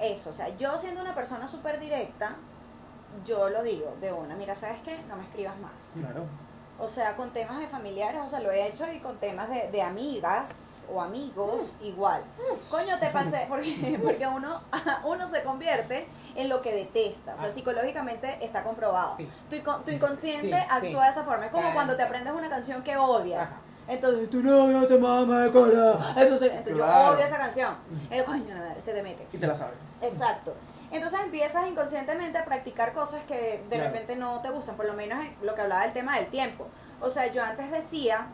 eso, 0.01 0.31
o 0.31 0.33
sea, 0.33 0.49
yo 0.57 0.79
siendo 0.79 1.01
una 1.01 1.15
persona 1.15 1.47
súper 1.47 1.79
directa, 1.81 2.37
yo 3.27 3.49
lo 3.51 3.63
digo 3.63 3.95
de 4.01 4.13
una, 4.13 4.35
mira, 4.37 4.55
¿sabes 4.55 4.79
qué? 4.85 4.97
No 5.09 5.17
me 5.17 5.25
escribas 5.25 5.59
más. 5.59 5.73
Claro. 5.99 6.25
O 6.83 6.89
sea, 6.89 7.15
con 7.17 7.31
temas 7.31 7.59
de 7.61 7.69
familiares, 7.69 8.21
o 8.25 8.29
sea, 8.29 8.41
lo 8.41 8.51
he 8.51 8.67
hecho 8.67 8.85
y 8.91 8.99
con 9.01 9.19
temas 9.19 9.49
de, 9.51 9.69
de 9.71 9.83
amigas 9.83 10.87
o 10.93 11.01
amigos, 11.03 11.75
igual. 11.83 12.23
Coño, 12.71 12.99
te 12.99 13.09
pasé, 13.09 13.45
porque, 13.49 13.99
porque 14.03 14.27
uno, 14.27 14.61
uno 15.05 15.27
se 15.27 15.43
convierte 15.43 16.07
en 16.37 16.49
lo 16.49 16.63
que 16.63 16.73
detesta. 16.75 17.35
O 17.35 17.39
sea, 17.39 17.49
Ah. 17.49 17.53
psicológicamente 17.53 18.39
está 18.45 18.63
comprobado. 18.63 19.15
Sí. 19.17 19.29
Tu, 19.51 19.57
tu 19.59 19.91
inconsciente 19.91 20.49
Sí, 20.57 20.67
actúa 20.71 21.05
de 21.05 21.11
esa 21.11 21.23
forma. 21.23 21.45
Es 21.45 21.51
como 21.51 21.63
Claro. 21.63 21.75
cuando 21.75 21.97
te 21.97 22.03
aprendes 22.03 22.33
una 22.33 22.49
canción 22.49 22.83
que 22.83 22.97
odias. 22.97 23.51
Ajá. 23.51 23.61
Entonces, 23.89 24.31
tu 24.31 24.41
novio 24.43 24.87
te 24.87 24.97
mama 24.99 25.45
el 25.47 25.51
cola. 25.53 26.15
Entonces, 26.17 26.51
entonces 26.53 26.75
Claro. 26.75 27.09
yo 27.09 27.15
odio 27.17 27.25
esa 27.27 27.39
canción. 27.39 27.75
Eh, 28.11 28.23
coño, 28.25 28.55
madre, 28.57 28.81
se 28.81 28.93
te 28.93 29.03
mete. 29.03 29.27
Y 29.33 29.39
te 29.39 29.47
la 29.47 29.55
sabes. 29.57 29.75
Exacto. 30.01 30.55
Entonces 30.93 31.21
empiezas 31.21 31.67
inconscientemente 31.67 32.39
a 32.39 32.45
practicar 32.45 32.93
cosas 32.93 33.23
que 33.25 33.35
de 33.35 33.77
Claro. 33.77 33.85
repente 33.85 34.17
no 34.17 34.41
te 34.41 34.51
gustan, 34.51 34.77
por 34.77 34.87
lo 34.87 34.95
menos 34.95 35.23
en 35.25 35.35
lo 35.43 35.55
que 35.55 35.63
hablaba 35.63 35.83
del 35.83 35.93
tema 35.93 36.17
del 36.17 36.27
tiempo. 36.27 36.67
O 37.01 37.11
sea, 37.11 37.27
yo 37.33 37.43
antes 37.45 37.71
decía, 37.71 38.27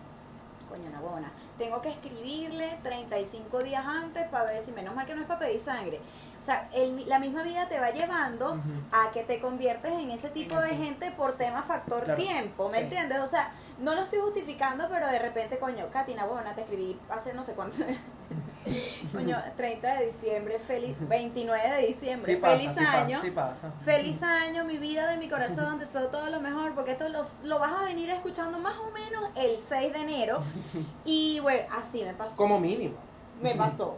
coño, 0.69 0.88
una 0.88 1.01
buena, 1.01 1.31
tengo 1.59 1.81
que 1.83 1.90
escribirle 1.90 2.79
35 2.83 3.62
días 3.62 3.85
antes 3.87 4.27
para 4.29 4.45
ver 4.45 4.61
si 4.61 4.73
menos 4.73 4.95
mal 4.95 5.07
que 5.07 5.14
no 5.14 5.21
es 5.21 5.27
para 5.27 5.40
pedir 5.40 5.61
sangre. 5.61 6.01
O 6.38 6.42
sea, 6.42 6.69
el- 6.75 7.09
la 7.09 7.19
misma 7.19 7.42
vida 7.42 7.69
te 7.69 7.79
va 7.79 7.90
llevando 7.90 8.59
a 8.92 9.11
que 9.12 9.23
te 9.23 9.40
conviertes 9.40 9.92
en 9.92 10.11
ese 10.11 10.29
tipo 10.31 10.57
de 10.59 10.71
gente 10.77 11.11
por 11.12 11.33
tema 11.37 11.62
factor 11.62 12.05
Claro. 12.05 12.21
tiempo, 12.23 12.69
¿me 12.71 12.79
Sí. 12.79 12.85
entiendes? 12.85 13.19
O 13.21 13.27
sea, 13.27 13.53
no 13.78 13.94
lo 13.94 14.02
estoy 14.02 14.20
justificando, 14.20 14.88
pero 14.88 15.06
de 15.08 15.18
repente, 15.18 15.58
coño, 15.58 15.86
Katina, 15.92 16.24
buena, 16.26 16.54
te 16.54 16.62
escribí 16.62 16.98
hace 17.10 17.34
no 17.34 17.42
sé 17.42 17.52
cuánto. 17.54 17.78
coño, 19.12 19.40
30 19.56 19.94
de 19.98 20.06
diciembre, 20.06 20.58
feliz, 20.58 20.96
29 21.00 21.70
de 21.70 21.86
diciembre, 21.86 22.34
Sí 22.34 22.40
pasa, 22.40 22.56
feliz 22.56 22.72
sí 22.72 22.84
año. 22.84 23.20
sí 23.22 23.30
pasa. 23.30 23.70
Feliz 23.84 24.22
año, 24.22 24.64
mi 24.64 24.78
vida 24.78 25.06
de 25.08 25.16
mi 25.18 25.28
corazón, 25.28 25.78
deseo 25.78 26.08
todo 26.08 26.28
lo 26.30 26.40
mejor, 26.40 26.74
porque 26.74 26.92
esto 26.92 27.08
los- 27.08 27.42
lo 27.44 27.58
vas 27.58 27.72
a 27.72 27.84
venir 27.84 28.10
escuchando 28.10 28.58
más 28.58 28.74
o 28.78 28.90
menos 28.90 29.28
el 29.36 29.58
6 29.58 29.92
de 29.92 29.98
enero. 30.00 30.40
Y 31.04 31.38
bueno, 31.40 31.66
así 31.78 32.02
me 32.04 32.14
pasó. 32.14 32.36
Como 32.36 32.58
mínimo. 32.58 32.96
Me 33.40 33.54
pasó. 33.54 33.96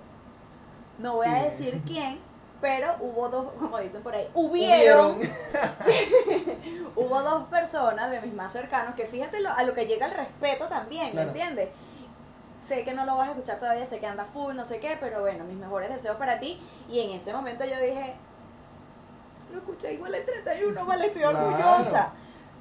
No 0.98 1.14
voy 1.14 1.28
a 1.28 1.44
decir 1.44 1.80
quién, 1.86 2.18
pero 2.61 2.97
hubo 3.01 3.29
dos, 3.29 3.53
como 3.59 3.79
dicen 3.79 4.03
por 4.03 4.14
ahí, 4.14 4.29
hubieron, 4.35 5.18
hubo 6.97 7.23
dos 7.23 7.44
personas 7.49 8.11
de 8.11 8.21
mis 8.21 8.35
más 8.35 8.53
cercanos 8.53 8.94
que 8.94 9.05
fíjate 9.07 9.40
lo- 9.40 9.53
a 9.53 9.62
lo 9.62 9.75
que 9.75 9.87
llega 9.87 10.07
el 10.07 10.12
respeto 10.14 10.66
también, 10.68 11.12
Claro. 11.12 11.31
¿me 11.33 11.38
entiendes? 11.38 11.68
Sé 12.64 12.83
que 12.85 12.92
no 12.92 13.07
lo 13.07 13.16
vas 13.16 13.29
a 13.29 13.31
escuchar 13.33 13.59
todavía, 13.59 13.87
sé 13.87 14.01
que 14.01 14.07
anda 14.07 14.25
full, 14.25 14.55
no 14.55 14.64
sé 14.64 14.81
qué, 14.81 14.97
pero 15.01 15.21
bueno, 15.21 15.44
mis 15.44 15.57
mejores 15.57 15.88
deseos 15.90 16.16
para 16.16 16.40
ti. 16.40 16.61
Y 16.90 17.01
en 17.01 17.11
ese 17.12 17.33
momento 17.33 17.64
yo 17.64 17.81
dije, 17.81 18.14
lo 19.53 19.59
escuché 19.59 19.94
igual 19.94 20.14
el 20.16 20.25
31, 20.27 20.85
vale, 20.85 21.07
estoy 21.07 21.23
Claro. 21.23 21.47
orgullosa. 21.47 22.12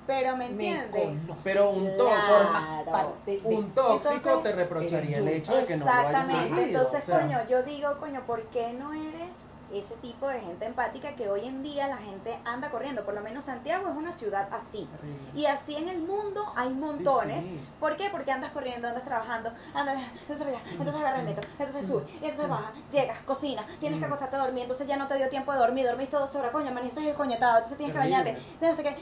Pero 0.05 0.37
me 0.37 0.45
entiendes. 0.45 1.23
Pero 1.43 1.71
un 1.71 1.85
Claro. 1.97 2.85
Parte 2.89 3.31
de- 3.31 3.41
Un 3.43 3.71
tóxico 3.71 4.13
Entonces, 4.13 4.43
te 4.43 4.51
reprocharía 4.53 5.17
el 5.17 5.27
hecho 5.27 5.53
de 5.57 5.65
que 5.65 5.75
no 5.75 5.83
lo 5.85 5.91
hayas 5.91 6.05
Exactamente. 6.05 6.63
Entonces, 6.63 7.03
o 7.03 7.05
sea, 7.05 7.19
coño, 7.19 7.39
yo 7.49 7.63
digo, 7.63 7.97
coño, 7.97 8.21
¿por 8.25 8.43
qué 8.43 8.71
no 8.73 8.93
eres 8.93 9.47
ese 9.71 9.95
tipo 9.97 10.27
de 10.27 10.39
gente 10.39 10.65
empática 10.65 11.15
que 11.15 11.29
hoy 11.29 11.45
en 11.45 11.61
día 11.63 11.87
la 11.87 11.97
gente 11.97 12.37
anda 12.45 12.69
corriendo? 12.69 13.03
Por 13.05 13.13
lo 13.13 13.21
menos 13.21 13.43
Santiago 13.45 13.89
es 13.89 13.95
una 13.95 14.11
ciudad 14.11 14.47
así. 14.51 14.87
Y 15.35 15.45
así 15.45 15.75
en 15.75 15.87
el 15.89 15.99
mundo 15.99 16.43
hay 16.55 16.69
montones. 16.69 17.43
sí. 17.45 17.59
¿Por 17.79 17.95
qué? 17.97 18.09
Porque 18.09 18.31
andas 18.31 18.51
corriendo, 18.51 18.87
andas 18.87 19.03
trabajando, 19.03 19.51
andas, 19.73 19.97
entonces 20.21 20.47
allá, 20.47 20.61
entonces 20.71 20.95
agarra 20.95 21.19
el 21.19 21.25
metro, 21.25 21.47
entonces 21.59 21.85
sube, 21.85 22.03
y 22.13 22.15
entonces 22.25 22.47
baja, 22.49 22.71
llegas, 22.91 23.19
cocinas, 23.19 23.65
tienes 23.79 23.99
que 23.99 24.05
acostarte 24.05 24.35
a 24.35 24.39
dormir, 24.39 24.63
entonces 24.63 24.87
ya 24.87 24.97
no 24.97 25.07
te 25.07 25.15
dio 25.17 25.29
tiempo 25.29 25.51
de 25.53 25.59
dormir, 25.59 25.85
dormiste 25.85 26.15
12 26.17 26.37
horas, 26.37 26.51
coño, 26.51 26.69
amaneces 26.69 27.05
el 27.05 27.13
coñetado, 27.15 27.57
entonces 27.57 27.77
tienes 27.77 27.93
que 27.93 27.99
bañarte, 27.99 28.31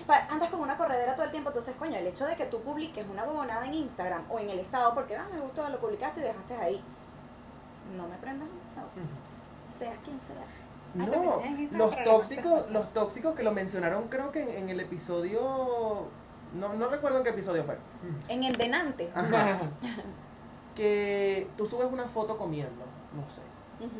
no 0.01 0.05
pa- 0.07 0.27
andas 0.29 0.49
como 0.49 0.63
una 0.63 0.77
corredera 0.77 1.13
todo 1.15 1.25
el 1.25 1.31
tiempo. 1.31 1.49
Entonces, 1.49 1.75
coño, 1.77 1.95
el 1.97 2.07
hecho 2.07 2.25
de 2.25 2.35
que 2.35 2.45
tú 2.45 2.61
publiques 2.61 3.05
una 3.09 3.23
huevonada 3.23 3.65
en 3.65 3.73
Instagram 3.75 4.23
o 4.29 4.39
en 4.39 4.49
el 4.49 4.59
estado, 4.59 4.93
porque 4.93 5.15
ah, 5.15 5.25
me 5.33 5.39
gustó, 5.39 5.67
lo 5.69 5.79
publicaste 5.79 6.19
y 6.21 6.23
dejaste 6.23 6.55
ahí. 6.57 6.81
No 7.95 8.07
me 8.07 8.15
prendas 8.17 8.47
un 8.49 8.73
fuego. 8.73 8.89
Seas 9.69 9.95
quien 10.03 10.19
sea. 10.19 10.35
Ah, 10.37 11.05
te 11.09 11.17
No, 11.17 11.23
metes 11.23 11.45
en 11.45 11.59
Instagram 11.59 11.89
los 11.89 12.03
tóxicos, 12.03 12.69
los 12.71 12.93
tóxicos 12.93 13.35
que 13.35 13.43
lo 13.43 13.51
mencionaron 13.51 14.07
creo 14.07 14.31
que 14.31 14.41
en, 14.41 14.63
en 14.63 14.69
el 14.69 14.79
episodio, 14.79 16.07
no, 16.53 16.73
no 16.73 16.87
recuerdo 16.87 17.17
en 17.17 17.23
qué 17.23 17.31
episodio 17.31 17.63
fue, 17.63 17.77
En 18.29 18.43
endenante. 18.43 19.11
Ajá. 19.13 19.59
que 20.75 21.47
tú 21.57 21.65
subes 21.65 21.91
una 21.91 22.05
foto 22.05 22.37
comiendo, 22.37 22.83
no 23.15 23.23
sé, 23.33 23.41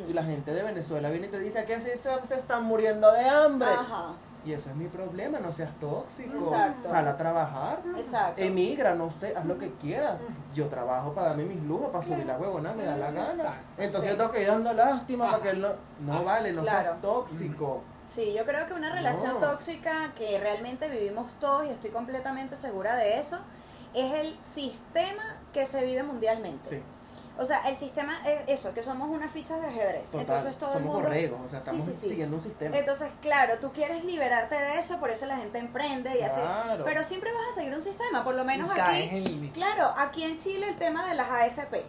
y 0.10 0.14
la 0.14 0.24
gente 0.24 0.54
de 0.54 0.64
Venezuela 0.64 1.10
viene 1.10 1.28
y 1.28 1.30
te 1.30 1.40
dice 1.40 1.66
que 1.66 1.78
si 1.80 1.90
se, 1.92 2.28
se 2.28 2.36
están 2.36 2.64
muriendo 2.64 3.12
de 3.12 3.28
hambre. 3.28 3.68
Ajá, 3.70 4.14
Y 4.46 4.54
eso 4.54 4.70
es 4.70 4.76
mi 4.76 4.86
problema, 4.86 5.40
no 5.40 5.52
seas 5.52 5.72
tóxico. 5.80 6.36
Exacto. 6.38 6.90
Sal 6.90 7.08
a 7.08 7.18
trabajar. 7.18 7.80
exacto. 7.98 8.42
Emigra, 8.42 8.94
no 8.94 9.10
sé, 9.12 9.34
haz 9.36 9.44
lo 9.46 9.58
que 9.58 9.72
quieras. 9.74 10.18
Yo 10.54 10.68
trabajo 10.68 11.14
para 11.14 11.30
darme 11.30 11.46
mis 11.46 11.64
lujos, 11.64 11.90
para 11.90 12.06
subir 12.06 12.26
la 12.28 12.38
huevona, 12.38 12.74
me 12.74 12.84
da 12.86 12.96
la 12.96 13.10
gana. 13.12 13.32
Exacto. 13.34 13.60
Entonces 13.80 14.12
Sí. 14.12 14.18
tengo 14.18 14.32
que 14.32 14.42
ir 14.44 14.48
dando 14.48 14.74
lástima 14.74 15.24
Ajá. 15.26 15.32
para 15.34 15.44
que 15.44 15.50
él 15.50 15.62
no. 15.62 15.70
No 16.06 16.14
Ajá. 16.14 16.22
vale, 16.24 16.54
no 16.54 16.62
Claro. 16.62 16.84
seas 16.84 17.02
tóxico. 17.02 17.82
Sí, 18.06 18.34
yo 18.38 18.46
creo 18.46 18.68
que 18.68 18.74
una 18.74 18.92
relación 18.94 19.34
No. 19.34 19.40
tóxica 19.40 20.14
que 20.16 20.38
realmente 20.40 20.90
vivimos 20.90 21.34
todos 21.40 21.66
y 21.66 21.70
estoy 21.70 21.90
completamente 21.90 22.56
segura 22.56 22.96
de 22.96 23.18
eso 23.18 23.40
es 23.96 24.14
el 24.14 24.38
sistema 24.44 25.24
que 25.54 25.66
se 25.66 25.84
vive 25.86 26.04
mundialmente. 26.04 26.70
Sí, 26.70 26.84
O 27.38 27.46
sea, 27.46 27.68
el 27.70 27.76
sistema 27.76 28.18
es 28.26 28.42
eso, 28.60 28.74
que 28.74 28.82
somos 28.82 29.10
unas 29.10 29.30
fichas 29.32 29.62
de 29.62 29.68
ajedrez. 29.68 30.06
total. 30.06 30.22
Entonces 30.22 30.58
todo 30.58 30.70
el 30.72 30.78
Somos 30.80 30.94
mundo 30.94 31.10
borregos, 31.10 31.40
o 31.46 31.50
sea, 31.50 31.60
Sí, 31.62 31.68
estamos 31.78 31.86
sí, 31.86 31.94
sí. 32.02 32.10
siguiendo 32.10 32.38
un 32.38 32.44
sistema. 32.44 32.78
Entonces, 32.78 33.10
claro, 33.22 33.56
tú 33.60 33.72
quieres 33.74 34.04
liberarte 34.06 34.56
de 34.56 34.80
eso, 34.80 35.00
por 35.00 35.10
eso 35.10 35.26
la 35.26 35.38
gente 35.38 35.58
emprende 35.60 36.18
y 36.18 36.24
así. 36.24 36.40
Claro. 36.40 36.86
Pero 36.86 37.04
siempre 37.04 37.32
vas 37.34 37.42
a 37.52 37.56
seguir 37.56 37.74
un 37.74 37.82
sistema, 37.82 38.24
por 38.24 38.36
lo 38.36 38.44
menos 38.46 38.72
Y 38.72 38.76
caes 38.78 39.08
aquí. 39.10 39.18
en. 39.18 39.50
Claro, 39.52 39.94
aquí 39.98 40.24
en 40.24 40.38
Chile 40.38 40.70
el 40.70 40.76
tema 40.78 41.06
de 41.08 41.16
las 41.16 41.30
AFP, 41.30 41.84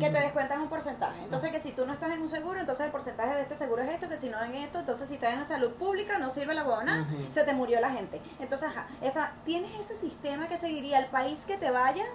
que 0.00 0.10
te 0.10 0.20
descuentan 0.20 0.60
un 0.60 0.68
porcentaje. 0.68 1.22
Entonces, 1.22 1.50
que 1.50 1.58
si 1.60 1.72
tú 1.72 1.86
no 1.86 1.92
estás 1.92 2.12
en 2.12 2.22
un 2.22 2.28
seguro, 2.28 2.58
entonces 2.58 2.86
el 2.86 2.92
porcentaje 2.92 3.34
de 3.34 3.42
este 3.42 3.54
seguro 3.54 3.82
es 3.82 3.90
esto, 3.90 4.08
que 4.08 4.16
si 4.16 4.28
no 4.28 4.42
en 4.42 4.54
esto, 4.54 4.80
entonces 4.80 5.06
si 5.08 5.14
estás 5.14 5.34
en 5.34 5.44
salud 5.44 5.70
pública, 5.74 6.18
no 6.18 6.30
sirve 6.30 6.54
la 6.54 6.64
huevona, 6.64 7.06
Ujú. 7.08 7.30
se 7.30 7.44
te 7.44 7.52
murió 7.54 7.80
la 7.80 7.90
gente. 7.90 8.20
Entonces, 8.40 8.68
ajá, 8.68 8.88
esta- 9.00 9.32
tienes 9.44 9.70
ese 9.78 9.94
sistema 9.94 10.48
que 10.48 10.56
seguiría 10.56 10.98
el 10.98 11.06
país 11.06 11.44
que 11.46 11.56
te 11.56 11.70
vayas, 11.70 12.06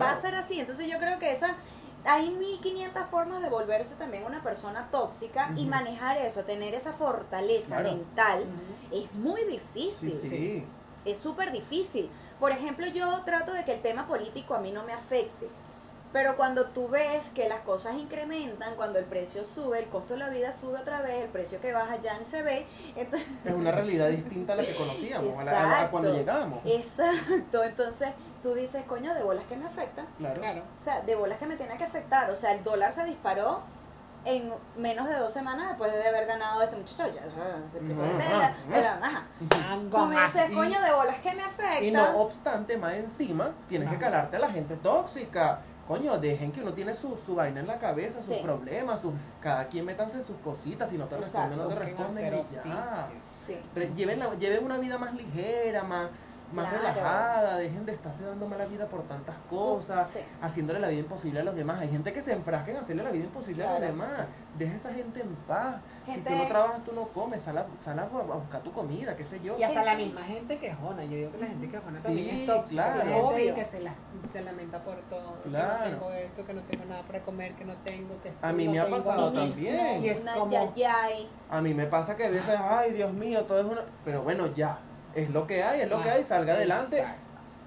va 0.00 0.10
a 0.12 0.20
ser 0.20 0.34
así. 0.34 0.60
Entonces, 0.60 0.86
yo 0.86 0.98
creo 0.98 1.18
que 1.18 1.30
esa 1.32 1.54
hay 2.06 2.30
1500 2.30 3.04
formas 3.06 3.40
de 3.42 3.48
volverse 3.48 3.94
también 3.94 4.24
una 4.24 4.42
persona 4.42 4.88
tóxica 4.90 5.50
y 5.56 5.64
manejar 5.66 6.18
eso, 6.18 6.44
tener 6.44 6.74
esa 6.74 6.92
fortaleza 6.92 7.78
Claro. 7.80 7.96
mental 7.96 8.44
es 8.92 9.12
muy 9.14 9.42
difícil. 9.44 10.12
Sí, 10.20 10.28
sí. 10.28 10.64
Es 11.06 11.18
súper 11.18 11.50
difícil. 11.52 12.10
Por 12.40 12.50
ejemplo, 12.52 12.86
yo 12.86 13.22
trato 13.24 13.52
de 13.52 13.64
que 13.64 13.72
el 13.72 13.80
tema 13.82 14.06
político 14.06 14.54
a 14.54 14.58
mí 14.60 14.70
no 14.70 14.82
me 14.84 14.92
afecte. 14.92 15.48
Pero 16.12 16.36
cuando 16.36 16.66
tú 16.66 16.88
ves 16.88 17.30
que 17.34 17.48
las 17.48 17.60
cosas 17.60 17.96
incrementan, 17.96 18.76
cuando 18.76 18.98
el 19.00 19.04
precio 19.04 19.44
sube, 19.44 19.80
el 19.80 19.86
costo 19.86 20.12
de 20.14 20.20
la 20.20 20.28
vida 20.28 20.52
sube 20.52 20.78
otra 20.78 21.00
vez, 21.00 21.22
el 21.22 21.28
precio 21.28 21.60
que 21.60 21.72
baja 21.72 21.96
ya 22.00 22.16
ni 22.18 22.24
se 22.24 22.42
ve, 22.44 22.66
entonces 22.94 23.26
Es 23.44 23.52
una 23.52 23.72
realidad 23.72 24.08
distinta 24.10 24.52
a 24.52 24.56
la 24.56 24.64
que 24.64 24.74
conocíamos, 24.76 25.36
a, 25.38 25.44
la- 25.44 25.50
a 25.50 25.54
la- 25.54 25.60
a 25.60 25.64
Exacto. 25.72 25.90
cuando 25.90 26.12
llegamos. 26.14 26.60
Exacto, 26.66 27.64
entonces 27.64 28.10
tú 28.44 28.52
dices, 28.54 28.84
coño, 28.84 29.14
de 29.14 29.22
bolas 29.22 29.44
que 29.46 29.56
me 29.56 29.64
afecta. 29.64 30.04
Claro. 30.18 30.38
Claro. 30.40 30.60
O 30.78 30.80
sea, 30.80 31.00
de 31.00 31.14
bolas 31.16 31.38
que 31.38 31.46
me 31.46 31.56
tiene 31.56 31.78
que 31.78 31.84
afectar. 31.84 32.30
O 32.30 32.36
sea, 32.36 32.52
el 32.52 32.62
dólar 32.62 32.92
se 32.92 33.02
disparó 33.06 33.62
en 34.26 34.52
menos 34.76 35.08
de 35.08 35.14
dos 35.18 35.32
semanas 35.32 35.68
después 35.68 35.90
de 35.92 36.06
haber 36.06 36.26
ganado 36.26 36.62
este 36.62 36.76
muchacho. 36.76 37.04
Ya, 37.14 37.22
el 37.78 37.84
presidente 37.86 38.22
de 38.22 38.30
la- 38.30 38.54
de 38.68 38.82
la- 38.82 38.98
ajá. 39.02 39.22
Tú 39.90 40.10
dices, 40.10 40.44
coño, 40.54 40.78
de 40.82 40.92
bolas 40.92 41.16
que 41.22 41.34
me 41.34 41.42
afecta. 41.42 41.80
Y 41.82 41.90
no 41.90 42.18
obstante, 42.20 42.76
más 42.76 42.92
encima, 42.94 43.50
tienes 43.68 43.88
que 43.88 43.96
calarte 43.98 44.36
a 44.36 44.40
la 44.40 44.50
gente 44.50 44.76
tóxica. 44.76 45.60
Coño, 45.88 46.16
dejen 46.18 46.52
que 46.52 46.60
uno 46.62 46.72
tiene 46.72 46.94
su, 46.94 47.14
su 47.26 47.34
vaina 47.34 47.60
en 47.60 47.66
la 47.66 47.78
cabeza, 47.78 48.18
Sí. 48.20 48.34
sus 48.34 48.42
problemas, 48.42 49.00
sus, 49.00 49.12
cada 49.40 49.66
quien 49.68 49.84
métanse 49.86 50.18
sus 50.24 50.36
cositas, 50.42 50.88
si 50.88 50.96
no 50.96 51.04
te 51.06 51.16
responden, 51.16 51.58
no 51.58 51.66
te 51.68 51.74
responden 51.74 52.34
y 52.50 52.54
ya. 52.54 53.08
Sí. 53.34 53.58
Lleven, 53.94 54.18
la- 54.18 54.34
lleven 54.34 54.64
una 54.64 54.78
vida 54.78 54.96
más 54.96 55.12
ligera, 55.14 55.82
más, 55.82 56.08
más 56.52 56.68
Claro. 56.68 56.82
relajada, 56.82 57.56
dejen 57.58 57.84
de 57.86 57.92
estarse 57.92 58.22
dando 58.24 58.46
mala 58.46 58.66
vida 58.66 58.86
por 58.86 59.02
tantas 59.04 59.34
cosas, 59.50 60.08
Sí. 60.10 60.20
haciéndole 60.40 60.78
la 60.78 60.88
vida 60.88 61.00
imposible 61.00 61.40
a 61.40 61.44
los 61.44 61.54
demás. 61.56 61.80
Hay 61.80 61.88
gente 61.88 62.12
que 62.12 62.22
se 62.22 62.32
enfrasca 62.32 62.70
en 62.70 62.76
hacerle 62.76 63.02
la 63.02 63.10
vida 63.10 63.24
imposible 63.24 63.64
a 63.64 63.70
los 63.70 63.78
Claro, 63.78 63.92
demás. 63.92 64.10
sí. 64.18 64.24
Deja 64.58 64.72
a 64.74 64.76
esa 64.76 64.92
gente 64.92 65.20
en 65.20 65.34
paz. 65.48 65.76
Gente- 66.06 66.30
Si 66.30 66.36
tú 66.36 66.42
no 66.42 66.48
trabajas, 66.48 66.84
tú 66.84 66.92
no 66.92 67.08
comes, 67.08 67.42
sal 67.42 67.58
a, 67.58 67.66
sal 67.84 67.98
a, 67.98 68.04
buscar 68.06 68.60
tu 68.60 68.70
comida, 68.72 69.16
qué 69.16 69.24
sé 69.24 69.40
yo. 69.40 69.58
Y 69.58 69.62
hasta 69.64 69.80
Gente- 69.80 69.84
la 69.90 69.94
misma 69.96 70.22
gente 70.22 70.58
quejona, 70.58 71.02
yo 71.04 71.16
digo 71.16 71.32
que 71.32 71.38
la 71.38 71.46
gente 71.46 71.68
quejona 71.70 71.96
Sí, 71.96 72.02
también 72.04 72.28
es 72.40 72.46
tóxica, 72.46 72.82
claro. 72.84 73.00
Gente 73.02 73.20
Obvio. 73.20 73.54
que 73.54 73.64
se, 73.64 73.80
la, 73.80 73.94
se 74.30 74.42
lamenta 74.42 74.78
por 74.84 74.96
todo, 75.10 75.32
Claro. 75.44 75.82
que 75.84 75.90
no 75.90 75.96
tengo 75.98 76.12
esto, 76.12 76.46
que 76.46 76.54
no 76.54 76.62
tengo 76.62 76.84
nada 76.84 77.02
para 77.02 77.20
comer, 77.22 77.54
que 77.54 77.64
no 77.64 77.74
tengo, 77.84 78.14
que 78.22 78.32
A 78.42 78.52
mí 78.52 78.66
no 78.66 78.72
me 78.72 78.80
ha 78.80 78.90
pasado 78.90 79.32
también. 79.32 80.04
Y 80.04 80.08
es 80.08 80.24
como-. 80.26 80.72
A 81.50 81.60
mí 81.60 81.74
me 81.74 81.86
pasa 81.86 82.14
que 82.14 82.24
a 82.26 82.30
veces, 82.30 82.54
ay, 82.60 82.92
Dios 82.92 83.12
mío, 83.12 83.44
todo 83.44 83.58
es 83.58 83.66
una... 83.66 83.80
Pero 84.04 84.22
bueno, 84.22 84.46
ya, 84.54 84.78
es 85.14 85.30
lo 85.30 85.46
que 85.46 85.62
hay, 85.62 85.82
es 85.82 85.88
lo 85.90 86.00
que 86.02 86.10
hay, 86.10 86.24
salga 86.24 86.54
adelante, 86.54 86.98
Exacto. 86.98 87.20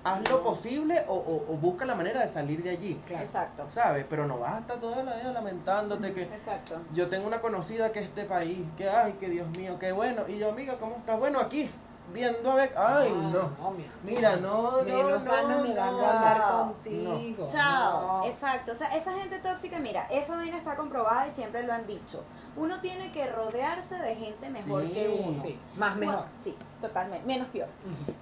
haz 0.03 0.29
lo 0.29 0.43
posible 0.43 1.03
o, 1.07 1.13
o- 1.15 1.53
o 1.53 1.57
busca 1.57 1.85
la 1.85 1.95
manera 1.95 2.21
de 2.25 2.31
salir 2.31 2.63
de 2.63 2.69
allí, 2.71 2.99
Claro. 3.05 3.23
Exacto. 3.23 3.69
¿sabes? 3.69 4.05
Pero 4.09 4.25
no 4.25 4.39
vas 4.39 4.53
a 4.55 4.59
estar 4.59 4.77
toda 4.77 5.03
la 5.03 5.15
vida 5.15 5.31
lamentándote 5.33 6.13
que... 6.13 6.23
Exacto. 6.23 6.79
Yo 6.93 7.07
tengo 7.09 7.27
una 7.27 7.41
conocida 7.41 7.91
que 7.91 7.99
es 7.99 8.05
este 8.05 8.25
país, 8.25 8.59
que 8.77 8.89
ay, 8.89 9.13
que 9.19 9.29
Dios 9.29 9.47
mío, 9.49 9.77
qué 9.79 9.91
bueno. 9.91 10.23
Y 10.27 10.37
yo, 10.37 10.49
amiga, 10.49 10.75
¿cómo 10.79 10.95
estás? 10.97 11.17
Bueno, 11.19 11.39
aquí, 11.39 11.69
viendo 12.13 12.51
a 12.51 12.55
ver, 12.55 12.71
ay, 12.77 13.11
Ah, 13.13 13.31
no. 13.61 13.71
mira. 13.71 13.89
Mira, 14.03 14.35
no, 14.37 14.71
no, 14.77 14.83
Menos 14.83 15.23
no, 15.23 15.31
ganas 15.31 15.61
me 15.61 15.67
de 15.69 15.75
no. 15.75 15.81
hablar 15.83 16.37
no. 16.39 16.57
contigo. 16.73 17.47
Chao. 17.49 18.17
No. 18.19 18.25
Exacto. 18.25 18.71
O 18.71 18.75
sea, 18.75 18.95
esa 18.95 19.11
gente 19.13 19.39
tóxica, 19.39 19.77
mira, 19.79 20.07
esa 20.09 20.37
vaina 20.37 20.57
está 20.57 20.75
comprobada 20.75 21.27
y 21.27 21.31
siempre 21.31 21.63
lo 21.63 21.73
han 21.73 21.85
dicho. 21.85 22.23
Uno 22.57 22.81
tiene 22.81 23.11
que 23.11 23.27
rodearse 23.27 23.95
de 23.99 24.15
gente 24.15 24.49
mejor 24.49 24.83
Sí, 24.83 24.91
que 24.91 25.07
uno. 25.09 25.39
Sí, 25.39 25.59
más 25.77 25.95
mejor. 25.95 26.15
Bueno, 26.15 26.31
sí, 26.37 26.57
totalmente. 26.81 27.25
Menos 27.27 27.47
peor. 27.49 27.67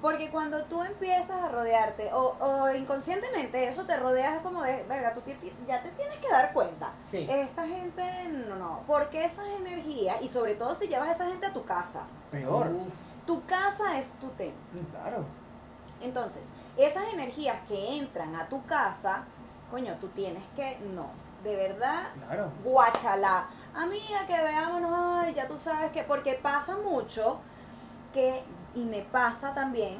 Porque 0.01 0.29
cuando 0.29 0.63
tú 0.65 0.83
empiezas 0.83 1.41
a 1.41 1.49
rodearte, 1.49 2.11
o, 2.13 2.35
o 2.39 2.69
inconscientemente 2.75 3.67
eso 3.67 3.85
te 3.85 3.95
rodeas 3.97 4.39
como 4.41 4.61
de, 4.61 4.83
verga, 4.83 5.13
tú 5.13 5.21
ya 5.65 5.81
te 5.81 5.89
tienes 5.91 6.17
que 6.17 6.29
dar 6.29 6.51
cuenta. 6.53 6.91
Sí. 6.99 7.25
Esta 7.29 7.65
gente, 7.65 8.03
no, 8.49 8.55
no. 8.57 8.81
Porque 8.87 9.23
esas 9.23 9.47
energías, 9.57 10.21
y 10.21 10.27
sobre 10.27 10.55
todo 10.55 10.75
si 10.75 10.87
llevas 10.87 11.09
a 11.09 11.11
esa 11.13 11.25
gente 11.27 11.45
a 11.45 11.53
tu 11.53 11.63
casa, 11.63 12.03
Peor. 12.31 12.67
Uf. 12.73 13.25
tu 13.25 13.45
casa 13.45 13.97
es 13.97 14.11
tu 14.19 14.27
templo. 14.29 14.59
Claro. 14.91 15.23
Entonces, 16.01 16.51
esas 16.77 17.05
energías 17.13 17.57
que 17.67 17.97
entran 17.97 18.35
a 18.35 18.49
tu 18.49 18.65
casa, 18.65 19.23
coño, 19.71 19.95
tú 20.01 20.09
tienes 20.09 20.43
que, 20.55 20.77
no, 20.93 21.05
de 21.43 21.55
verdad, 21.55 22.09
Claro. 22.27 22.51
guachala. 22.63 23.45
Amiga, 23.75 24.25
que 24.25 24.33
veámonos, 24.33 24.91
ay, 24.93 25.33
ya 25.33 25.47
tú 25.47 25.57
sabes 25.57 25.91
que, 25.91 26.03
porque 26.03 26.33
pasa 26.33 26.77
mucho 26.77 27.39
que, 28.13 28.41
y 28.73 28.83
me 28.85 29.01
pasa 29.01 29.53
también, 29.53 29.97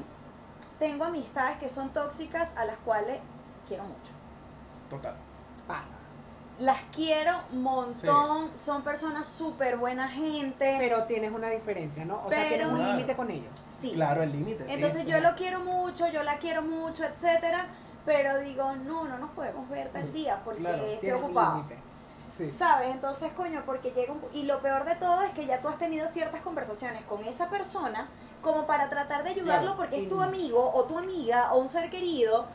tengo 0.80 1.04
amistades 1.06 1.58
que 1.58 1.68
son 1.70 1.90
tóxicas 1.92 2.56
a 2.58 2.66
las 2.66 2.78
cuales 2.78 3.20
quiero 3.68 3.84
mucho. 3.84 4.12
Total. 4.90 5.16
Pasa. 5.68 5.96
Las 6.60 6.80
quiero 6.96 7.34
montón, 7.52 8.56
son 8.56 8.82
personas 8.82 9.28
súper 9.28 9.76
buena 9.76 10.08
gente. 10.08 10.78
Pero 10.80 11.04
tienes 11.04 11.34
una 11.34 11.50
diferencia, 11.50 12.06
¿no? 12.06 12.22
O 12.26 12.30
sea, 12.32 12.48
tienes 12.48 12.68
un 12.68 12.76
Claro. 12.78 12.92
límite 12.94 13.16
con 13.16 13.30
ellos. 13.30 13.60
sí. 13.60 13.92
Claro, 13.94 14.24
el 14.24 14.32
límite. 14.32 14.64
Entonces 14.70 15.04
sí, 15.04 15.10
yo 15.12 15.18
sí. 15.18 15.24
lo 15.24 15.36
quiero 15.36 15.60
mucho, 15.60 16.08
yo 16.08 16.24
la 16.24 16.38
quiero 16.38 16.62
mucho, 16.62 17.04
etcétera, 17.04 17.66
pero 18.06 18.40
digo, 18.40 18.74
no, 18.86 19.04
no 19.06 19.18
nos 19.18 19.32
podemos 19.32 19.68
ver 19.68 19.90
tal 19.90 20.14
día 20.14 20.40
porque 20.46 20.62
Claro, 20.62 20.86
estoy 20.86 21.10
un 21.12 21.24
ocupado. 21.26 21.56
límite. 21.58 21.78
Sí. 22.36 22.52
¿Sabes? 22.52 22.90
Entonces, 22.90 23.32
coño, 23.34 23.64
porque 23.66 23.92
llega 23.92 24.12
un... 24.12 24.22
Y 24.34 24.44
lo 24.44 24.62
peor 24.62 24.84
de 24.86 24.96
todo 24.96 25.22
es 25.22 25.32
que 25.32 25.46
ya 25.46 25.62
tú 25.62 25.70
has 25.70 25.78
tenido 25.78 26.08
ciertas 26.08 26.42
conversaciones 26.42 27.02
con 27.04 27.24
esa 27.24 27.50
persona 27.50 28.08
como 28.42 28.66
para 28.68 28.90
tratar 28.90 29.24
de 29.24 29.30
ayudarlo 29.32 29.62
Claro. 29.76 29.78
porque 29.78 30.02
es 30.02 30.10
tu 30.10 30.22
amigo 30.22 30.72
o 30.74 30.84
tu 30.86 30.98
amiga 30.98 31.54
o 31.54 31.60
un 31.60 31.68
ser 31.68 31.90
querido, 31.90 32.46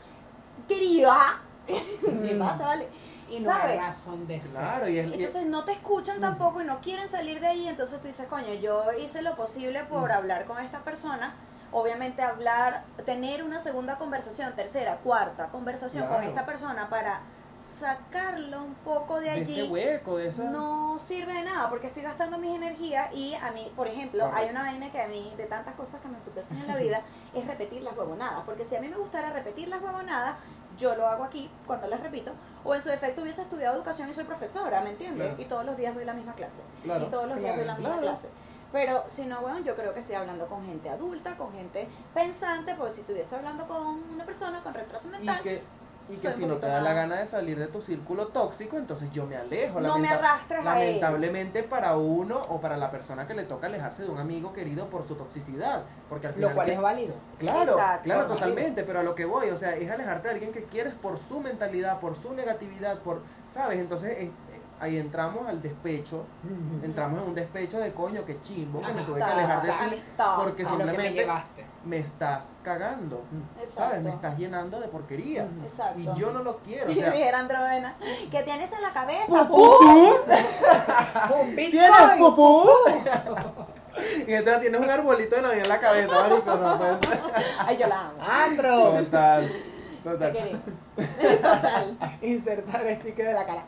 querida. 0.67 1.15
¿Qué 1.67 2.35
Mm. 2.35 2.39
pasa, 2.39 2.63
vale? 2.63 2.87
Y 3.29 3.39
no 3.39 3.53
hay 3.53 3.77
razón 3.79 4.27
de 4.27 4.41
ser. 4.41 4.61
Claro, 4.61 4.87
y 4.89 4.99
es... 4.99 5.07
y- 5.07 5.13
Entonces 5.15 5.45
no 5.45 5.63
te 5.63 5.71
escuchan 5.71 6.17
Mm. 6.19 6.21
tampoco 6.21 6.61
y 6.61 6.65
no 6.65 6.79
quieren 6.81 7.07
salir 7.07 7.39
de 7.39 7.47
ahí, 7.47 7.67
entonces 7.67 7.99
tú 8.01 8.07
dices, 8.07 8.27
coño, 8.27 8.53
yo 8.61 8.83
hice 9.01 9.21
lo 9.21 9.35
posible 9.35 9.83
por 9.85 10.09
Mm. 10.09 10.13
hablar 10.13 10.45
con 10.45 10.59
esta 10.59 10.79
persona, 10.79 11.33
obviamente 11.71 12.21
hablar, 12.21 12.83
tener 13.05 13.43
una 13.43 13.57
segunda 13.59 13.97
conversación, 13.97 14.53
tercera, 14.55 14.97
cuarta 14.97 15.47
conversación 15.47 16.07
con 16.07 16.21
esta 16.23 16.45
persona 16.45 16.89
para 16.89 17.21
sacarlo 17.61 18.63
un 18.63 18.73
poco 18.75 19.19
de 19.19 19.25
de 19.25 19.29
allí. 19.29 19.59
ese 19.59 19.69
hueco, 19.69 20.17
de 20.17 20.29
esa... 20.29 20.45
No 20.45 20.97
sirve 20.99 21.33
de 21.33 21.43
nada 21.43 21.69
porque 21.69 21.87
estoy 21.87 22.03
gastando 22.03 22.37
mis 22.37 22.55
energías 22.55 23.13
y 23.13 23.35
a 23.35 23.51
mí, 23.51 23.71
por 23.75 23.87
ejemplo, 23.87 24.29
hay 24.33 24.49
una 24.49 24.63
vaina 24.63 24.91
que 24.91 25.01
a 25.01 25.07
mí, 25.07 25.31
de 25.37 25.45
tantas 25.45 25.75
cosas 25.75 25.99
que 25.99 26.07
me 26.07 26.17
putesten 26.19 26.57
en 26.57 26.67
la 26.67 26.75
vida, 26.75 27.01
es 27.35 27.45
repetir 27.45 27.83
las 27.83 27.95
huevonadas. 27.95 28.41
Porque 28.45 28.63
si 28.63 28.75
a 28.75 28.81
mí 28.81 28.87
me 28.87 28.97
gustara 28.97 29.31
repetir 29.31 29.67
las 29.67 29.81
huevonadas, 29.81 30.35
yo 30.77 30.95
lo 30.95 31.05
hago 31.07 31.23
aquí 31.23 31.49
cuando 31.67 31.87
las 31.87 32.01
repito, 32.01 32.31
o 32.63 32.73
en 32.73 32.81
su 32.81 32.89
defecto 32.89 33.21
hubiese 33.21 33.41
estudiado 33.41 33.75
educación 33.75 34.09
y 34.09 34.13
soy 34.13 34.23
profesora, 34.23 34.81
¿me 34.81 34.89
entiendes? 34.89 35.27
Claro. 35.27 35.41
Y 35.41 35.45
todos 35.45 35.65
los 35.65 35.77
días 35.77 35.93
doy 35.93 36.05
la 36.05 36.13
misma 36.13 36.33
clase. 36.33 36.63
Claro. 36.83 37.05
y 37.05 37.09
todos 37.09 37.27
los 37.27 37.37
días 37.37 37.55
doy 37.55 37.65
la 37.65 37.75
misma 37.75 37.99
clase. 37.99 38.29
Pero 38.71 39.03
si 39.07 39.25
no, 39.25 39.41
bueno, 39.41 39.59
yo 39.59 39.75
creo 39.75 39.93
que 39.93 39.99
estoy 39.99 40.15
hablando 40.15 40.47
con 40.47 40.65
gente 40.65 40.89
adulta, 40.89 41.35
con 41.35 41.51
gente 41.51 41.87
pensante, 42.13 42.73
porque 42.75 42.93
si 42.93 43.01
estuviese 43.01 43.35
hablando 43.35 43.67
con 43.67 44.01
una 44.13 44.25
persona 44.25 44.63
con 44.63 44.73
retraso 44.73 45.09
mental, 45.09 45.41
que, 45.41 45.61
y 46.09 46.15
que 46.17 46.31
si 46.31 46.45
no 46.45 46.55
te 46.55 46.67
da 46.67 46.81
la 46.81 46.93
gana 46.93 47.15
de 47.15 47.25
salir 47.25 47.57
de 47.57 47.67
tu 47.67 47.81
círculo 47.81 48.27
tóxico, 48.27 48.77
entonces 48.77 49.09
yo 49.13 49.25
me 49.25 49.37
alejo. 49.37 49.79
No 49.79 49.97
me 49.97 50.09
arrastres 50.09 50.65
a 50.65 50.81
él. 50.81 50.87
Lamentablemente 50.99 51.63
para 51.63 51.95
uno 51.95 52.41
o 52.49 52.59
para 52.59 52.75
la 52.77 52.91
persona 52.91 53.25
que 53.25 53.33
le 53.33 53.43
toca 53.43 53.67
alejarse 53.67 54.03
de 54.03 54.09
un 54.09 54.19
amigo 54.19 54.51
querido 54.51 54.87
por 54.87 55.05
su 55.07 55.15
toxicidad. 55.15 55.83
Porque 56.09 56.27
al 56.27 56.33
final... 56.33 56.49
Lo 56.49 56.55
cual 56.55 56.67
¿qué- 56.67 56.73
es 56.73 56.81
válido. 56.81 57.13
Claro, 57.39 57.59
Exacto. 57.61 58.03
claro, 58.03 58.21
Válido. 58.21 58.35
totalmente, 58.37 58.83
pero 58.83 58.99
a 58.99 59.03
lo 59.03 59.15
que 59.15 59.25
voy, 59.25 59.49
o 59.49 59.57
sea, 59.57 59.75
es 59.75 59.89
alejarte 59.89 60.27
de 60.27 60.33
alguien 60.33 60.51
que 60.51 60.65
quieres 60.65 60.93
por 60.93 61.17
su 61.17 61.39
mentalidad, 61.39 61.99
por 61.99 62.15
su 62.15 62.33
negatividad, 62.33 62.99
por, 62.99 63.21
¿sabes? 63.49 63.79
Entonces 63.79 64.17
es- 64.17 64.31
ahí 64.81 64.97
entramos 64.97 65.47
al 65.47 65.61
despecho, 65.61 66.25
entramos 66.83 67.21
en 67.21 67.29
un 67.29 67.35
despecho 67.35 67.79
de 67.79 67.93
coño, 67.93 68.25
que 68.25 68.41
chimbo, 68.41 68.81
que 68.81 68.91
me 68.93 69.01
tuve 69.03 69.17
que 69.19 69.23
alejar 69.23 69.61
de 69.61 69.67
ti 69.69 69.75
amistad, 69.79 70.35
porque 70.37 70.65
simplemente. 70.65 71.27
Me 71.85 71.97
estás 71.97 72.45
cagando, 72.63 73.23
¿sabes? 73.65 74.03
Me 74.03 74.11
estás 74.11 74.37
llenando 74.37 74.79
de 74.79 74.87
porquería. 74.87 75.47
Exacto. 75.63 75.99
Y 75.99 76.19
yo 76.19 76.31
no 76.31 76.43
lo 76.43 76.57
quiero, 76.57 76.85
o 76.87 76.91
Y 76.91 76.95
sea, 76.95 77.09
dijera 77.11 77.39
Androvena, 77.39 77.95
¿qué 78.29 78.43
tienes 78.43 78.71
en 78.71 78.81
la 78.81 78.91
cabeza? 78.91 79.25
¡Pupú! 79.47 80.13
¡Un 81.41 81.55
¿Tienes 81.55 81.91
pupú? 82.19 82.69
y 84.27 84.33
entonces 84.33 84.61
tienes 84.61 84.79
un 84.79 84.89
arbolito 84.89 85.35
de 85.35 85.41
Navidad 85.41 85.63
en 85.63 85.69
la 85.69 85.79
cabeza, 85.79 86.07
marico, 86.07 86.55
no 86.55 86.77
puede 86.77 86.99
ser. 86.99 87.19
Ay, 87.59 87.77
yo 87.77 87.87
la 87.87 87.99
amo. 87.99 88.21
¡Andro! 88.21 88.91
Total, 89.03 89.51
total. 90.03 90.31
queremos. 90.31 90.61
Total. 91.41 91.97
Insertar 92.21 92.85
el 92.85 92.99
sticker 92.99 93.27
de 93.27 93.33
la 93.33 93.45
cara. 93.45 93.63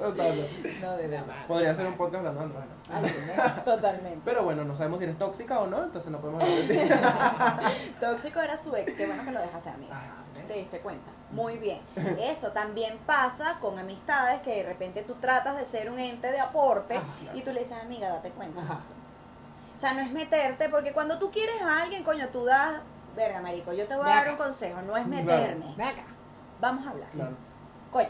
No, 0.00 0.96
de 0.96 1.08
verdad. 1.08 1.46
Podría 1.46 1.74
ser 1.74 1.86
un 1.86 1.94
podcast 1.94 2.26
hablando 2.26 2.40
de 2.40 2.46
andrógeno. 2.46 3.64
Totalmente. 3.64 4.20
Pero 4.24 4.44
bueno, 4.44 4.64
no 4.64 4.76
sabemos 4.76 4.98
si 4.98 5.04
eres 5.04 5.18
tóxica 5.18 5.60
o 5.60 5.66
no, 5.66 5.84
entonces 5.84 6.10
no 6.10 6.18
podemos 6.20 6.42
hablar. 6.42 7.60
Tóxico 8.00 8.40
era 8.40 8.56
su 8.56 8.74
ex, 8.76 8.94
qué 8.94 9.06
bueno 9.06 9.24
que 9.24 9.32
lo 9.32 9.40
dejaste 9.40 9.70
amigo. 9.70 9.92
Ajá, 9.92 10.14
¿ves? 10.34 10.46
Te 10.48 10.54
diste 10.54 10.78
cuenta. 10.80 11.10
Muy 11.30 11.58
bien. 11.58 11.80
Eso 12.18 12.52
también 12.52 12.98
pasa 13.06 13.58
con 13.60 13.78
amistades 13.78 14.40
que 14.40 14.54
de 14.56 14.62
repente 14.62 15.02
tú 15.02 15.14
tratas 15.16 15.56
de 15.58 15.64
ser 15.64 15.90
un 15.90 15.98
ente 15.98 16.32
de 16.32 16.40
aporte 16.40 16.94
claro. 16.94 17.38
y 17.38 17.42
tú 17.42 17.52
le 17.52 17.60
dices, 17.60 17.78
amiga, 17.82 18.08
date 18.08 18.30
cuenta. 18.30 18.60
Ajá. 18.62 18.80
O 19.74 19.78
sea, 19.78 19.92
no 19.94 20.00
es 20.00 20.10
meterte, 20.10 20.68
porque 20.68 20.92
cuando 20.92 21.18
tú 21.18 21.30
quieres 21.30 21.60
a 21.62 21.82
alguien, 21.82 22.02
coño, 22.02 22.28
tú 22.30 22.44
das, 22.44 22.80
verga, 23.14 23.40
marico, 23.40 23.72
yo 23.72 23.86
te 23.86 23.94
voy 23.96 24.06
a 24.06 24.14
dar 24.16 24.30
un 24.30 24.36
consejo, 24.36 24.80
no 24.82 24.96
es 24.96 25.06
Claro. 25.06 25.24
meterme. 25.24 25.74
Ven 25.76 25.86
acá. 25.88 26.02
Vamos 26.60 26.86
a 26.86 26.90
hablar. 26.90 27.08
Claro. 27.10 27.36
Coño, 27.92 28.08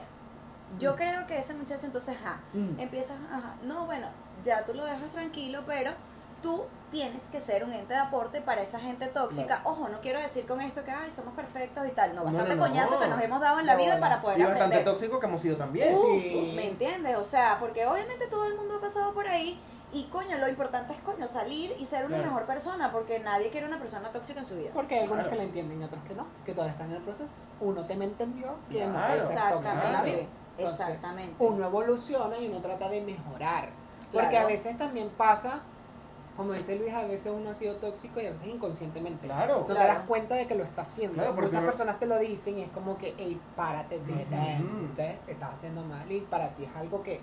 yo 0.79 0.95
creo 0.97 1.27
que 1.27 1.39
ese 1.39 1.55
muchacho 1.55 1.87
entonces, 1.87 2.17
ajá, 2.21 2.41
Mm. 2.53 2.79
empiezas, 2.81 3.17
ajá, 3.33 3.55
no, 3.65 3.87
bueno, 3.87 4.07
ya 4.45 4.65
tú 4.65 4.75
lo 4.75 4.85
dejas 4.85 5.11
tranquilo, 5.11 5.63
pero 5.67 5.93
tú 6.43 6.65
tienes 6.93 7.25
que 7.25 7.41
ser 7.41 7.65
un 7.65 7.73
ente 7.73 7.93
de 7.95 7.99
aporte 8.01 8.41
para 8.41 8.63
esa 8.63 8.79
gente 8.79 9.09
tóxica. 9.09 9.61
Ojo, 9.65 9.89
no 9.89 10.01
quiero 10.01 10.21
decir 10.21 10.47
con 10.47 10.61
esto 10.61 10.85
que, 10.85 10.91
ay, 10.93 11.11
somos 11.11 11.35
perfectos 11.35 11.87
y 11.87 11.91
tal, 11.91 12.15
no, 12.15 12.21
No, 12.21 12.25
bastante 12.27 12.55
no, 12.55 12.63
no. 12.65 12.69
coñazo 12.69 12.99
que 13.01 13.09
nos 13.09 13.21
hemos 13.21 13.41
dado 13.41 13.59
en 13.61 13.67
la 13.67 13.75
No, 13.75 13.79
vida 13.83 13.95
no. 13.97 14.01
para 14.01 14.21
poder 14.21 14.39
Y 14.39 14.43
bastante 14.43 14.77
aprender. 14.77 14.85
tóxico 14.85 15.19
que 15.21 15.27
hemos 15.27 15.41
sido 15.41 15.57
también. 15.57 15.93
Uf, 15.95 16.23
Sí. 16.23 16.53
¿Me 16.55 16.69
entiendes? 16.69 17.17
O 17.17 17.25
sea, 17.25 17.57
porque 17.59 17.87
obviamente 17.87 18.27
todo 18.29 18.47
el 18.47 18.55
mundo 18.55 18.77
ha 18.77 18.81
pasado 18.81 19.13
por 19.13 19.27
ahí 19.27 19.61
y 19.93 20.05
coño, 20.05 20.39
lo 20.39 20.49
importante 20.49 20.93
es 20.95 21.01
coño, 21.01 21.27
salir 21.27 21.75
y 21.79 21.85
ser 21.85 22.05
una 22.07 22.17
Claro. 22.17 22.31
mejor 22.31 22.47
persona 22.47 22.91
porque 22.93 23.19
nadie 23.19 23.51
quiere 23.51 23.67
una 23.67 23.79
persona 23.81 24.09
tóxica 24.11 24.39
en 24.41 24.47
su 24.47 24.57
vida. 24.57 24.71
Porque 24.73 24.95
hay 24.95 25.01
algunos 25.03 25.25
Claro. 25.25 25.31
que 25.31 25.37
la 25.39 25.43
entienden 25.45 25.81
y 25.81 25.85
otros 25.85 26.03
que 26.07 26.15
no, 26.15 26.27
que 26.47 26.53
todavía 26.53 26.73
están 26.73 26.91
en 26.91 26.97
el 26.97 27.03
proceso. 27.03 27.43
Uno 27.61 27.85
te 27.85 27.97
me 27.97 28.05
entendió 28.07 28.55
que 28.71 28.87
no 28.87 28.95
Claro. 28.95 29.21
ser 29.21 29.39
tóxico 29.51 29.83
en 29.87 29.93
la 29.93 30.03
vida. 30.03 30.19
Exactamente, 30.59 30.63
Entonces, 30.63 30.95
exactamente. 30.95 31.45
Uno 31.45 31.67
evoluciona 31.67 32.39
y 32.39 32.49
uno 32.49 32.61
trata 32.61 32.89
de 32.89 33.01
mejorar. 33.03 33.69
Porque 34.13 34.29
Claro. 34.31 34.47
a 34.47 34.49
veces 34.49 34.77
también 34.79 35.11
pasa, 35.11 35.61
como 36.37 36.53
dice 36.53 36.77
Luis, 36.77 36.93
a 36.95 37.03
veces 37.05 37.33
uno 37.37 37.51
ha 37.51 37.55
sido 37.55 37.77
tóxico 37.77 38.21
y 38.21 38.27
a 38.27 38.31
veces 38.31 38.47
inconscientemente. 38.49 39.27
Claro. 39.27 39.67
No 39.69 39.75
te 39.75 39.75
das 39.75 40.01
cuenta 40.01 40.35
de 40.35 40.47
que 40.47 40.55
lo 40.55 40.65
está 40.65 40.83
haciendo. 40.83 41.15
Claro, 41.23 41.35
Muchas 41.35 41.63
personas 41.63 41.99
te 42.01 42.07
lo 42.07 42.19
dicen 42.19 42.59
y 42.59 42.63
es 42.63 42.71
como 42.71 42.97
que, 42.97 43.15
hey, 43.19 43.41
párate, 43.57 43.99
te 44.97 45.19
estás 45.29 45.53
haciendo 45.53 45.83
mal 45.83 46.11
y 46.11 46.21
para 46.21 46.49
ti 46.51 46.65
es 46.65 46.77
algo 46.77 47.03
que 47.03 47.21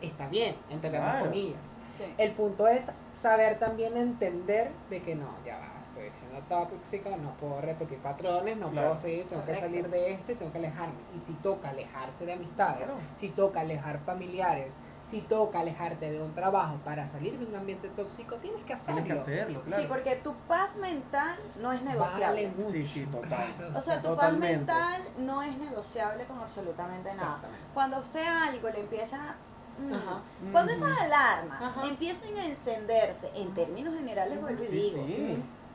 está 0.00 0.28
bien, 0.28 0.56
entre 0.70 0.90
Claro. 0.90 1.26
comillas. 1.26 1.72
Sí. 1.92 2.04
El 2.18 2.32
punto 2.32 2.66
es 2.68 2.90
saber 3.10 3.58
también 3.58 3.96
entender 3.96 4.70
de 4.90 5.02
que 5.02 5.14
no, 5.14 5.28
ya 5.44 5.58
va, 5.58 5.68
estoy 6.06 6.28
siendo 6.28 6.40
tóxica, 6.48 7.10
no 7.16 7.30
puedo 7.34 7.60
repetir 7.60 7.98
patrones, 7.98 8.56
no 8.56 8.70
Claro. 8.70 8.88
puedo 8.88 9.00
seguir, 9.00 9.26
tengo 9.26 9.42
Correcto. 9.42 9.60
que 9.62 9.68
salir 9.68 9.88
de 9.90 10.12
esto 10.12 10.32
y 10.32 10.34
tengo 10.36 10.52
que 10.52 10.58
alejarme. 10.58 10.94
Y 11.14 11.18
si 11.18 11.32
toca 11.34 11.70
alejarse 11.70 12.26
de 12.26 12.32
amistades, 12.32 12.84
Claro. 12.88 12.94
si 13.14 13.28
toca 13.28 13.60
alejar 13.60 14.00
familiares, 14.00 14.74
si 15.02 15.20
toca 15.20 15.60
alejarte 15.60 16.10
de 16.12 16.22
un 16.22 16.32
trabajo 16.34 16.76
para 16.84 17.06
salir 17.06 17.38
de 17.38 17.44
un 17.46 17.54
ambiente 17.56 17.88
tóxico, 17.88 18.36
tienes 18.36 18.62
que 18.64 18.72
hacerlo. 18.72 19.02
Tienes 19.02 19.22
que 19.24 19.30
hacerlo, 19.32 19.62
claro. 19.62 19.82
Sí, 19.82 19.88
porque 19.88 20.16
tu 20.16 20.34
paz 20.48 20.76
mental 20.76 21.38
no 21.60 21.72
es 21.72 21.82
negociable. 21.82 22.46
Vale 22.46 22.56
mucho. 22.56 22.70
Sí, 22.70 22.86
sí, 22.86 23.06
total. 23.06 23.72
O 23.74 23.80
sea, 23.80 24.00
tu 24.00 24.08
Totalmente. 24.08 24.66
paz 24.66 24.98
mental 25.00 25.24
no 25.26 25.42
es 25.42 25.56
negociable 25.58 26.24
con 26.24 26.38
absolutamente 26.38 27.12
nada. 27.14 27.40
Cuando 27.74 27.96
a 27.96 28.00
usted 28.00 28.24
algo 28.26 28.68
le 28.70 28.80
empieza 28.80 29.34
mm, 29.78 29.92
Ajá. 29.94 30.20
Cuando 30.52 30.70
esas 30.72 31.00
alarmas 31.00 31.76
Ajá. 31.78 31.86
empiecen 31.88 32.36
a 32.36 32.46
encenderse, 32.46 33.30
en 33.34 33.54
términos 33.54 33.94
generales, 33.94 34.38
vuelvo 34.40 34.62
y 34.62 34.66
Sí, 34.66 34.72
digo, 34.72 35.02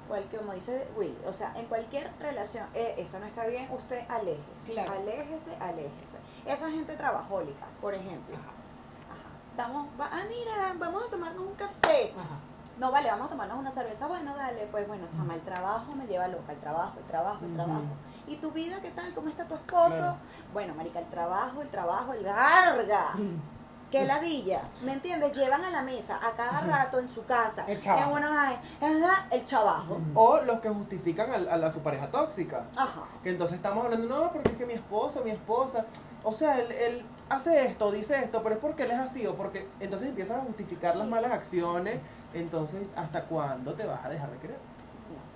sí. 0.07 0.09
cual- 0.29 0.39
como 0.39 0.53
dice 0.53 0.87
Will, 0.95 1.17
o 1.27 1.33
sea, 1.33 1.53
en 1.55 1.65
cualquier 1.67 2.11
relación, 2.19 2.65
eh, 2.73 2.95
esto 2.97 3.19
no 3.19 3.25
está 3.25 3.45
bien, 3.45 3.67
usted 3.71 4.03
aléjese, 4.09 4.71
Claro. 4.73 4.91
aléjese, 4.93 5.55
aléjese. 5.59 6.17
Esa 6.45 6.69
gente 6.69 6.95
trabajólica, 6.95 7.65
por 7.81 7.93
ejemplo, 7.93 8.35
Ajá, 8.35 8.45
ajá, 9.11 9.29
estamos, 9.51 9.87
va- 9.99 10.09
ah, 10.11 10.23
mira, 10.29 10.73
vamos 10.77 11.03
a 11.05 11.09
tomarnos 11.09 11.45
un 11.45 11.53
café. 11.55 12.13
ajá. 12.17 12.37
No, 12.79 12.91
vale, 12.91 13.09
vamos 13.09 13.25
a 13.25 13.29
tomarnos 13.29 13.57
una 13.57 13.71
cerveza. 13.71 14.05
Bueno, 14.05 14.35
dale, 14.35 14.67
pues 14.67 14.87
bueno, 14.87 15.07
chama, 15.09 15.33
el 15.33 15.41
trabajo 15.41 15.93
me 15.95 16.05
lleva 16.05 16.27
loca, 16.27 16.51
el 16.51 16.59
trabajo, 16.59 16.93
el 16.99 17.05
trabajo, 17.05 17.43
el 17.43 17.53
trabajo. 17.55 17.81
¿Y 18.27 18.35
tu 18.37 18.51
vida 18.51 18.79
qué 18.83 18.91
tal? 18.91 19.15
¿Cómo 19.15 19.29
está 19.29 19.45
tu 19.47 19.55
esposo? 19.55 19.97
Claro. 19.97 20.17
Bueno, 20.53 20.75
marica, 20.75 20.99
el 20.99 21.07
trabajo, 21.09 21.63
el 21.63 21.69
trabajo, 21.69 22.13
el 22.13 22.21
garga. 22.23 23.15
Qué 23.91 24.03
ladilla, 24.05 24.61
¿me 24.83 24.93
entiendes? 24.93 25.35
Llevan 25.37 25.63
a 25.63 25.69
la 25.69 25.81
mesa 25.81 26.19
a 26.21 26.31
cada 26.35 26.59
rato 26.61 26.99
en 26.99 27.07
su 27.07 27.23
casa. 27.25 27.63
El. 27.67 27.77
En 27.85 28.09
una 28.09 28.29
vaina, 28.29 29.27
el 29.31 29.43
trabajo. 29.45 29.99
O 30.13 30.41
los 30.41 30.59
que 30.59 30.69
justifican 30.69 31.31
a, 31.31 31.37
la- 31.57 31.71
su 31.71 31.79
pareja 31.79 32.07
tóxica. 32.11 32.65
Ajá. 32.75 33.01
Que 33.23 33.29
entonces 33.29 33.55
estamos 33.57 33.85
hablando, 33.85 34.07
no, 34.07 34.31
porque 34.33 34.49
es 34.49 34.55
que 34.55 34.65
mi 34.65 34.73
esposo, 34.73 35.21
mi 35.23 35.31
esposa. 35.31 35.85
O 36.23 36.33
sea, 36.33 36.59
él, 36.59 36.69
él 36.71 37.05
hace 37.29 37.65
esto, 37.65 37.89
dice 37.91 38.19
esto, 38.19 38.43
pero 38.43 38.55
es 38.55 38.61
porque 38.61 38.83
él 38.83 38.91
es 38.91 38.99
así. 38.99 39.25
O 39.25 39.35
porque 39.35 39.65
entonces 39.79 40.09
empiezan 40.09 40.41
a 40.41 40.43
justificar 40.43 40.95
las 40.97 41.07
malas 41.07 41.31
acciones. 41.31 41.99
Entonces, 42.33 42.89
¿hasta 42.97 43.23
cuándo 43.23 43.73
te 43.73 43.85
vas 43.85 44.03
a 44.03 44.09
dejar 44.09 44.29
de 44.31 44.37
creer? 44.37 44.59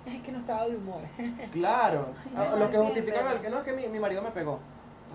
Es 0.04 0.20
que 0.20 0.30
no 0.32 0.38
estaba 0.40 0.66
de 0.66 0.76
humor. 0.76 1.00
Claro. 1.52 2.08
Ay, 2.36 2.48
A- 2.52 2.56
los 2.56 2.68
que 2.68 2.76
justifican 2.78 3.26
al 3.26 3.40
que 3.40 3.48
no, 3.48 3.58
es 3.58 3.64
que 3.64 3.72
mi, 3.72 3.86
mi 3.88 3.98
marido 3.98 4.20
me 4.20 4.30
pegó. 4.30 4.58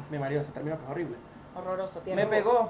Mi 0.10 0.18
marido, 0.18 0.42
ese 0.42 0.52
término 0.52 0.76
que 0.78 0.86
es 0.86 0.90
horrible. 0.90 1.18
Horroroso, 1.56 2.00
Me 2.00 2.06
tierra. 2.14 2.30
pegó. 2.30 2.70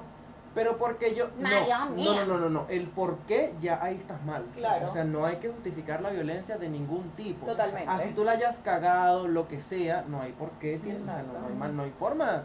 Pero 0.58 0.76
porque 0.76 1.14
yo. 1.14 1.28
No, 1.36 1.48
María 1.48 1.78
no, 1.84 1.90
mía. 1.90 2.24
no, 2.26 2.36
no, 2.36 2.38
no, 2.40 2.48
no. 2.50 2.66
El 2.68 2.88
por 2.88 3.16
qué 3.28 3.54
ya 3.60 3.78
ahí 3.80 3.94
estás 3.94 4.20
mal. 4.24 4.42
Claro. 4.56 4.90
O 4.90 4.92
sea, 4.92 5.04
no 5.04 5.24
hay 5.24 5.36
que 5.36 5.48
justificar 5.50 6.00
la 6.00 6.10
violencia 6.10 6.58
de 6.58 6.68
ningún 6.68 7.10
tipo. 7.10 7.46
Totalmente. 7.46 7.88
Así 7.88 8.10
tú 8.10 8.24
la 8.24 8.32
hayas 8.32 8.58
cagado, 8.58 9.28
lo 9.28 9.46
que 9.46 9.60
sea, 9.60 10.04
no 10.08 10.20
hay 10.20 10.32
por 10.32 10.50
qué. 10.58 10.78
tienes- 10.78 11.02
o 11.02 11.04
sea, 11.04 11.14
Exacto. 11.20 11.34
no, 11.34 11.42
no 11.42 11.46
hay, 11.46 11.54
mal- 11.54 11.76
no 11.76 11.82
hay 11.84 11.92
forma. 11.96 12.42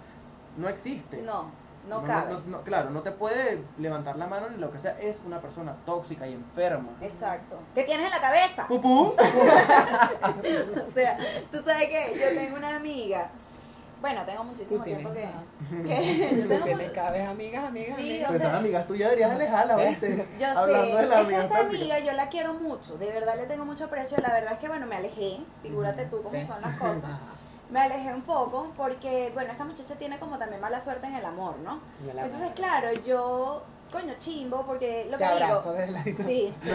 No 0.58 0.70
existe. 0.70 1.24
No, 1.24 1.50
no 1.90 2.04
cabe. 2.04 2.36
no, 2.46 2.62
claro, 2.62 2.92
no 2.92 3.02
te 3.02 3.10
puede 3.12 3.64
levantar 3.80 4.16
la 4.18 4.28
mano 4.28 4.48
ni 4.52 4.58
lo 4.58 4.70
que 4.70 4.78
sea. 4.78 4.92
Es 5.00 5.20
una 5.26 5.42
persona 5.42 5.76
tóxica 5.84 6.28
y 6.28 6.34
enferma. 6.34 6.90
Exacto. 7.02 7.58
¿Qué 7.74 7.82
tienes 7.84 8.06
en 8.06 8.12
la 8.12 8.22
cabeza? 8.22 8.68
Pupú. 8.68 9.16
o 9.18 10.94
sea, 10.94 11.18
tú 11.52 11.62
sabes 11.64 11.90
que 11.90 12.16
yo 12.20 12.40
tengo 12.40 12.58
una 12.58 12.76
amiga. 12.76 13.30
Bueno, 14.04 14.26
tengo 14.26 14.44
muchísimo 14.44 14.80
Tú 14.80 14.84
tiempo 14.84 15.14
que. 15.14 15.22
que 15.88 16.44
tengo 16.48 16.66
tienes 16.66 16.92
cada 16.92 17.12
vez 17.12 17.26
amigas, 17.26 17.64
amigas, 17.64 17.96
Sí, 17.96 18.02
amigas. 18.02 18.24
o 18.24 18.28
Pues 18.28 18.38
sea- 18.38 18.48
esas 18.50 18.60
amigas 18.60 18.86
tuyas 18.88 19.10
deberías 19.10 19.32
alejarla, 19.32 19.76
¿viste? 19.78 20.28
Yo 20.40 20.48
Hablando 20.60 20.98
sé, 20.98 21.02
de 21.04 21.08
la 21.08 21.22
es 21.22 21.28
que 21.28 21.36
amiga 21.36 21.44
esta 21.46 21.60
amiga 21.62 22.00
yo 22.00 22.12
la 22.12 22.28
quiero 22.28 22.54
mucho, 22.54 22.98
de 22.98 23.10
verdad 23.12 23.36
le 23.38 23.46
tengo 23.46 23.64
mucho 23.64 23.86
aprecio, 23.86 24.18
la 24.18 24.34
verdad 24.34 24.52
es 24.54 24.60
que 24.60 24.68
bueno, 24.68 24.86
me 24.88 24.98
alejé, 24.98 25.40
figúrate 25.62 26.06
tú 26.08 26.22
cómo 26.22 26.38
son 26.46 26.62
las 26.62 26.78
cosas, 26.78 27.12
me 27.72 27.80
alejé 27.80 28.14
un 28.14 28.24
poco 28.24 28.74
porque, 28.76 29.32
bueno, 29.34 29.52
esta 29.54 29.64
muchacha 29.64 29.96
tiene 29.96 30.20
como 30.20 30.38
también 30.38 30.60
mala 30.60 30.82
suerte 30.82 31.08
en 31.08 31.16
el 31.16 31.26
amor, 31.26 31.56
¿no? 31.60 31.80
Entonces, 32.06 32.50
claro, 32.54 32.90
yo, 33.06 33.64
coño, 33.90 34.16
chimbo, 34.20 34.66
porque 34.66 35.06
lo 35.10 35.18
Te 35.18 35.24
que 35.24 35.26
abrazo 35.26 35.72
digo, 35.74 35.74
desde 35.74 35.92
la 35.94 36.04
sí, 36.04 36.52
sí, 36.54 36.70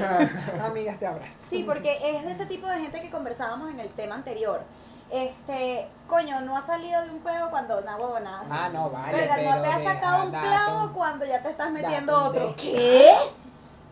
Amigas, 0.62 0.98
te 0.98 1.06
abrazo. 1.06 1.30
sí, 1.36 1.62
porque 1.64 1.98
es 2.02 2.24
de 2.24 2.30
ese 2.30 2.46
tipo 2.46 2.66
de 2.66 2.78
gente 2.80 3.02
que 3.02 3.10
conversábamos 3.10 3.70
en 3.70 3.80
el 3.80 3.90
tema 3.90 4.14
anterior, 4.14 4.62
este, 5.10 5.88
coño, 6.06 6.40
no 6.42 6.56
ha 6.56 6.60
salido 6.60 7.02
de 7.02 7.10
un 7.10 7.18
peo 7.20 7.50
cuando, 7.50 7.80
nada, 7.80 7.96
huevo, 7.96 8.20
nada. 8.20 8.44
Ah, 8.50 8.68
no, 8.68 8.90
vale. 8.90 9.16
Verga, 9.18 9.34
pero 9.36 9.50
no 9.56 9.62
te 9.62 9.68
has 9.68 9.78
deja, 9.78 9.94
sacado 9.94 10.24
un 10.24 10.32
date 10.32 10.46
clavo 10.46 10.82
un- 10.84 10.92
cuando 10.92 11.24
ya 11.24 11.42
te 11.42 11.50
estás 11.50 11.70
metiendo 11.70 12.12
date 12.12 12.28
otro. 12.40 12.54
¿Qué? 12.56 13.14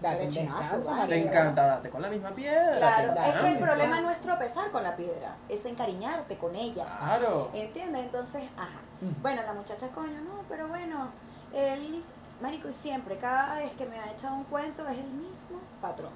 Date 0.01 0.29
chinazo. 0.29 1.07
Te 1.09 1.27
encanta 1.27 1.67
darte 1.67 1.89
con 1.91 2.03
la 2.03 2.09
misma 2.09 2.31
piedra. 2.31 2.77
Claro, 2.77 3.15
es 3.21 3.35
que 3.37 3.49
el 3.49 3.59
problema 3.59 4.01
no 4.01 4.11
es 4.11 4.21
tropezar 4.21 4.71
con 4.71 4.83
la 4.83 4.95
piedra, 4.95 5.35
es 5.49 5.65
encariñarte 5.65 6.37
con 6.37 6.55
ella. 6.55 6.85
Claro. 6.99 7.51
¿Entiendes? 7.55 8.03
Entonces, 8.05 8.43
ajá. 8.57 8.81
Bueno, 9.23 9.43
la 9.43 9.53
muchacha, 9.55 9.89
coño, 9.89 10.21
no, 10.21 10.43
pero 10.49 10.69
bueno, 10.69 11.09
él 11.55 12.03
Marico, 12.41 12.69
y 12.69 12.73
siempre, 12.75 13.17
cada 13.17 13.55
vez 13.55 13.73
que 13.73 13.87
me 13.87 13.99
ha 13.99 14.11
echado 14.13 14.35
un 14.35 14.45
cuento 14.45 14.87
es 14.87 14.99
el 14.99 15.05
mismo 15.11 15.59
patrón. 15.81 16.13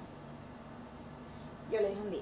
Yo 1.71 1.79
le 1.81 1.89
dije 1.89 2.01
un 2.01 2.11
día, 2.11 2.21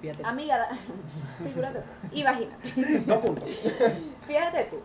Fíjate. 0.00 0.24
amiga, 0.24 0.58
da- 0.58 0.68
figúrate 1.44 1.80
tú, 1.80 1.88
imagínate, 2.12 3.00
Dos 3.00 3.18
puntos. 3.18 3.48
fíjate 4.26 4.64
tú, 4.64 4.76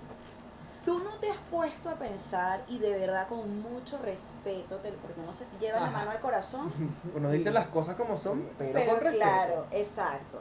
tú 0.85 0.99
no 0.99 1.11
te 1.19 1.29
has 1.29 1.37
puesto 1.51 1.89
a 1.89 1.95
pensar 1.95 2.63
y 2.67 2.79
de 2.79 2.91
verdad 2.97 3.27
con 3.27 3.61
mucho 3.61 3.99
respeto, 3.99 4.77
te- 4.77 4.91
porque 4.93 5.19
uno 5.21 5.31
se 5.31 5.45
lleva 5.59 5.79
la 5.81 5.89
mano 5.91 6.11
al 6.11 6.19
corazón, 6.19 6.71
Uno 7.15 7.29
dice 7.31 7.51
las 7.51 7.67
cosas 7.67 7.95
como 7.95 8.17
son, 8.17 8.47
pero, 8.57 8.73
pero 8.73 8.91
con 8.91 8.99
respeto. 9.01 9.23
claro, 9.25 9.65
exacto. 9.71 10.39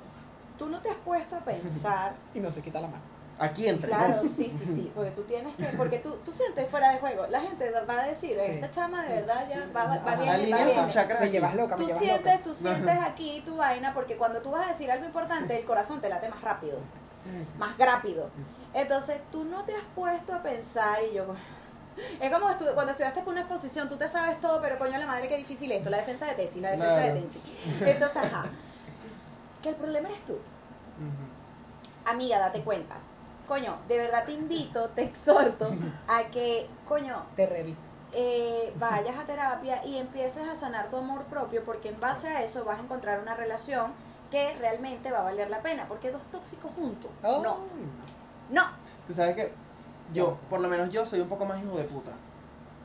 Tú 0.58 0.68
no 0.68 0.80
te 0.80 0.90
has 0.90 0.96
puesto 0.96 1.34
a 1.36 1.40
pensar 1.40 2.14
Y 2.34 2.38
no 2.38 2.50
se 2.50 2.62
quita 2.62 2.80
la 2.80 2.86
mano. 2.88 3.02
Aquí 3.42 3.66
entre 3.68 3.88
Claro, 3.88 4.22
sí, 4.22 4.48
sí, 4.48 4.64
sí, 4.66 4.92
porque 4.94 5.10
tú 5.10 5.22
tienes 5.22 5.56
que, 5.56 5.64
porque 5.76 5.98
tú, 5.98 6.16
tú 6.24 6.30
sientes 6.30 6.68
fuera 6.70 6.92
de 6.92 6.98
juego, 6.98 7.26
la 7.26 7.40
gente 7.40 7.70
va 7.70 8.02
a 8.02 8.06
decir, 8.06 8.36
Sí. 8.38 8.52
esta 8.52 8.70
chama 8.70 9.02
de 9.02 9.16
verdad 9.16 9.48
ya 9.48 9.66
va, 9.74 9.84
va, 9.86 9.98
va 9.98 10.14
bien, 10.16 10.52
va 10.52 10.64
bien. 10.64 10.84
tus 10.84 10.94
chakras 10.94 11.20
Me 11.20 11.30
llevas 11.30 11.54
loca, 11.54 11.76
me 11.76 11.82
Tú 11.82 11.88
llevas 11.88 12.02
sientes, 12.02 12.32
loca. 12.32 12.42
tú 12.44 12.54
sientes 12.54 12.98
aquí 13.02 13.42
tu 13.44 13.56
vaina, 13.56 13.92
porque 13.94 14.16
cuando 14.16 14.40
tú 14.42 14.50
vas 14.52 14.66
a 14.66 14.68
decir 14.68 14.90
algo 14.92 15.04
importante, 15.06 15.58
el 15.58 15.64
corazón 15.64 16.00
te 16.00 16.08
late 16.08 16.28
más 16.28 16.40
rápido, 16.40 16.78
más 17.58 17.76
rápido. 17.78 18.30
Entonces, 18.74 19.20
tú 19.32 19.42
no 19.44 19.64
te 19.64 19.74
has 19.74 19.82
puesto 19.94 20.32
a 20.34 20.42
pensar 20.42 20.98
y 21.10 21.14
yo... 21.16 21.26
Es 22.20 22.30
como 22.32 22.48
estu- 22.48 22.72
cuando 22.74 22.92
estudiaste 22.92 23.20
por 23.22 23.32
una 23.32 23.40
exposición, 23.42 23.88
tú 23.88 23.96
te 23.98 24.08
sabes 24.08 24.40
todo, 24.40 24.62
pero 24.62 24.78
coño 24.78 24.96
la 24.98 25.06
madre 25.06 25.26
qué 25.28 25.36
difícil 25.36 25.70
esto, 25.72 25.90
la 25.90 25.98
defensa 25.98 26.26
de 26.26 26.34
tesis, 26.34 26.62
la 26.62 26.70
defensa 26.70 26.94
Claro. 26.96 27.14
de 27.14 27.20
tesis. 27.22 27.42
Entonces, 27.80 28.16
ajá. 28.16 28.46
Que 29.62 29.68
el 29.70 29.74
problema 29.74 30.08
eres 30.08 30.22
tú. 30.24 30.38
Amiga, 32.04 32.38
date 32.38 32.62
cuenta. 32.62 32.94
Coño, 33.46 33.76
de 33.88 33.98
verdad 33.98 34.24
te 34.24 34.32
invito, 34.32 34.88
te 34.90 35.02
exhorto 35.02 35.68
a 36.08 36.24
que, 36.30 36.66
coño, 36.86 37.24
Te 37.36 37.46
revisas. 37.46 37.84
eh, 38.12 38.72
vayas 38.78 39.18
a 39.18 39.24
terapia 39.24 39.84
y 39.84 39.98
empieces 39.98 40.48
a 40.48 40.54
sanar 40.54 40.90
tu 40.90 40.96
amor 40.96 41.24
propio, 41.24 41.62
porque 41.64 41.90
en 41.90 42.00
base 42.00 42.28
a 42.28 42.42
eso 42.42 42.64
vas 42.64 42.78
a 42.78 42.82
encontrar 42.82 43.20
una 43.20 43.34
relación 43.34 43.92
que 44.30 44.54
realmente 44.54 45.10
va 45.10 45.18
a 45.20 45.22
valer 45.24 45.50
la 45.50 45.60
pena. 45.60 45.86
Porque 45.88 46.10
dos 46.10 46.22
tóxicos 46.30 46.70
juntos. 46.74 47.10
Oh. 47.22 47.42
No, 47.42 47.58
no. 48.50 48.62
Tú 49.06 49.12
sabes 49.12 49.34
que 49.36 49.52
yo, 50.14 50.38
por 50.48 50.60
lo 50.60 50.68
menos 50.68 50.90
yo, 50.90 51.04
soy 51.04 51.20
un 51.20 51.28
poco 51.28 51.44
más 51.44 51.62
hijo 51.62 51.76
de 51.76 51.84
puta. 51.84 52.12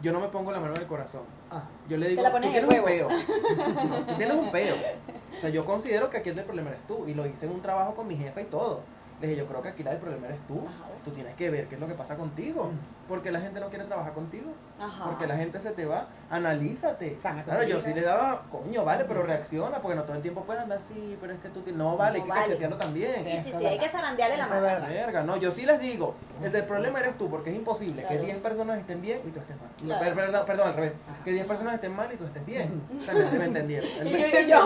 Yo 0.02 0.12
no 0.12 0.20
me 0.20 0.28
pongo 0.28 0.52
la 0.52 0.60
mano 0.60 0.76
en 0.76 0.82
el 0.82 0.88
corazón. 0.88 1.22
Ah. 1.50 1.64
Yo 1.88 1.98
le 1.98 2.10
digo, 2.10 2.22
tú 2.22 2.28
en 2.38 2.44
el 2.44 2.52
tienes 2.52 2.64
un 2.64 2.70
huevo". 2.70 2.86
peo. 2.86 3.08
No, 3.90 3.96
tú 4.06 4.16
tienes 4.16 4.36
un 4.36 4.52
peo. 4.52 4.76
O 5.38 5.42
sea, 5.42 5.50
yo 5.50 5.66
considero 5.66 6.10
que 6.10 6.18
aquí 6.18 6.30
el 6.30 6.44
problema 6.44 6.70
eres 6.72 6.86
tú. 6.88 7.06
Y 7.08 7.14
lo 7.14 7.26
hice 7.26 7.46
en 7.46 7.54
un 7.54 7.62
trabajo 7.62 7.96
con 7.96 8.08
mi 8.08 8.16
jefa 8.18 8.42
y 8.42 8.46
todo. 8.46 8.82
Le 9.22 9.28
dije, 9.28 9.40
yo 9.40 9.46
creo 9.48 9.62
que 9.62 9.70
aquí 9.70 9.84
la 9.84 9.92
del 9.92 10.00
problema 10.00 10.28
eres 10.28 10.40
tú. 10.48 10.60
Ajá. 10.60 10.97
Tú 11.08 11.14
tienes 11.14 11.36
que 11.36 11.50
ver 11.50 11.68
qué 11.68 11.76
es 11.76 11.82
lo 11.82 11.88
que 11.88 11.94
pasa 11.94 12.16
contigo. 12.18 12.70
Porque 13.08 13.32
la 13.32 13.40
gente 13.40 13.62
no 13.62 13.70
quiere 13.70 13.86
trabajar 13.86 14.12
contigo. 14.14 14.52
Ajá. 14.78 15.06
Porque 15.06 15.26
la 15.26 15.38
gente 15.38 15.62
se 15.62 15.72
te 15.72 15.86
va. 15.86 16.08
Analízate. 16.30 17.10
Sana 17.14 17.42
Claro, 17.44 17.64
yo 17.64 17.80
sí 17.80 17.94
le 17.94 18.02
daba, 18.02 18.44
coño, 18.52 18.84
vale, 18.84 19.06
pero 19.06 19.24
reacciona. 19.24 19.80
Porque 19.82 19.96
no 19.96 20.04
todo 20.04 20.18
el 20.18 20.22
tiempo 20.22 20.42
puedes 20.44 20.62
andar 20.62 20.80
así. 20.80 21.18
Pero 21.22 21.32
es 21.34 21.40
que 21.40 21.48
tú 21.48 21.62
tienes. 21.62 21.80
No, 21.80 21.96
vale, 21.96 22.18
No 22.20 22.24
hay 22.26 22.30
que 22.30 22.30
vale. 22.30 22.42
cachetearlo 22.44 22.76
también. 22.78 23.24
Sí, 23.24 23.38
sí, 23.38 23.54
sí, 23.58 23.66
hay 23.66 23.78
que 23.80 23.88
zarandearle 23.88 24.36
la 24.36 24.48
mano. 24.48 24.62
Verga, 24.90 25.24
no, 25.24 25.38
yo 25.38 25.52
sí 25.52 25.66
les 25.66 25.80
digo, 25.80 26.16
el 26.44 26.52
del 26.52 26.66
problema 26.66 27.00
eres 27.00 27.18
tú, 27.18 27.30
porque 27.30 27.52
es 27.52 27.56
imposible 27.56 28.02
Claro. 28.02 28.20
que 28.20 28.26
10 28.26 28.38
personas 28.40 28.78
estén 28.80 29.02
bien 29.02 29.22
y 29.26 29.30
tú 29.30 29.40
estés 29.40 29.56
mal. 29.56 29.70
Claro. 29.82 30.04
Per- 30.06 30.16
Perdón, 30.16 30.46
perdón, 30.46 30.68
al 30.68 30.74
revés. 30.74 30.94
Ajá. 31.10 31.24
Que 31.24 31.32
10 31.32 31.46
personas 31.48 31.74
estén 31.76 31.96
mal 31.96 32.12
y 32.12 32.18
tú 32.18 32.26
estés 32.26 32.46
bien. 32.46 32.82
O 33.00 33.02
sea, 33.02 33.14
me, 33.14 33.32
me 33.40 33.46
entendieron. 33.46 33.90
El, 34.02 34.08
Y 34.08 34.14
me- 34.14 34.20
yo- 34.20 34.40
y 34.42 34.48
yo, 34.48 34.60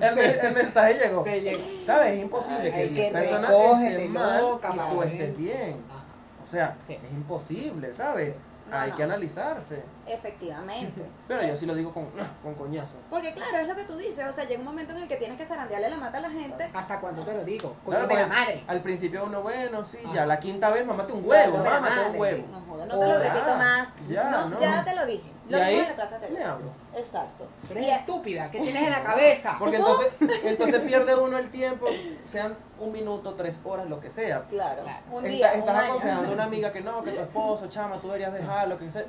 el 0.00 0.14
me- 0.14 0.30
el 0.48 0.54
mensaje 0.54 0.94
llegó. 0.94 1.24
Se 1.24 1.40
llegó. 1.40 1.60
¿Sabes? 1.86 2.12
Es 2.14 2.20
imposible 2.20 2.70
que 2.70 2.76
Ay, 2.76 2.88
10 2.90 3.06
que 3.12 3.18
personas 3.18 3.50
estén 3.50 4.12
mal 4.12 4.40
y 4.42 4.42
tú 4.44 4.74
madre. 4.74 5.13
Estés 5.14 5.36
bien. 5.36 5.76
Ajá. 5.90 6.00
O 6.46 6.50
sea, 6.50 6.76
Sí. 6.80 6.94
es 7.02 7.12
imposible, 7.12 7.94
¿sabes? 7.94 8.28
Sí. 8.28 8.34
No, 8.70 8.78
Hay 8.78 8.90
no. 8.90 8.96
que 8.96 9.02
analizarse. 9.02 9.82
efectivamente. 10.06 11.02
Pero 11.28 11.42
yo 11.46 11.54
sí 11.56 11.66
lo 11.66 11.74
digo 11.74 11.92
con, 11.92 12.06
con 12.42 12.54
coñazo. 12.54 12.94
Porque 13.10 13.32
claro, 13.34 13.58
es 13.58 13.68
lo 13.68 13.76
que 13.76 13.84
tú 13.84 13.96
dices, 13.96 14.24
o 14.26 14.32
sea, 14.32 14.44
llega 14.44 14.60
un 14.60 14.64
momento 14.66 14.92
en 14.94 15.02
el 15.02 15.08
que 15.08 15.16
tienes 15.16 15.36
que 15.36 15.44
zarandearle 15.44 15.90
la 15.90 15.96
mata 15.98 16.16
a 16.18 16.20
la 16.22 16.30
gente. 16.30 16.70
¿Hasta 16.72 16.98
cuándo 17.00 17.22
te 17.24 17.34
lo 17.34 17.44
digo? 17.44 17.76
Claro, 17.84 18.06
de 18.06 18.14
la 18.14 18.26
madre. 18.26 18.64
Al 18.66 18.80
principio 18.80 19.24
uno, 19.24 19.42
bueno, 19.42 19.84
sí, 19.84 19.98
Ajá. 20.04 20.14
ya 20.14 20.26
la 20.26 20.38
quinta 20.38 20.70
vez, 20.70 20.86
mamate 20.86 21.12
un 21.12 21.26
huevo, 21.28 21.58
mámate 21.58 22.10
un 22.10 22.16
huevo. 22.20 22.44
No 22.50 22.60
joda, 22.68 22.86
no 22.86 22.98
te 22.98 23.06
lo 23.06 23.18
repito 23.18 23.54
más. 23.56 23.96
ya, 24.08 24.30
no, 24.30 24.48
no. 24.48 24.60
ya 24.60 24.84
te 24.84 24.94
lo 24.94 25.06
dije. 25.06 25.30
Lo 25.48 25.58
y 25.58 25.60
ahí 25.60 25.86
me 26.32 26.42
hablo. 26.42 26.70
Exacto. 26.96 27.46
Pero 27.68 27.80
Y- 27.80 27.84
es 27.90 27.98
estúpida. 28.00 28.50
¿Qué 28.50 28.60
tienes 28.62 28.82
en 28.82 28.90
la 28.90 29.02
cabeza? 29.02 29.56
Porque 29.58 29.76
entonces, 29.76 30.12
entonces 30.44 30.80
pierde 30.80 31.14
uno 31.16 31.36
el 31.38 31.50
tiempo, 31.50 31.86
sean 32.30 32.56
un 32.80 32.92
minuto, 32.92 33.34
tres 33.34 33.56
horas, 33.64 33.86
lo 33.88 34.00
que 34.00 34.10
sea. 34.10 34.44
Claro, 34.44 34.82
Claro. 34.82 34.98
un 35.10 35.24
Está- 35.26 35.28
día, 35.28 35.50
un 35.54 35.60
estás 35.60 35.76
año. 35.76 35.88
aconsejando 35.90 36.30
a 36.30 36.32
una 36.34 36.44
amiga 36.44 36.72
que 36.72 36.80
no, 36.80 37.02
que 37.02 37.10
tu 37.12 37.20
esposo, 37.20 37.68
chama, 37.68 37.96
tú 37.96 38.06
deberías 38.08 38.32
dejarlo, 38.32 38.76
que 38.78 38.90
sea. 38.90 39.04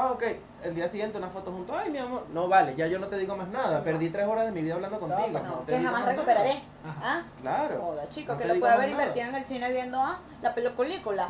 Ah, 0.00 0.12
ok. 0.12 0.22
El 0.62 0.76
día 0.76 0.88
siguiente 0.88 1.18
una 1.18 1.28
foto 1.28 1.50
junto. 1.50 1.76
Ay, 1.76 1.90
mi 1.90 1.98
amor. 1.98 2.24
No 2.32 2.46
vale, 2.46 2.76
ya 2.76 2.86
yo 2.86 3.00
no 3.00 3.08
te 3.08 3.18
digo 3.18 3.36
más 3.36 3.48
nada. 3.48 3.82
Perdí 3.82 4.10
tres 4.10 4.28
horas 4.28 4.44
de 4.44 4.52
mi 4.52 4.62
vida 4.62 4.74
hablando 4.74 5.00
contigo. 5.00 5.28
No, 5.32 5.42
No, 5.42 5.58
te 5.60 5.72
que 5.72 5.82
jamás 5.82 6.02
más 6.02 6.10
recuperaré. 6.10 6.62
Ajá. 6.84 7.00
¿Ah? 7.02 7.22
Claro. 7.40 7.80
Joda, 7.82 8.08
chico, 8.08 8.34
No 8.34 8.38
que 8.38 8.44
lo 8.44 8.60
puede 8.60 8.72
haber 8.72 8.90
invertido 8.90 9.26
en 9.26 9.34
el 9.34 9.44
cine 9.44 9.72
viendo 9.72 10.00
ah, 10.00 10.20
la 10.40 10.54
película. 10.54 11.26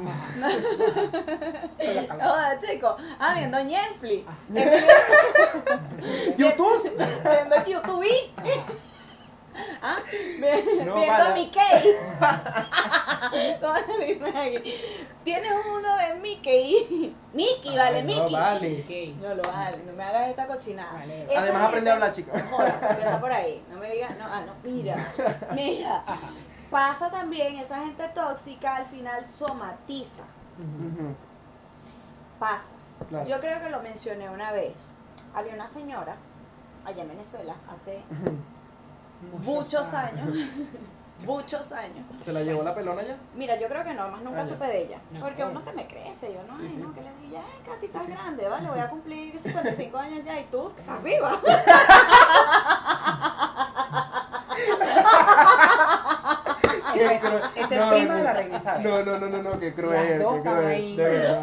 Joda, 2.10 2.58
chico. 2.58 2.94
Ah, 3.18 3.34
viendo 3.38 3.64
Netflix. 3.64 4.26
YouTube. 6.36 6.94
viendo 7.24 7.56
YouTube. 7.64 8.04
¿Ah? 9.82 9.98
No, 10.84 10.94
viendo 10.94 11.12
vale. 11.12 11.34
Mickey. 11.40 11.96
¿Cómo 13.61 13.74
se 13.76 14.04
dice 14.04 14.28
aquí? 14.38 14.74
Tienes 15.24 15.52
uno 15.66 15.96
de 15.96 16.14
Mickey. 16.20 17.14
Mickey, 17.32 17.76
vale, 17.76 18.02
no, 18.02 18.14
Mickey. 18.14 18.34
vale. 18.34 19.14
No 19.20 19.34
lo 19.34 19.42
vale, 19.42 19.78
no 19.86 19.92
me 19.92 20.02
hagas 20.02 20.28
esta 20.28 20.46
cochinada. 20.46 20.92
Vale. 20.92 21.28
Además 21.36 21.62
aprende 21.62 21.90
a 21.90 21.94
hablar, 21.94 22.12
chica. 22.12 22.46
Joda, 22.50 22.88
empieza 22.90 23.20
por 23.20 23.32
ahí. 23.32 23.62
No 23.70 23.78
me 23.78 23.90
digas, 23.90 24.16
no, 24.18 24.24
ah, 24.24 24.42
no, 24.46 24.52
mira, 24.68 24.96
mira. 25.54 26.02
Pasa 26.70 27.11
también, 27.11 27.56
esa 27.59 27.80
gente 27.80 28.09
tóxica 28.09 28.76
al 28.76 28.86
final 28.86 29.24
somatiza. 29.24 30.24
Pasa. 32.38 32.76
Claro. 33.09 33.28
Yo 33.28 33.40
creo 33.40 33.61
que 33.61 33.70
lo 33.70 33.80
mencioné 33.80 34.28
una 34.28 34.52
vez. 34.52 34.92
Había 35.34 35.54
una 35.54 35.66
señora 35.66 36.16
allá 36.84 37.02
en 37.02 37.09
Venezuela 37.09 37.54
hace 37.70 38.00
muchos 39.44 39.92
años. 39.94 40.28
muchos 41.26 41.72
años. 41.72 42.06
¿Se 42.20 42.32
la 42.32 42.40
llevó 42.42 42.62
la 42.62 42.74
pelona 42.74 43.02
ya? 43.02 43.16
Mira, 43.34 43.58
yo 43.58 43.66
creo 43.68 43.82
que 43.84 43.92
no, 43.94 44.08
más 44.08 44.20
nunca 44.22 44.40
Ah, 44.42 44.44
supe 44.44 44.66
de 44.66 44.82
ella. 44.84 44.98
Porque 45.20 45.42
uno 45.44 45.60
te 45.62 45.72
me 45.72 45.86
crece, 45.86 46.32
yo 46.32 46.42
no, 46.44 46.56
Sí, 46.56 46.62
ay, 46.64 46.70
sí. 46.70 46.76
no, 46.76 46.94
que 46.94 47.00
le 47.00 47.10
diga, 47.26 47.40
ay, 47.44 47.60
Katy, 47.66 47.86
estás 47.86 48.06
grande, 48.06 48.48
vale, 48.48 48.68
voy 48.68 48.78
a 48.80 48.88
cumplir 48.88 49.38
55 49.38 49.98
años 49.98 50.24
ya 50.24 50.38
y 50.40 50.44
tú 50.44 50.68
estás 50.78 51.02
viva. 51.02 51.32
Ese, 56.94 57.20
cruel. 57.20 57.42
ese 57.54 57.76
No, 57.78 57.90
primo 57.90 58.14
de 58.14 58.22
la 58.24 58.32
reina 58.32 58.56
Isabel. 58.56 58.82
No, 58.82 59.02
no, 59.02 59.18
no, 59.18 59.28
no, 59.28 59.42
no, 59.42 59.60
qué 59.60 59.74
cruel. 59.74 60.10
Las 60.18 60.22
dos 60.22 60.36
qué 60.36 60.42
cruel, 60.42 60.66
ahí. 60.66 60.96
De 60.96 61.04
verdad. 61.04 61.42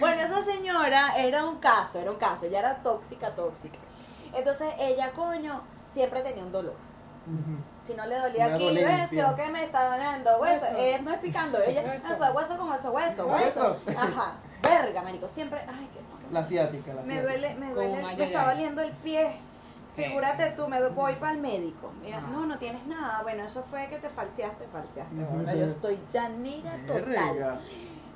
Bueno, 0.00 0.22
esa 0.22 0.42
señora 0.42 1.16
era 1.18 1.44
un 1.44 1.58
caso, 1.58 1.98
era 2.00 2.10
un 2.10 2.16
caso, 2.16 2.46
ella 2.46 2.58
era 2.60 2.76
tóxica, 2.82 3.30
tóxica. 3.34 3.78
Entonces 4.36 4.72
ella, 4.78 5.10
coño, 5.12 5.62
siempre 5.86 6.20
tenía 6.22 6.44
un 6.44 6.52
dolor. 6.52 6.74
Si 7.82 7.94
no 7.94 8.06
le 8.06 8.16
dolía 8.20 8.46
Una 8.46 8.54
aquí, 8.54 8.66
hueso, 8.68 9.34
que 9.34 9.46
me 9.48 9.64
está 9.64 9.96
doliendo, 9.96 10.38
hueso. 10.38 10.64
Hueso. 10.66 10.76
Eh, 10.78 11.00
no 11.02 11.10
es 11.10 11.18
picando, 11.18 11.58
ella, 11.60 11.82
Hueso. 11.86 12.08
hueso, 12.08 12.32
hueso 12.34 12.56
con 12.58 12.70
hueso, 12.70 12.92
hueso, 12.92 13.26
Hueso. 13.26 13.76
hueso. 13.84 13.98
Ajá, 14.00 14.34
verga, 14.62 15.02
marico, 15.02 15.26
siempre, 15.26 15.58
ay, 15.66 15.88
que 15.92 16.00
no, 16.02 16.18
que 16.28 16.32
La 16.32 16.40
asiática, 16.40 16.94
la 16.94 17.02
me 17.02 17.14
asiática. 17.18 17.22
duele, 17.22 17.54
me 17.56 17.66
Como 17.66 17.74
duele, 17.80 17.98
un 17.98 18.04
ay, 18.06 18.16
me 18.16 18.24
está 18.26 18.46
doliendo 18.48 18.82
el 18.82 18.92
pie. 18.92 19.40
Figúrate 19.94 20.50
tú, 20.50 20.68
me 20.68 20.86
voy 20.90 21.14
para 21.16 21.32
el 21.32 21.38
médico. 21.38 21.90
Mira, 22.02 22.20
no, 22.20 22.44
no 22.46 22.58
tienes 22.58 22.86
nada. 22.86 23.22
Bueno, 23.22 23.42
eso 23.44 23.62
fue 23.64 23.86
que 23.88 23.98
te 23.98 24.08
falseaste, 24.10 24.66
falseaste. 24.70 25.16
Ahora 25.24 25.54
yo 25.54 25.64
estoy 25.64 25.98
llanera 26.12 26.76
total. 26.86 27.58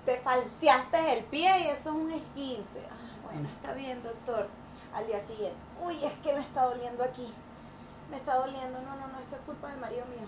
Te 0.04 0.18
falseaste 0.18 1.14
el 1.18 1.24
pie 1.24 1.60
y 1.62 1.66
eso 1.68 1.88
es 1.90 1.96
un 1.96 2.12
esguince. 2.12 2.80
Ah, 2.90 3.28
bueno, 3.32 3.48
está 3.48 3.72
bien, 3.72 4.00
doctor. 4.02 4.46
Al 4.94 5.06
día 5.06 5.18
siguiente, 5.18 5.56
uy, 5.82 6.04
es 6.04 6.12
que 6.14 6.32
me 6.32 6.40
está 6.40 6.64
doliendo 6.64 7.04
aquí. 7.04 7.32
Me 8.10 8.16
está 8.16 8.34
doliendo. 8.36 8.80
No, 8.80 8.96
no, 8.96 9.06
no, 9.06 9.18
esto 9.20 9.36
es 9.36 9.42
culpa 9.42 9.68
del 9.68 9.78
marido 9.78 10.04
mío. 10.06 10.26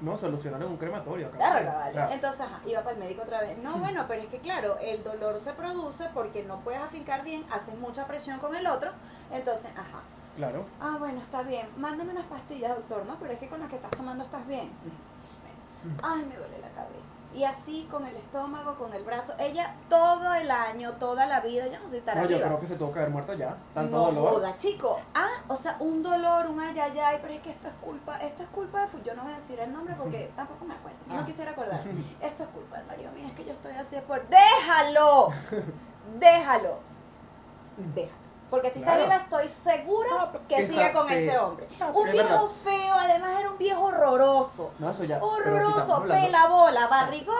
No, 0.00 0.16
solucionaron 0.16 0.72
un 0.72 0.76
crematorio. 0.78 1.30
cabrón. 1.30 1.54
Verga, 1.54 1.74
vale. 1.74 1.92
Claro. 1.92 2.12
Entonces, 2.12 2.40
ajá, 2.40 2.60
iba 2.66 2.80
para 2.80 2.92
el 2.92 2.98
médico 2.98 3.22
otra 3.22 3.40
vez. 3.40 3.58
No, 3.58 3.76
bueno, 3.76 4.04
pero 4.08 4.22
es 4.22 4.28
que 4.28 4.38
claro, 4.40 4.76
el 4.80 5.04
dolor 5.04 5.38
se 5.38 5.52
produce 5.52 6.08
porque 6.12 6.42
no 6.42 6.58
puedes 6.60 6.80
afincar 6.80 7.22
bien, 7.22 7.46
haces 7.52 7.76
mucha 7.78 8.06
presión 8.08 8.40
con 8.40 8.56
el 8.56 8.66
otro. 8.66 8.90
Entonces, 9.30 9.70
ajá. 9.76 10.02
Claro. 10.36 10.64
Ah, 10.80 10.96
bueno, 10.98 11.20
está 11.20 11.42
bien. 11.42 11.68
Mándame 11.76 12.10
unas 12.12 12.24
pastillas, 12.24 12.74
doctor, 12.74 13.04
¿no? 13.06 13.16
Pero 13.20 13.32
es 13.32 13.38
que 13.38 13.48
con 13.48 13.60
las 13.60 13.68
que 13.68 13.76
estás 13.76 13.92
tomando 13.92 14.24
estás 14.24 14.44
bien. 14.46 14.70
Ay, 16.02 16.24
me 16.26 16.36
duele 16.36 16.58
la 16.60 16.68
cabeza. 16.70 17.14
Y 17.34 17.44
así 17.44 17.88
con 17.90 18.04
el 18.04 18.14
estómago, 18.14 18.74
con 18.76 18.92
el 18.92 19.04
brazo. 19.04 19.32
Ella 19.38 19.74
todo 19.88 20.34
el 20.34 20.50
año, 20.50 20.92
toda 20.98 21.26
la 21.26 21.40
vida, 21.40 21.66
yo 21.66 21.78
no 21.80 21.88
si 21.88 21.96
estará 21.96 22.22
No, 22.22 22.28
yo 22.28 22.38
creo 22.40 22.60
que 22.60 22.66
se 22.66 22.76
tuvo 22.76 22.92
que 22.92 22.98
haber 22.98 23.10
muerto 23.10 23.32
ya. 23.32 23.56
Tanto 23.72 23.96
no 23.96 24.04
dolor. 24.12 24.32
joda, 24.34 24.54
chico. 24.54 25.00
Ah, 25.14 25.28
o 25.48 25.56
sea, 25.56 25.76
un 25.80 26.02
dolor, 26.02 26.46
un 26.50 26.60
ayayay, 26.60 27.20
pero 27.22 27.32
es 27.32 27.40
que 27.40 27.50
esto 27.50 27.68
es 27.68 27.74
culpa, 27.80 28.18
esto 28.18 28.42
es 28.42 28.48
culpa 28.50 28.86
de 28.86 29.02
yo 29.02 29.14
no 29.14 29.22
voy 29.22 29.32
a 29.32 29.36
decir 29.36 29.58
el 29.60 29.72
nombre 29.72 29.94
porque 29.98 30.30
tampoco 30.36 30.64
me 30.66 30.74
acuerdo, 30.74 30.98
no 31.08 31.20
Ah. 31.20 31.24
quisiera 31.26 31.50
acordar. 31.52 31.80
Esto 32.20 32.42
es 32.44 32.48
culpa 32.50 32.76
del 32.78 32.86
marido 32.86 33.10
mío, 33.12 33.26
es 33.26 33.32
que 33.34 33.44
yo 33.44 33.52
estoy 33.52 33.72
así 33.72 33.96
por 34.06 34.22
déjalo. 34.28 35.28
Déjalo. 36.20 36.78
Déjalo. 37.94 38.21
Porque 38.52 38.68
si 38.68 38.80
está 38.80 38.98
viva 38.98 39.16
estoy 39.16 39.48
segura 39.48 40.10
No, 40.10 40.32
que 40.46 40.56
sí 40.58 40.66
sigue 40.66 40.86
está- 40.86 40.92
con 40.92 41.08
sí. 41.08 41.14
ese 41.14 41.38
hombre. 41.38 41.66
No, 41.80 41.88
Un 41.88 42.10
viejo 42.12 42.28
verdad. 42.28 42.46
feo, 42.62 42.94
además 43.00 43.30
era 43.40 43.50
un 43.50 43.56
viejo 43.56 43.80
horroroso. 43.82 44.72
No, 44.78 44.90
eso 44.90 45.04
ya. 45.04 45.18
si 45.18 45.24
Horroroso, 45.24 45.94
hablando- 45.96 46.26
pela 46.26 46.46
bola, 46.48 46.86
barrigón 46.86 47.34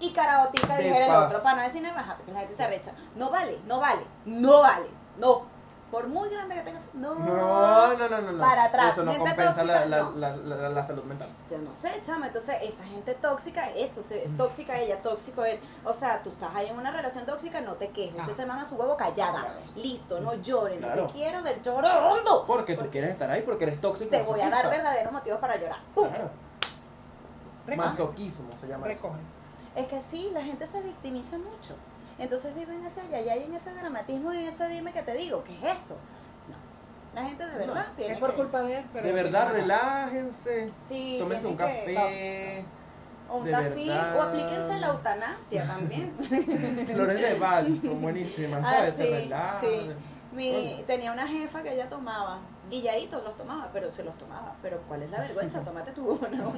y 0.00 0.12
carabotica, 0.12 0.76
dijera 0.76 1.06
el 1.06 1.14
otro. 1.14 1.40
Para 1.40 1.58
no 1.58 1.62
decir 1.62 1.82
nada 1.82 1.94
más 1.94 2.06
la 2.32 2.40
gente 2.40 2.52
se 2.56 2.64
arrecha. 2.64 2.92
No 3.14 3.30
vale, 3.30 3.60
no 3.66 3.78
vale, 3.78 4.02
no 4.24 4.60
vale, 4.60 4.90
no. 5.18 5.42
Por 5.90 6.08
muy 6.08 6.28
grande 6.28 6.56
que 6.56 6.62
tengas, 6.62 6.82
no. 6.94 7.14
No, 7.14 7.94
no, 7.96 8.08
no, 8.08 8.20
no. 8.32 8.40
Para 8.40 8.64
atrás, 8.64 8.92
Eso 8.94 9.04
no 9.04 9.12
gente 9.12 9.28
compensa 9.30 9.62
la, 9.64 9.72
tóxica, 9.74 9.86
la, 9.86 10.02
no. 10.02 10.10
la, 10.16 10.56
la, 10.56 10.68
la 10.68 10.82
salud 10.82 11.04
mental. 11.04 11.28
Yo 11.48 11.58
no 11.58 11.72
sé, 11.72 11.92
chama. 12.02 12.26
Entonces, 12.26 12.56
esa 12.62 12.82
gente 12.84 13.14
tóxica, 13.14 13.70
eso, 13.70 14.02
se, 14.02 14.28
tóxica 14.36 14.76
ella, 14.80 15.00
tóxico 15.00 15.44
él. 15.44 15.60
O 15.84 15.92
sea, 15.92 16.22
tú 16.24 16.30
estás 16.30 16.54
ahí 16.56 16.66
en 16.66 16.76
una 16.76 16.90
relación 16.90 17.24
tóxica, 17.24 17.60
no 17.60 17.74
te 17.74 17.90
quejes. 17.90 18.16
Usted 18.18 18.32
Ah. 18.32 18.36
se 18.36 18.46
mama 18.46 18.64
su 18.64 18.74
huevo 18.74 18.96
callada. 18.96 19.40
Claro. 19.40 19.54
Listo, 19.76 20.20
no 20.20 20.34
llores, 20.34 20.80
no 20.80 20.88
te 20.92 21.12
quiero 21.12 21.42
ver 21.44 21.62
llorando. 21.62 22.44
Porque 22.46 22.74
tú 22.74 22.86
quieres 22.90 23.10
estar 23.10 23.30
ahí, 23.30 23.42
porque 23.42 23.64
eres 23.64 23.80
tóxico. 23.80 24.10
Te 24.10 24.22
voy 24.24 24.40
a 24.40 24.50
dar 24.50 24.68
verdaderos 24.68 25.12
motivos 25.12 25.38
para 25.38 25.54
llorar. 25.56 25.78
¡Pum! 25.94 26.08
Claro. 26.08 26.30
Recoge. 27.66 27.88
Masoquismo 27.88 28.48
se 28.60 28.66
llama. 28.66 28.86
eso. 28.88 28.94
Recoge. 29.02 29.20
Es 29.76 29.86
que 29.88 30.00
sí, 30.00 30.30
la 30.32 30.42
gente 30.42 30.66
se 30.66 30.82
victimiza 30.82 31.36
mucho. 31.38 31.74
Entonces 32.18 32.54
viven 32.54 32.84
ese 32.84 33.02
allá 33.02 33.36
y 33.36 33.44
en 33.44 33.54
ese 33.54 33.72
dramatismo 33.74 34.32
y 34.32 34.38
en 34.38 34.44
ese 34.48 34.68
dime 34.68 34.92
que 34.92 35.02
te 35.02 35.14
digo, 35.14 35.44
¿qué 35.44 35.52
es 35.58 35.82
eso? 35.84 35.96
No. 36.48 37.20
La 37.20 37.26
gente 37.28 37.46
de 37.46 37.58
verdad 37.58 37.86
tiene 37.96 38.14
Es 38.14 38.18
por 38.18 38.30
que- 38.30 38.36
culpa 38.36 38.62
de 38.62 38.78
él, 38.78 38.84
pero. 38.92 39.06
De 39.06 39.12
verdad, 39.12 39.52
relájense. 39.52 40.70
Sí, 40.74 41.16
Tómense 41.18 41.46
un 41.46 41.56
café. 41.56 42.64
O 43.28 43.38
un 43.38 43.50
café, 43.50 43.68
verdad. 43.86 44.16
o 44.16 44.22
aplíquense 44.22 44.78
la 44.78 44.86
eutanasia 44.88 45.66
también. 45.66 46.14
Flores 46.94 47.20
de 47.20 47.34
Bach 47.38 47.66
son 47.82 48.00
buenísimas. 48.00 48.62
Ah, 48.64 48.70
¿sabes? 48.76 48.96
Te 48.96 49.24
sí, 49.24 49.30
sí. 49.60 49.90
Mi, 50.32 50.84
tenía 50.86 51.12
una 51.12 51.26
jefa 51.26 51.62
que 51.62 51.72
ella 51.74 51.88
tomaba, 51.88 52.38
guilladitos 52.70 53.22
los 53.24 53.36
tomaba, 53.36 53.68
pero 53.72 53.90
se 53.92 54.02
los 54.04 54.16
tomaba. 54.18 54.54
Pero 54.62 54.80
¿cuál 54.88 55.02
es 55.02 55.10
la 55.10 55.20
vergüenza? 55.20 55.60
Tómate 55.64 55.92
tu 55.92 56.18
Claro, 56.18 56.52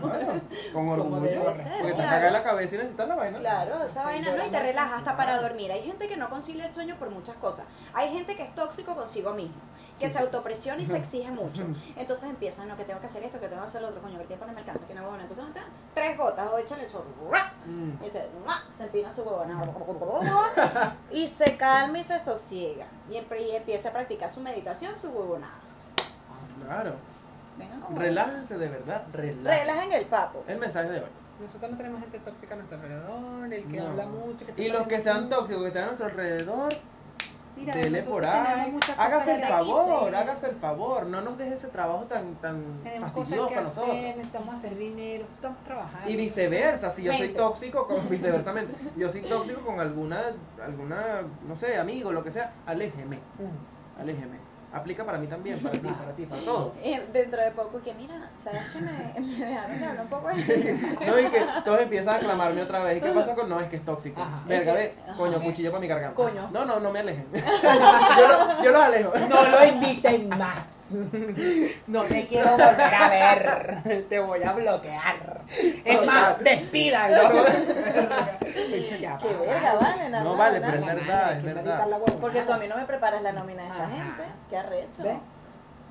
con 0.73 0.89
orgullo. 0.89 1.21
debe 1.21 1.55
ser, 1.55 1.73
porque 1.79 1.93
te 1.95 2.03
caga 2.03 2.31
la 2.31 2.43
cabeza 2.43 2.75
y 2.75 2.79
necesitas 2.79 3.09
la 3.09 3.15
vaina. 3.15 3.39
Claro, 3.39 3.83
esa 3.85 4.01
Sí, 4.01 4.07
vaina 4.07 4.37
no, 4.37 4.47
y 4.47 4.51
te 4.51 4.61
relaja 4.61 4.97
hasta 4.97 5.17
para 5.17 5.41
dormir. 5.41 5.71
Hay 5.73 5.83
gente 5.83 6.09
que 6.09 6.17
no 6.17 6.29
concilia 6.31 6.67
el 6.67 6.73
sueño 6.73 6.97
por 6.99 7.11
muchas 7.11 7.37
cosas. 7.37 7.67
Hay 7.95 8.11
gente 8.11 8.37
que 8.37 8.43
es 8.45 8.55
tóxico 8.55 8.95
consigo 8.95 9.33
mismo, 9.35 9.57
que 9.99 10.09
Sí, 10.09 10.15
se 10.15 10.21
autopresiona 10.21 10.81
y 10.81 10.87
se 10.87 10.97
exige 10.97 11.31
mucho. 11.31 11.65
Entonces 11.97 12.29
empiezan, 12.31 12.69
no, 12.69 12.77
que 12.77 12.85
tengo 12.85 13.01
que 13.01 13.07
hacer 13.07 13.23
esto, 13.25 13.41
que 13.41 13.49
tengo 13.49 13.63
que 13.63 13.69
hacer 13.69 13.83
lo 13.83 13.89
otro, 13.89 14.01
coño, 14.01 14.17
que 14.17 14.23
el 14.23 14.29
tiempo 14.29 14.47
no 14.47 14.53
me 14.53 14.61
alcanza, 14.61 14.87
que 14.87 14.95
no 14.95 15.03
huevona. 15.03 15.23
Entonces, 15.23 15.45
¿dónde 15.45 15.61
está? 15.61 15.71
tres 15.95 16.17
gotas, 16.17 16.49
o 16.53 16.59
échale 16.59 16.85
el 16.85 16.91
chorro. 16.91 17.05
Mm. 17.67 18.05
y 18.05 18.09
se, 18.09 18.29
se 18.77 18.83
empina 18.85 19.11
su 19.11 19.23
huevona, 19.23 19.59
y 21.11 21.27
se 21.27 21.57
calma 21.57 21.99
y 21.99 22.03
se 22.03 22.19
sosiega. 22.19 22.87
Y 23.11 23.17
empieza 23.17 23.89
a 23.89 23.93
practicar 23.93 24.31
su 24.31 24.41
meditación, 24.41 24.97
su 24.97 25.09
huevonada. 25.09 25.53
Claro. 26.69 26.93
Vengan 27.59 27.81
como 27.81 27.99
Relájense 27.99 28.59
de 28.59 28.69
verdad. 28.69 29.03
Relájense. 29.13 29.49
Relajen 29.65 29.93
el 29.93 30.05
papo. 30.07 30.45
El 30.47 30.59
mensaje 30.59 30.91
de 30.91 30.99
hoy. 31.01 31.07
Nosotros 31.41 31.71
no 31.71 31.77
tenemos 31.77 32.01
gente 32.01 32.19
tóxica 32.21 32.55
a 32.55 32.57
nuestro 32.59 32.77
alrededor, 32.79 33.53
el 33.53 33.65
que 33.65 33.77
No. 33.81 33.87
habla 33.89 34.07
mucho. 34.07 34.45
Que 34.47 34.53
te 34.53 34.63
Y 34.63 34.69
los 34.71 34.87
que 34.87 35.01
sean 35.01 35.25
mucho. 35.25 35.37
tóxicos, 35.37 35.63
que 35.63 35.69
estén 35.69 35.83
a 35.83 35.87
nuestro 35.87 36.07
alrededor, 36.07 36.75
Mira, 37.57 37.75
dele 37.75 37.91
nosotros 37.99 38.13
por 38.15 38.23
tenemos 38.23 38.49
ahí. 38.67 38.71
muchas 38.73 38.91
cosas 38.97 39.07
Hágase 39.15 39.35
el 39.35 39.41
que 39.41 39.47
favor, 39.47 40.03
hacer. 40.03 40.15
hágase 40.17 40.47
el 40.51 40.57
favor. 40.57 41.07
No 41.07 41.21
nos 41.23 41.39
deje 41.39 41.55
ese 41.55 41.69
trabajo 41.69 42.05
tan, 42.05 42.35
tan 42.37 42.81
Tenemos 42.83 43.13
cosas 43.13 43.39
fastidioso 43.39 43.49
que 43.49 43.55
a 43.59 43.63
nosotros. 43.63 43.89
hacer, 43.91 44.17
necesitamos 44.17 44.55
hacer 44.55 44.77
dinero, 44.77 45.25
estamos 45.25 45.65
trabajando. 45.65 46.11
Y 46.11 46.17
viceversa, 46.17 46.91
si 46.91 47.03
yo 47.05 47.13
soy 47.13 47.23
Mente. 47.23 47.39
tóxico, 47.39 47.87
con, 47.87 48.09
viceversamente, 48.11 48.75
yo 48.97 49.09
soy 49.09 49.23
tóxico 49.23 49.61
con 49.63 49.81
alguna, 49.81 50.21
alguna, 50.65 51.23
no 51.49 51.57
sé, 51.57 51.77
amigo, 51.79 52.13
lo 52.13 52.23
que 52.23 52.31
sea, 52.31 52.53
aléjeme, 52.67 53.17
Mm. 53.17 54.01
aléjeme. 54.01 54.48
Aplica 54.79 55.05
para 55.05 55.19
mí 55.19 55.27
también, 55.27 55.59
para 55.61 55.73
ti, 55.73 55.89
para 55.89 56.13
ti, 56.13 56.27
para 56.27 56.43
todo. 56.43 56.75
Y 56.85 56.97
dentro 57.13 57.43
de 57.43 57.51
poco, 57.51 57.81
que 57.83 57.93
mira, 57.95 58.31
¿sabes 58.35 58.63
que 58.73 58.81
me, 58.81 59.21
me 59.21 59.45
dejaron 59.47 59.79
de 59.79 59.87
hablar 59.87 60.05
un 60.05 60.09
poco? 60.09 60.29
No, 61.09 61.19
y 61.19 61.25
que 61.27 61.41
todos 61.65 61.81
empiezan 61.81 62.17
a 62.17 62.19
clamarme 62.19 62.63
otra 62.63 62.83
vez. 62.85 62.99
¿Y 62.99 63.01
qué 63.01 63.11
pasa 63.11 63.35
con 63.35 63.49
no? 63.49 63.61
Es 63.61 63.69
que 63.69 63.77
es 63.77 63.85
tóxico. 63.85 64.23
Ajá. 64.23 64.43
Verga, 64.47 64.75
ve, 64.75 64.95
coño, 65.17 65.37
ajá. 65.37 65.45
cuchillo 65.45 65.71
para 65.71 65.81
mi 65.81 65.89
garganta. 65.89 66.15
Coño. 66.15 66.49
No, 66.53 66.65
no, 66.65 66.81
no 66.81 66.91
me 66.91 67.01
alejen. 67.01 67.27
yo, 67.33 68.29
lo- 68.29 68.65
yo 68.65 68.71
los 68.73 68.83
alejo. 68.83 69.13
No 69.29 69.49
lo 69.49 69.65
inviten 69.65 70.29
más. 70.29 70.65
No 71.87 72.03
te 72.05 72.27
quiero 72.27 72.51
volver 72.53 72.95
a 72.95 73.09
ver. 73.09 74.05
Te 74.09 74.19
voy 74.21 74.43
a 74.43 74.53
bloquear. 74.53 75.43
Es 75.85 76.07
más, 76.07 76.37
ya 79.01 79.19
Qué 79.19 79.29
verga, 79.29 79.75
vale, 79.81 80.09
nada. 80.09 80.25
No 80.25 80.37
vale, 80.37 80.61
pero 80.61 80.75
es 80.75 80.87
verdad, 80.87 81.33
es 81.33 81.43
verdad. 81.45 81.89
Porque 82.21 82.43
tú 82.43 82.53
a 82.53 82.59
mí 82.59 82.69
no 82.69 82.77
me 82.77 82.85
preparas 82.85 83.23
la 83.23 83.33
nómina 83.33 83.63
de 83.63 83.69
esta 83.69 83.89
gente. 83.89 84.23
Qué 84.51 84.57
arrecho. 84.57 85.03
¿Ves? 85.03 85.17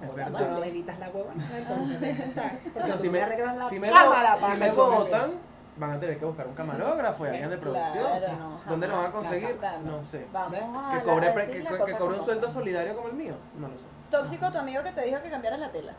Es 0.01 0.10
Tú 0.10 0.16
verdad. 0.16 0.49
no 0.51 0.64
evitas 0.64 0.99
la 0.99 1.10
huevona, 1.10 1.43
entonces 1.58 1.99
deja 1.99 2.24
estar. 2.24 2.60
Porque 2.74 2.89
No, 2.89 2.95
tú 2.97 3.01
si 3.03 3.10
me 3.10 3.22
arreglas 3.24 3.55
la 3.58 3.70
si 3.70 3.80
me, 3.80 3.89
cámara 3.89 4.38
para 4.38 4.53
si 4.53 4.60
me 4.60 4.72
votan, 4.72 5.32
van 5.78 5.91
a 5.91 5.99
tener 5.99 6.18
que 6.20 6.26
buscar 6.26 6.47
un 6.47 6.53
camarógrafo 6.53 7.26
y 7.26 7.30
alguien 7.30 7.49
de 7.49 7.58
producción. 7.58 8.03
Claro, 8.05 8.28
no. 8.34 8.62
¿Dónde 8.70 8.88
lo 8.88 8.95
van 8.97 9.05
a 9.08 9.12
conseguir? 9.12 9.58
No 9.84 10.03
sé. 10.03 10.28
Vamos 10.32 10.60
a 10.93 10.97
Que 10.99 11.03
cobre, 11.03 11.34
que, 11.34 11.64
que 11.64 11.93
cobre 11.97 12.20
un 12.20 12.26
sueldo 12.26 12.47
solidario 12.49 12.95
como 12.95 13.08
el 13.08 13.16
mío. 13.16 13.34
No 13.60 13.68
lo 13.68 13.74
sé. 13.74 13.86
Tóxico 14.12 14.51
tu 14.51 14.60
amigo 14.60 14.84
que 14.84 14.91
te 14.91 15.01
dijo 15.01 15.20
que 15.22 15.30
cambiaras 15.32 15.60
la 15.60 15.72
tela. 15.72 15.93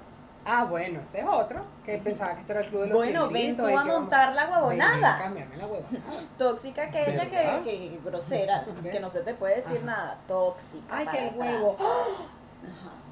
Ah, 0.47 0.65
bueno, 0.65 1.01
ese 1.01 1.21
es 1.21 1.27
otro. 1.27 1.61
Que 1.85 1.99
pensaba 1.99 2.35
que 2.35 2.41
esto 2.41 2.53
era 2.53 2.61
el 2.63 2.69
club 2.69 2.81
de 2.83 2.87
los 2.89 2.97
Bueno, 2.97 3.29
ven 3.29 3.57
tú 3.57 3.67
a 3.67 3.85
montar 3.85 4.35
la 4.35 4.47
huevonada. 4.49 5.19
cámbiame 5.19 5.57
la 5.57 5.67
huevonada. 5.67 6.05
Tóxica 6.39 6.83
aquella 6.85 7.23
que, 7.29 7.65
que, 7.65 7.91
que 7.91 8.01
grosera, 8.05 8.65
que 8.91 9.01
no 9.01 9.09
se 9.09 9.21
te 9.23 9.35
puede 9.35 9.57
decir 9.57 9.79
Ajá. 9.79 9.87
nada. 9.87 10.17
Tóxica. 10.29 10.97
Ay, 10.97 11.07
atrás. 11.09 11.33
huevo. 11.37 11.77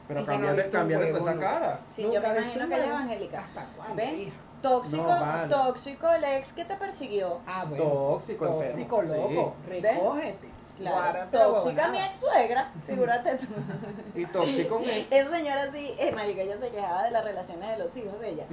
Pero 0.08 0.20
no 0.20 0.26
cambiarle, 0.26 1.12
huevo, 1.12 1.18
esa 1.18 1.34
¿no? 1.34 1.40
cara. 1.40 1.80
Sí, 1.88 2.02
Nunca 2.04 2.14
yo 2.14 2.28
me 2.28 2.38
imagino 2.38 2.68
que 2.68 2.74
ella 2.74 2.86
evangélica. 2.86 3.40
¿Hasta 3.40 3.64
cuándo. 3.76 4.02
Tóxico, 4.62 5.02
No, 5.02 5.08
vale. 5.20 5.48
tóxico 5.54 6.08
el 6.10 6.24
ex 6.24 6.52
que 6.52 6.64
te 6.64 6.76
persiguió. 6.76 7.38
Ah, 7.46 7.64
bueno. 7.68 7.84
Tóxico, 7.84 8.44
enfermo. 8.46 8.62
Tóxico, 8.70 9.02
loco. 9.02 9.54
¿Ves? 9.68 9.82
Recógete. 9.82 10.48
Claro. 10.76 11.26
Tóxica 11.30 11.88
mi 11.88 11.98
ex 11.98 12.16
suegra, 12.16 12.70
figúrate 12.86 13.36
tú. 13.36 13.46
Y 14.14 14.26
tóxico 14.26 14.80
es. 14.80 15.06
Esa 15.10 15.36
señora 15.36 15.70
sí, 15.70 15.94
eh, 15.98 16.12
marica, 16.12 16.42
ella 16.42 16.56
se 16.56 16.68
quejaba 16.70 17.04
de 17.04 17.10
las 17.10 17.24
relaciones 17.24 17.68
de 17.70 17.78
los 17.78 17.96
hijos 17.96 18.18
de 18.20 18.30
ella. 18.30 18.44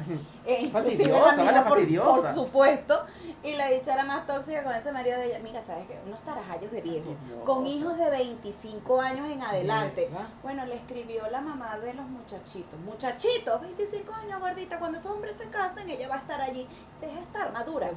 Eh, 0.46 0.64
inclusive 0.64 1.14
Fastidiosa, 1.14 1.36
la 1.36 1.64
mía, 1.76 2.04
por, 2.04 2.34
supuesto. 2.34 3.06
Y 3.44 3.54
la 3.54 3.70
dicha 3.70 3.94
era 3.94 4.04
más 4.04 4.26
tóxica 4.26 4.64
con 4.64 4.74
ese 4.74 4.92
marido 4.92 5.18
de 5.20 5.28
ella. 5.28 5.40
Mira, 5.44 5.62
¿sabes 5.62 5.86
qué? 5.86 6.00
Unos 6.06 6.22
tarajallos 6.22 6.72
de 6.72 6.82
viejo. 6.82 7.14
Fastidiosa. 7.14 7.46
Con 7.46 7.68
hijos 7.68 7.98
de 7.98 8.10
25 8.10 9.02
años 9.02 9.30
en 9.30 9.42
adelante. 9.42 10.08
¿Verdad? 10.12 10.28
Bueno, 10.42 10.66
le 10.66 10.76
escribió 10.76 11.30
la 11.30 11.42
mamá 11.42 11.78
de 11.80 11.94
los 11.94 12.06
muchachitos. 12.08 12.80
Muchachitos, 12.80 13.62
25 13.62 14.14
años, 14.14 14.40
gordita. 14.40 14.80
Cuando 14.80 14.98
esos 14.98 15.12
hombres 15.12 15.36
se 15.38 15.50
casen, 15.50 15.90
ella 15.90 16.08
va 16.08 16.16
a 16.16 16.20
estar 16.20 16.42
allí. 16.42 16.68
Deja 17.02 17.20
estar 17.20 17.52
madura. 17.52 17.90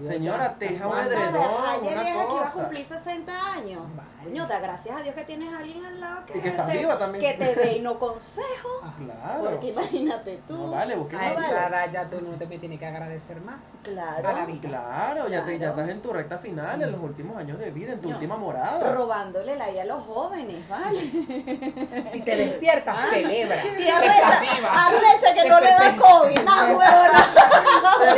Señora, 0.00 0.48
ya. 0.48 0.54
teja 0.54 0.88
un 0.88 0.98
edredón. 0.98 1.50
Una 1.58 1.78
vieja 1.78 2.04
que 2.04 2.14
va 2.14 2.22
a 2.22 2.26
cosa. 2.26 2.52
cumplir 2.52 2.84
60 2.84 3.52
años. 3.52 3.73
Coño, 4.22 4.46
da 4.46 4.58
gracias 4.58 4.96
a 4.98 5.02
Dios 5.02 5.14
que 5.14 5.24
tienes 5.24 5.52
a 5.52 5.58
alguien 5.58 5.84
al 5.84 6.00
lado 6.00 6.24
que, 6.24 6.38
Y 6.38 6.40
que 6.40 6.50
te, 6.50 6.78
viva 6.78 6.98
también. 6.98 7.20
que 7.22 7.34
te 7.44 7.54
dé 7.54 7.76
y 7.76 7.80
no 7.80 7.98
consejo. 7.98 8.68
Ah, 8.84 8.92
Claro. 8.98 9.50
Porque 9.50 9.68
imagínate 9.68 10.40
tú. 10.46 10.54
No 10.56 10.70
vale, 10.70 10.94
A 10.94 10.96
No 10.96 11.02
una- 11.04 11.30
esa 11.32 11.40
vale. 11.40 11.66
edad 11.76 11.90
ya 11.90 12.08
tú 12.08 12.20
no 12.20 12.30
te 12.36 12.46
me 12.46 12.58
tienes 12.58 12.78
que 12.78 12.86
agradecer 12.86 13.40
más. 13.40 13.62
Claro. 13.82 14.28
A 14.28 14.32
la 14.32 14.46
vida. 14.46 14.68
Claro, 14.68 15.28
ya, 15.28 15.44
te, 15.44 15.58
ya 15.58 15.70
estás 15.70 15.88
en 15.88 16.00
tu 16.02 16.12
recta 16.12 16.38
final, 16.38 16.80
en 16.82 16.92
los 16.92 17.00
últimos 17.00 17.36
años 17.36 17.58
de 17.58 17.70
vida, 17.70 17.92
en 17.92 18.00
tu 18.00 18.08
No. 18.08 18.14
última 18.14 18.36
morada. 18.36 18.92
Robándole 18.92 19.52
el 19.54 19.60
aire 19.62 19.82
a 19.82 19.84
los 19.84 20.02
jóvenes, 20.04 20.68
¿vale? 20.68 21.00
Si 22.10 22.20
te 22.22 22.36
despiertas, 22.36 22.96
Ah. 22.98 23.06
celebra. 23.10 23.56
Y 23.64 23.88
arrecha, 23.88 24.40
viva. 24.40 24.86
arrecha 24.86 25.34
que 25.34 25.48
no 25.48 25.60
le 25.60 25.70
da 25.70 25.96
COVID, 25.96 26.38
nada, 26.44 26.66
huevona. 26.76 27.24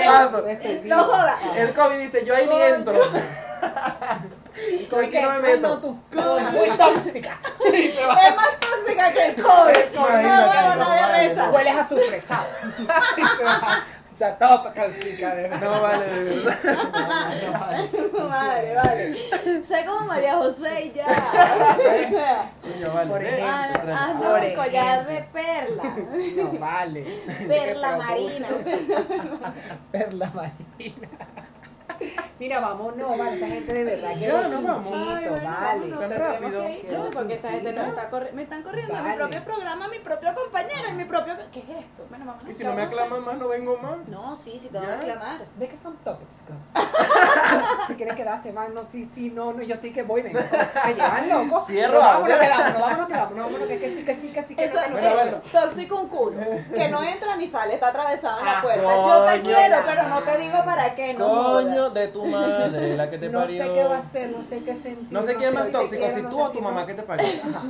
No 0.67 0.83
viva. 0.83 0.99
joda. 0.99 1.39
El 1.57 1.73
COVID 1.73 1.99
dice, 1.99 2.25
yo 2.25 2.35
ahí 2.35 2.47
ni 2.47 2.61
entro. 2.61 2.95
Y 4.87 4.89
Con 4.89 5.05
aquí 5.05 5.17
no 5.21 5.29
me 5.31 5.35
Ay, 5.35 5.43
meto. 5.43 5.69
no, 5.69 5.79
tú, 5.81 6.01
muy 6.53 6.71
tóxica. 6.77 7.41
Y 7.75 7.83
se 7.89 8.07
va. 8.07 8.15
Es 8.15 8.37
más 8.37 8.49
tóxica 8.61 9.13
que 9.13 9.27
el 9.27 9.35
COVID. 9.35 9.95
No, 9.95 10.09
Imagínate, 10.09 10.49
huevona, 10.49 10.77
no 10.77 10.91
de 11.19 11.35
no. 11.35 11.51
Hueles 11.51 11.75
a 11.75 11.81
azufre, 11.81 12.21
chao. 12.23 12.45
Y 13.17 13.37
se 13.37 13.45
va. 13.45 13.85
Ya 14.15 14.39
verdad. 15.35 15.61
No 15.61 15.83
vale, 15.83 16.07
de 16.07 16.25
verdad. 16.25 16.59
No, 16.65 17.53
no, 17.53 17.59
vale. 17.59 17.89
Madre, 18.29 18.75
vale. 18.75 19.65
Sé 19.65 19.85
como 19.85 20.07
María 20.07 20.37
José 20.37 20.85
y 20.87 20.93
ya. 20.93 21.05
O 21.07 22.11
sea, 22.11 22.51
Coño, 22.63 22.95
vale. 22.95 23.11
Por 23.11 23.23
ejemplo. 23.23 23.47
ah, 23.47 23.73
ah, 23.89 24.15
no, 24.15 24.31
Por 24.31 24.45
el 24.45 24.55
collar 24.55 25.07
de 25.07 25.23
perla. 25.25 25.83
No, 26.37 26.59
vale. 26.59 27.05
Perla 27.47 27.97
marina. 27.97 28.49
Perla 29.93 30.31
marina. 30.33 31.09
Mira, 32.39 32.61
vámonos, 32.61 33.19
vale, 33.19 33.35
esta 33.35 33.47
gente 33.47 33.73
de 33.73 33.85
verdad 33.85 34.15
que 34.15 34.27
es 34.27 34.33
nos 34.33 34.63
vamos. 34.63 34.87
chunchito, 34.89 35.15
Ay, 35.17 35.29
bueno, 35.29 35.51
vale. 35.61 36.09
Tan 36.09 36.21
rápido. 36.21 36.63
que 36.67 36.87
coño, 36.89 37.11
porque 37.15 37.35
esta 37.35 37.51
gente 37.51 37.71
chunchita. 37.75 37.89
está 37.89 38.11
corri- 38.11 38.33
me 38.33 38.43
están 38.43 38.63
corriendo 38.63 38.95
en 38.95 39.03
mi 39.03 39.09
Vale. 39.09 39.17
propio 39.23 39.43
programa, 39.45 39.89
mi 39.89 39.99
propio 40.01 40.35
compañero, 40.35 40.89
en 40.89 40.97
mi 40.99 41.05
propio... 41.05 41.35
¿Qué 41.53 41.61
es 41.61 41.69
esto? 41.71 42.05
Bueno, 42.11 42.27
vámonos. 42.27 42.51
Y 42.51 42.53
si 42.53 42.59
¿qué 42.59 42.65
no 42.65 42.75
me 42.75 42.83
vamos 42.83 42.95
aclaman 42.99 43.25
más, 43.25 43.37
no 43.39 43.49
vengo 43.49 43.79
más. 43.79 43.97
No, 44.09 44.37
sí, 44.37 44.59
sí 44.59 44.69
te 44.69 44.79
van 44.79 44.91
a 44.91 44.95
aclamar. 44.97 45.39
Ve 45.57 45.69
que 45.69 45.77
son 45.79 45.97
tóxicos. 45.99 46.57
si 47.87 47.95
quieres 47.95 48.15
quedarse 48.17 48.53
más, 48.53 48.69
no, 48.71 48.83
sí, 48.85 49.09
sí, 49.13 49.31
no, 49.31 49.53
no, 49.53 49.63
yo 49.63 49.75
estoy 49.75 49.93
que 49.93 50.03
voy, 50.03 50.23
me, 50.23 50.31
me 50.33 50.41
llevan 50.95 51.29
loco. 51.29 51.65
Cierro, 51.67 51.95
No, 51.95 52.01
vámonos, 52.01 52.39
que 52.39 52.49
vámonos, 52.49 52.81
vámonos, 52.81 53.07
que 53.07 53.15
vámonos, 53.15 53.45
vámonos, 53.47 53.69
que, 53.69 53.79
que 53.79 53.89
sí, 53.89 54.05
que 54.05 54.15
sí, 54.15 54.29
que 54.29 54.43
sí, 54.43 54.55
que 54.57 54.65
Eso 54.65 54.75
no, 54.75 54.83
que 54.83 54.91
no, 54.91 54.97
es 54.99 55.03
que 55.03 55.09
no, 55.09 55.15
Bueno, 55.15 55.31
que 55.43 55.49
no. 55.49 55.53
vale. 55.55 55.67
tóxico 55.67 55.97
un 56.01 56.09
culo, 56.09 56.41
que 56.75 56.89
no 56.89 57.03
entra 57.03 57.37
ni 57.37 57.47
sale, 57.47 57.75
está 57.75 57.89
atravesado 57.89 58.41
en 58.41 58.45
la 58.47 58.59
Ah, 58.59 58.63
puerta. 58.63 58.83
Yo 58.83 59.25
te 59.25 59.43
quiero, 59.43 59.77
pero 59.87 60.03
no 60.09 60.23
te 60.23 60.39
digo 60.39 60.65
para 60.65 60.95
qué, 60.95 61.15
no 61.15 61.27
Coño 61.29 61.86
de 61.91 62.09
tu 62.09 62.25
madre, 62.27 62.97
la 62.97 63.09
que 63.11 63.19
te 63.19 63.29
No 63.29 63.41
parió. 63.41 63.63
sé 63.65 63.71
qué 63.73 63.85
va 63.85 63.97
a 63.97 63.99
hacer, 63.99 64.31
no 64.31 64.43
sé 64.43 64.63
qué 64.63 64.75
sentir. 64.75 65.09
No 65.11 65.23
sé 65.23 65.35
quién 65.35 65.49
es 65.49 65.55
más 65.55 65.67
si 65.67 65.73
tóxico, 65.73 66.05
si 66.15 66.23
no 66.23 66.29
tú 66.29 66.37
sé 66.37 66.43
o 66.43 66.47
si 66.49 66.53
tu 66.57 66.63
no. 66.63 66.69
mamá 66.69 66.87
que 66.87 66.95
te 66.95 67.03
parió. 67.03 67.27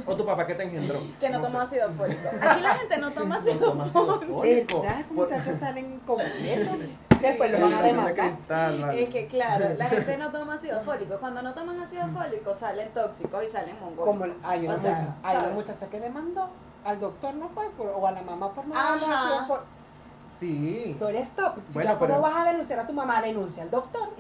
O 0.07 0.17
tu 0.17 0.27
papá 0.27 0.47
que 0.47 0.55
te 0.55 0.63
engendró. 0.65 1.01
Que 1.21 1.31
no, 1.31 1.41
toma 1.41 1.63
ácido 1.63 1.91
fólico. 1.91 2.29
Aquí 2.41 2.61
la 2.61 2.75
gente 2.75 2.97
no 2.99 3.13
toma 3.13 3.37
No 3.37 3.41
ácido 3.43 3.73
fólico. 3.93 4.41
¿Verdad? 4.83 5.01
Esos 5.01 5.13
muchachos 5.13 5.57
salen 5.59 6.01
completos. 6.01 6.77
Después 7.21 7.51
los 7.51 7.61
van 7.61 7.73
a 7.73 8.77
vale. 8.87 9.03
Es 9.03 9.09
que 9.09 9.27
claro, 9.27 9.75
la 9.77 9.89
gente 9.89 10.17
no 10.19 10.31
toma 10.31 10.55
ácido 10.55 10.81
fólico. 10.81 11.17
Cuando 11.19 11.43
no 11.43 11.55
toman 11.55 11.81
ácido 11.81 12.07
fólico 12.09 12.55
salen 12.55 12.89
tóxicos 12.93 13.43
y 13.45 13.49
salen 13.49 13.75
mongólicos. 13.81 14.07
Como 14.07 14.25
hay 14.45 14.65
una, 14.67 14.75
O 14.75 14.77
sea, 14.77 14.91
muchacha, 14.93 15.15
hay 15.23 15.33
una 15.37 15.41
¿sabes? 15.43 15.55
muchacha 15.57 15.87
que 15.89 16.01
demandó 16.01 16.49
al 16.85 17.01
doctor, 17.01 17.35
¿no 17.35 17.49
fue? 17.49 17.69
Por- 17.71 17.89
o 17.89 18.07
a 18.07 18.13
la 18.13 18.23
mamá 18.23 18.53
por 18.53 18.67
no 18.67 18.75
darle 18.75 19.07
ácido 19.07 19.47
fólico. 19.47 19.65
Sí. 20.39 20.97
Tú 20.99 21.07
eres 21.09 21.33
top. 21.33 21.55
Si 21.67 21.75
Bueno, 21.75 21.95
¿Cómo 21.99 22.07
pero- 22.07 22.21
vas 22.21 22.37
a 22.37 22.45
denunciar 22.51 22.81
a 22.81 22.87
tu 22.87 22.93
mamá? 22.93 23.23
Denuncia 23.23 23.63
al 23.63 23.71
doctor. 23.71 24.09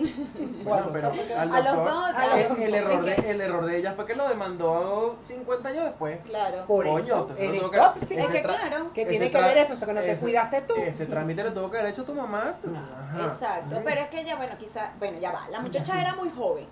O 0.66 0.74
al 0.74 0.84
Bueno, 0.84 0.88
pero 0.92 1.10
doctor, 1.10 1.36
al 1.38 1.52
A 1.54 1.60
los 1.60 1.74
doctor- 1.76 1.94
dos, 1.94 2.04
a 2.16 2.40
el, 2.40 2.48
los 2.48 2.58
el 2.58 2.74
error 2.74 3.04
de, 3.04 3.30
el 3.30 3.40
error 3.40 3.64
de 3.66 3.76
ella 3.76 3.92
fue 3.94 4.06
que 4.06 4.14
lo 4.14 4.28
demandó 4.28 5.18
50 5.26 5.68
años 5.68 5.84
después. 5.84 6.20
Claro. 6.22 6.64
Por 6.66 6.84
Coño, 6.86 6.98
eso, 6.98 7.18
entonces 7.22 7.48
eres 7.48 7.62
no 7.62 7.70
que- 7.70 7.78
tóxico. 7.78 8.20
Es 8.20 8.30
que 8.30 8.42
claro. 8.42 8.90
¿Qué 8.94 9.02
ese 9.02 9.10
tiene 9.10 9.30
que 9.30 9.40
ver 9.42 9.58
eso? 9.58 9.72
Eso 9.74 9.86
que 9.86 9.92
no 9.92 10.00
te 10.00 10.16
cuidaste 10.16 10.62
tú. 10.62 10.74
Ese 10.76 11.06
trámite 11.06 11.42
le 11.44 11.50
tuvo 11.50 11.70
que 11.70 11.78
haber 11.78 11.90
hecho 11.92 12.04
tu 12.04 12.14
mamá. 12.14 12.54
tú. 12.62 12.70
No. 12.70 12.78
Ajá. 12.78 13.24
Exacto, 13.24 13.80
pero 13.84 14.00
es 14.00 14.08
que 14.08 14.20
ella, 14.20 14.36
bueno, 14.36 14.56
quizá, 14.58 14.92
bueno, 14.98 15.18
ya 15.18 15.30
va, 15.32 15.46
la 15.50 15.60
muchacha 15.60 16.00
era 16.00 16.14
muy 16.14 16.30
joven 16.30 16.66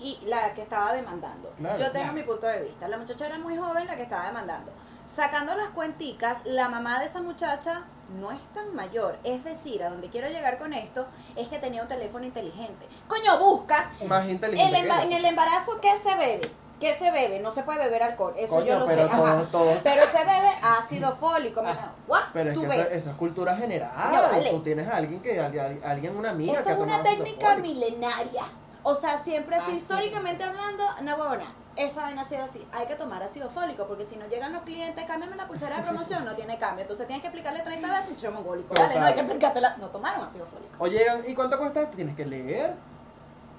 y 0.00 0.18
la 0.26 0.52
que 0.54 0.62
estaba 0.62 0.92
demandando. 0.92 1.50
Claro, 1.56 1.78
Yo 1.78 1.84
tengo 1.92 2.04
claro. 2.04 2.12
mi 2.12 2.22
punto 2.22 2.46
de 2.46 2.60
vista, 2.62 2.88
la 2.88 2.98
muchacha 2.98 3.26
era 3.26 3.38
muy 3.38 3.56
joven 3.56 3.86
la 3.86 3.96
que 3.96 4.02
estaba 4.02 4.26
demandando. 4.26 4.72
Sacando 5.06 5.54
las 5.54 5.68
cuenticas, 5.68 6.42
la 6.44 6.68
mamá 6.68 6.98
de 7.00 7.06
esa 7.06 7.22
muchacha 7.22 7.82
no 8.20 8.30
es 8.30 8.40
tan 8.52 8.74
mayor, 8.74 9.18
es 9.24 9.42
decir, 9.44 9.82
a 9.82 9.90
donde 9.90 10.08
quiero 10.08 10.28
llegar 10.28 10.58
con 10.58 10.72
esto 10.72 11.06
es 11.36 11.48
que 11.48 11.58
tenía 11.58 11.82
un 11.82 11.88
teléfono 11.88 12.24
inteligente. 12.24 12.86
Coño, 13.08 13.38
busca 13.38 13.90
Más 14.06 14.28
inteligente. 14.28 14.78
el 14.80 14.90
en 14.90 15.12
el 15.12 15.24
embarazo 15.24 15.80
¿qué 15.80 15.96
se 15.96 16.14
bebe? 16.14 16.50
¿Qué 16.80 16.92
se 16.92 17.10
bebe? 17.12 17.40
No 17.40 17.50
se 17.52 17.62
puede 17.62 17.78
beber 17.78 18.02
alcohol, 18.02 18.34
eso 18.36 18.54
Coño, 18.54 18.66
yo 18.66 18.78
lo 18.80 18.86
pero 18.86 19.02
sé. 19.08 19.14
todo- 19.14 19.26
ajá. 19.26 19.44
todo- 19.50 19.80
Pero 19.82 20.02
se 20.06 20.18
bebe 20.18 20.50
ácido 20.62 21.16
fólico, 21.16 21.62
¿what? 22.08 22.20
Pero 22.32 22.50
es 22.50 22.54
Tú 22.54 22.60
que 22.62 22.66
ves. 22.68 22.78
eso, 22.88 22.94
eso 22.96 23.10
es 23.10 23.16
cultura 23.16 23.56
general. 23.56 23.90
Ya 24.12 24.20
vale. 24.20 24.50
Tú 24.50 24.60
tienes 24.60 24.88
a 24.88 24.96
alguien 24.96 25.20
que 25.20 25.40
alguien, 25.40 25.80
alguien 25.84 26.16
una 26.16 26.30
amiga 26.30 26.52
Esto 26.54 26.64
que 26.64 26.72
es 26.72 26.78
una 26.78 27.02
técnica 27.02 27.56
milenaria. 27.56 28.42
O 28.82 28.94
sea, 28.94 29.16
siempre 29.16 29.56
así, 29.56 29.64
Ah, 29.68 29.70
sí. 29.70 29.76
históricamente 29.78 30.44
hablando, 30.44 30.84
no 31.02 31.14
huevona. 31.16 31.44
Esa 31.76 32.02
vaina 32.02 32.22
ha 32.22 32.24
sido 32.24 32.44
así. 32.44 32.66
Hay 32.72 32.86
que 32.86 32.94
tomar 32.94 33.22
ácido 33.22 33.50
fólico 33.50 33.86
porque 33.86 34.04
si 34.04 34.16
no 34.16 34.26
llegan 34.28 34.52
los 34.52 34.62
clientes, 34.62 35.04
cámbiame 35.06 35.36
la 35.36 35.46
pulsera 35.48 35.76
de 35.76 35.82
promoción, 35.88 36.24
no 36.24 36.34
tiene 36.34 36.58
cambio. 36.58 36.82
Entonces 36.82 37.06
tienes 37.06 37.20
que 37.22 37.28
explicarle 37.28 37.60
30 37.60 37.88
veces 37.90 38.10
un 38.10 38.16
chivo 38.16 38.32
mongólico. 38.32 38.74
Vale, 38.74 38.98
no 39.00 39.06
hay 39.06 39.14
que 39.14 39.20
explicártela. 39.20 39.76
No 39.78 39.88
tomaron 39.88 40.24
ácido 40.24 40.46
fólico. 40.46 40.76
Oye, 40.78 41.04
¿y 41.26 41.34
cuánto 41.34 41.58
cuesta? 41.58 41.90
Tienes 41.90 42.14
que 42.14 42.24
leer. 42.26 42.74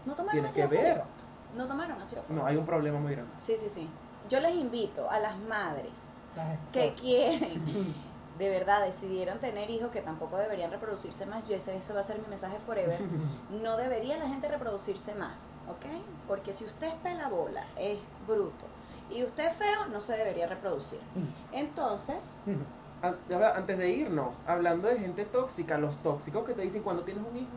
No 0.05 0.13
tomaron 0.13 0.31
Tienes 0.33 0.53
que 0.53 0.63
ácido 0.63 0.81
ver. 0.81 0.93
fólico. 0.97 1.07
No 1.57 1.67
tomaron 1.67 2.01
ácido 2.01 2.21
fólico. 2.23 2.41
No, 2.41 2.47
hay 2.47 2.55
un 2.57 2.65
problema 2.65 2.99
muy 2.99 3.11
grande. 3.13 3.31
Sí, 3.39 3.55
sí, 3.57 3.67
sí. 3.69 3.89
Yo 4.29 4.39
les 4.39 4.55
invito 4.55 5.09
a 5.09 5.19
las 5.19 5.37
madres 5.37 6.17
Las 6.35 6.71
que 6.71 6.93
quieren, 6.93 7.93
de 8.37 8.49
verdad, 8.49 8.83
decidieron 8.85 9.39
tener 9.39 9.69
hijos 9.69 9.91
que 9.91 10.01
tampoco 10.01 10.37
deberían 10.37 10.69
reproducirse 10.71 11.25
más. 11.25 11.47
Yo 11.47 11.55
ese, 11.55 11.75
ese 11.77 11.93
va 11.93 12.01
a 12.01 12.03
ser 12.03 12.19
mi 12.19 12.27
mensaje 12.27 12.57
forever. 12.65 12.99
No 13.63 13.77
debería 13.77 14.17
la 14.17 14.27
gente 14.27 14.47
reproducirse 14.49 15.15
más, 15.15 15.51
¿ok? 15.69 15.85
Porque 16.27 16.51
si 16.53 16.65
usted 16.65 16.87
es 16.87 16.93
pelabola, 16.95 17.63
es 17.79 17.99
bruto, 18.27 18.65
y 19.09 19.23
usted 19.23 19.45
es 19.47 19.53
feo, 19.55 19.85
no 19.91 20.01
se 20.01 20.13
debería 20.17 20.47
reproducir. 20.47 20.99
Entonces, 21.53 22.31
An- 23.01 23.15
ya 23.29 23.37
va, 23.37 23.55
Antes 23.55 23.77
de 23.77 23.89
irnos, 23.89 24.29
hablando 24.47 24.87
de 24.87 24.99
gente 24.99 25.25
tóxica, 25.25 25.77
los 25.77 25.95
tóxicos 25.97 26.43
que 26.45 26.53
te 26.53 26.63
dicen 26.63 26.81
cuando 26.83 27.03
tienes 27.03 27.23
un 27.29 27.37
hijo. 27.37 27.47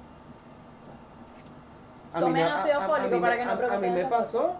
A 2.13 2.21
Tomen 2.21 2.43
ácido 2.47 2.81
fólico 2.83 3.21
para 3.21 3.37
que 3.37 3.45
no 3.45 3.51
a- 3.51 3.55
A 3.75 3.79
mí 3.81 3.91
me 3.91 4.05
pasó 4.07 4.57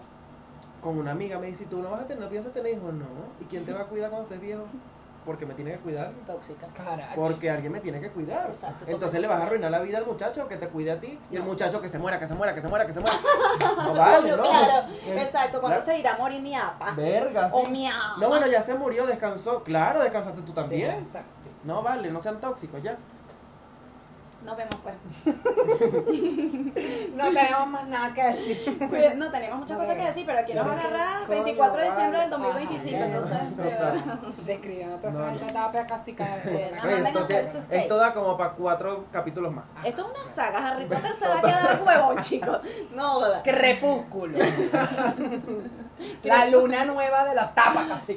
con 0.81 0.97
una 0.97 1.11
amiga, 1.11 1.37
me 1.39 1.47
dice, 1.47 1.65
tú 1.65 1.81
no 1.81 1.89
vas 1.91 2.01
a 2.01 2.05
tener, 2.07 2.23
no 2.23 2.29
piensas 2.29 2.53
tener 2.53 2.73
hijos, 2.73 2.93
no. 2.93 3.05
¿Y 3.39 3.45
quién 3.45 3.65
te 3.65 3.73
va 3.73 3.81
a 3.81 3.85
cuidar 3.85 4.09
cuando 4.09 4.27
estés 4.27 4.41
viejo? 4.41 4.63
Porque 5.29 5.45
me 5.45 5.53
tiene 5.53 5.73
que 5.73 5.77
cuidar. 5.77 6.11
tóxica. 6.25 6.65
Caracho. 6.75 7.13
Porque 7.13 7.51
alguien 7.51 7.71
me 7.71 7.79
tiene 7.81 8.01
que 8.01 8.09
cuidar. 8.09 8.47
Exacto, 8.47 8.85
Entonces 8.87 9.21
le 9.21 9.27
vas 9.27 9.39
a 9.39 9.43
arruinar 9.43 9.69
la 9.69 9.77
vida 9.79 9.99
al 9.99 10.07
muchacho 10.07 10.47
que 10.47 10.57
te 10.57 10.67
cuide 10.69 10.89
a 10.93 10.99
ti. 10.99 11.19
Y 11.29 11.35
el 11.35 11.43
muchacho 11.43 11.79
que 11.79 11.87
se 11.87 11.99
muera, 11.99 12.17
que 12.17 12.27
se 12.27 12.33
muera, 12.33 12.55
que 12.55 12.63
se 12.63 12.67
muera, 12.67 12.87
que 12.87 12.93
se 12.93 12.99
muera. 12.99 13.15
No 13.77 13.93
vale, 13.93 14.31
no. 14.31 14.37
claro, 14.41 14.87
Eh, 15.05 15.21
exacto. 15.21 15.59
Cuando 15.61 15.77
claro. 15.77 15.81
se 15.93 15.99
irá 15.99 16.15
a 16.15 16.17
morir 16.17 16.41
mi 16.41 16.55
apa. 16.55 16.93
Verga, 16.95 17.47
O 17.53 17.63
sí. 17.65 17.71
mi 17.71 17.85
ama. 17.85 18.15
No, 18.19 18.27
bueno, 18.27 18.47
ya 18.47 18.59
se 18.63 18.73
murió, 18.73 19.05
descansó. 19.05 19.63
Claro, 19.63 20.01
descansaste 20.01 20.41
tú 20.41 20.51
también. 20.51 21.07
sí. 21.31 21.47
No 21.63 21.83
vale, 21.83 22.09
no 22.09 22.23
sean 22.23 22.39
tóxicos 22.39 22.81
ya. 22.81 22.97
Nos 24.45 24.55
vemos 24.57 24.75
pues. 24.81 24.95
No 27.15 27.25
tenemos 27.25 27.67
más 27.67 27.87
nada 27.87 28.13
que 28.13 28.23
decir. 28.23 29.13
No, 29.17 29.29
tenemos 29.31 29.59
muchas 29.59 29.77
cosas 29.77 29.95
que 29.95 30.05
decir, 30.05 30.25
pero 30.25 30.39
aquí 30.39 30.53
nos 30.53 30.65
agarrar 30.65 31.27
24 31.27 31.81
de 31.81 31.89
diciembre 31.89 32.19
del 32.21 32.29
2025, 32.29 32.95
Ajá, 32.97 33.05
entonces, 33.05 33.37
sí, 33.55 33.61
de 33.61 33.69
verdad. 33.69 33.93
Describiendo 34.45 34.95
a 34.95 34.99
toda 34.99 35.11
No, 35.13 35.19
esa 35.23 35.31
no. 35.33 35.39
gente 35.39 35.53
tapia 35.53 35.85
casi 35.85 36.13
cada 36.13 36.35
Bien, 36.37 36.55
vez. 36.55 36.73
Ajá, 36.73 36.87
manden 36.87 37.05
a 37.05 37.09
Esto, 37.09 37.19
hacer 37.19 37.41
que- 37.43 37.47
sus 37.49 37.61
esto 37.69 37.97
case. 37.97 37.99
da 37.99 38.13
como 38.13 38.37
para 38.37 38.51
cuatro 38.53 39.05
capítulos 39.11 39.53
más. 39.53 39.65
Esto 39.83 40.01
es 40.01 40.07
una 40.23 40.35
saga, 40.35 40.67
Harry 40.69 40.85
Potter 40.85 41.13
se 41.15 41.27
va 41.27 41.37
a 41.37 41.41
quedar 41.41 41.81
huevón, 41.85 42.17
chicos. 42.21 42.59
No. 42.95 43.19
Crepúsculo. 43.43 44.37
La 46.23 46.45
luna 46.45 46.85
nueva 46.85 47.25
de 47.25 47.35
los 47.35 47.53
tapas 47.53 47.85
casi 47.89 48.15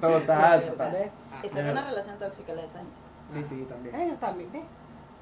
Total, 0.00 0.62
total. 0.64 0.92
¿Ves? 0.92 1.10
Eso 1.42 1.58
era 1.60 1.72
una 1.72 1.82
relación 1.84 2.18
tóxica 2.18 2.54
la 2.54 2.62
de 2.62 2.66
esa 2.68 2.78
gente. 2.78 2.94
Sí, 3.30 3.44
sí, 3.44 3.66
también. 3.68 3.94
Ellos 3.94 4.18
también, 4.18 4.50
¿ves? 4.50 4.62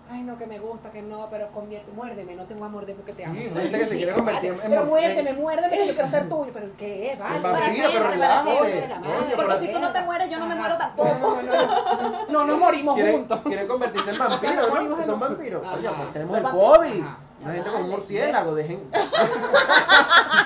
Ay, 0.09 0.23
no, 0.23 0.39
que 0.39 0.47
me 0.47 0.59
gusta, 0.61 0.91
que 0.91 1.03
no, 1.03 1.27
pero 1.31 1.49
convierte, 1.51 1.91
muérdeme, 1.93 2.37
no 2.37 2.45
te 2.45 2.55
voy 2.55 2.65
a 2.67 2.69
morder 2.71 2.95
porque 2.95 3.13
te 3.13 3.25
amo. 3.25 3.35
Sí, 3.35 3.51
gente 3.55 3.79
que 3.79 3.87
se 3.87 3.97
quiere 3.97 4.13
convertir 4.13 4.53
en 4.53 4.59
Pero 4.71 4.85
muérdeme, 4.85 5.33
muérdeme, 5.33 5.77
que 5.77 5.87
yo 5.89 5.95
quiero 5.95 6.09
ser 6.09 6.29
tuyo. 6.29 6.51
¿Pero 6.53 6.69
qué? 6.79 7.17
Vale. 7.19 7.41
Para 7.41 7.71
siempre, 7.71 8.01
para 8.19 8.45
siempre. 8.45 8.89
Porque 9.35 9.53
pero- 9.55 9.61
si 9.61 9.73
tú 9.73 9.79
no 9.81 9.93
te 9.93 10.01
mueres, 10.03 10.31
yo 10.31 10.39
no 10.39 10.47
me 10.47 10.55
muero 10.55 10.77
tampoco. 10.79 11.17
No, 11.21 11.43
no, 11.43 11.53
no, 11.53 12.27
no 12.29 12.45
nos 12.47 12.59
morimos 12.59 12.95
Quieren, 12.95 13.13
juntos. 13.17 13.41
quieren 13.45 13.67
convertirse 13.69 14.11
en 14.11 14.19
vampiros, 14.21 14.85
¿no? 14.89 15.03
Son 15.05 15.21
vampiros. 15.21 15.63
Oye, 15.75 15.89
tenemos 16.13 16.39
el. 16.39 16.45
COVID. 16.45 17.05
La 17.45 17.53
gente 17.53 17.71
con 17.71 17.83
un 17.83 17.91
murciélago, 17.91 18.55
dejen. 18.55 18.83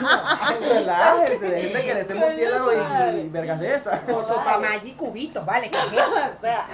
Relájense, 0.61 1.39
dejen 1.51 1.73
de 1.73 1.83
querer 1.83 2.07
ser 2.07 2.17
murciélago 2.17 2.73
y, 2.73 2.77
y 3.21 3.29
vergas 3.29 3.61
de 3.61 3.75
esas. 3.75 4.01
Con 4.01 4.25
sopamagi 4.25 4.89
y 4.91 4.93
cubitos, 4.95 5.45
vale, 5.47 5.71
¿qué 5.71 5.77
es 5.77 5.85
eso? 5.93 6.01
O 6.31 6.43
sea, 6.43 6.65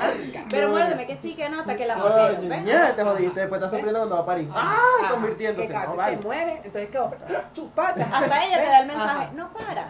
pero 0.48 0.68
muérdeme 0.70 1.06
que 1.06 1.16
sí, 1.16 1.34
que 1.34 1.48
no, 1.48 1.58
hasta 1.60 1.76
que 1.76 1.86
la 1.86 1.96
mordieron, 1.96 2.48
¿ves? 2.48 2.64
ya 2.64 2.94
te 2.94 3.02
jodiste, 3.02 3.40
después 3.40 3.58
estás 3.60 3.70
sufriendo 3.72 3.98
cuando 3.98 4.14
va 4.16 4.22
a 4.22 4.26
parir. 4.26 4.48
¡Ay! 4.54 4.66
Ajá, 5.02 5.10
Convirtiéndose. 5.10 5.66
Que 5.66 5.72
casi 5.74 5.86
No, 5.88 5.96
vale. 5.96 6.16
se 6.16 6.22
muere, 6.22 6.52
entonces 6.64 6.88
quedó 6.90 7.12
chupata. 7.52 8.04
Hasta 8.04 8.44
ella 8.44 8.56
te 8.62 8.66
da 8.68 8.78
el 8.80 8.86
mensaje, 8.86 9.24
Ajá. 9.24 9.30
no 9.34 9.52
paras. 9.52 9.86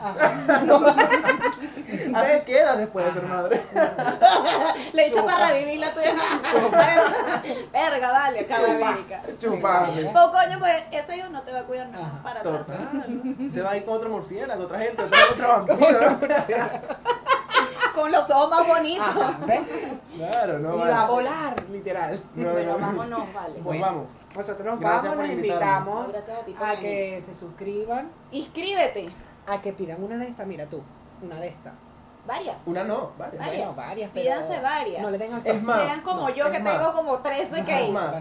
Así 2.15 2.41
queda 2.47 2.77
después 2.77 3.05
de 3.07 3.13
ser 3.13 3.23
madre. 3.25 3.63
Le 4.93 5.03
he 5.03 5.11
dicho 5.11 5.27
para 5.27 5.49
revivir 5.49 5.81
la 5.81 5.91
tuya. 5.93 6.15
Verga, 7.73 8.13
vale, 8.13 8.47
cadavérica. 8.47 9.23
Chupando. 9.39 10.13
Pues 10.31 10.45
coño, 10.45 10.59
pues 10.59 10.77
ese 10.93 11.17
hijo 11.17 11.29
no 11.29 11.43
te 11.43 11.53
va 11.53 11.61
a 11.61 11.65
cuidar 11.65 11.89
nada 11.89 12.07
Ajá, 12.07 12.23
para 12.23 12.41
atrás. 12.41 12.67
Se 13.53 13.61
va 13.63 13.71
a 13.73 13.77
ir 13.77 13.85
con 13.85 13.95
otro 13.97 14.09
murciélago, 14.11 14.65
otra 14.65 14.79
gente, 14.79 15.03
otra, 15.05 15.19
otro 15.31 15.49
vampiro. 15.49 16.17
Con 17.95 18.13
los 18.13 18.31
ojos 18.31 18.51
más 18.51 18.67
bonitos. 18.67 19.07
Ajá, 19.07 19.39
¿ves? 19.47 19.61
Claro, 20.17 20.59
no 20.59 20.75
Y 20.77 20.79
va 20.89 21.03
a 21.03 21.07
volar, 21.07 21.63
literal. 21.71 22.23
No, 22.35 22.51
bueno, 22.53 22.73
no. 22.79 22.87
vámonos, 22.87 23.33
vale. 23.33 23.53
Pues 23.55 23.65
Bueno. 23.65 23.87
vamos. 23.87 24.07
Nosotros 24.35 24.67
nos 24.67 24.81
Gracias 24.81 25.03
vamos, 25.05 25.29
les 25.29 25.33
invitamos 25.37 26.15
a 26.15 26.45
ti 26.45 26.55
que 26.81 27.23
se 27.23 27.35
suscriban, 27.35 28.11
Inscríbete. 28.33 29.07
a 29.47 29.63
que 29.63 29.73
pidan 29.73 30.03
una 30.05 30.19
de 30.19 30.29
estas, 30.29 30.47
mira 30.47 30.67
tú, 30.67 30.83
una 31.23 31.37
de 31.37 31.49
estas. 31.49 31.73
Varias. 32.27 32.67
Una 32.67 32.85
no, 32.85 33.13
varias. 33.17 33.39
Varias. 33.47 33.67
Bueno, 33.69 33.83
varias, 33.89 34.11
pero 34.13 34.25
Pídanse 34.25 34.61
varias. 34.61 35.01
No 35.03 35.09
le 35.11 35.17
den 35.19 35.33
al 35.33 35.47
Es 35.47 35.63
más, 35.63 35.81
Sean 35.81 36.01
como 36.03 36.23
no, 36.23 36.35
yo 36.35 36.51
que 36.51 36.61
tengo 36.61 36.93
como 36.93 37.19
13 37.21 37.61
Es 37.61 37.65
case. 37.67 37.93
más, 37.93 38.15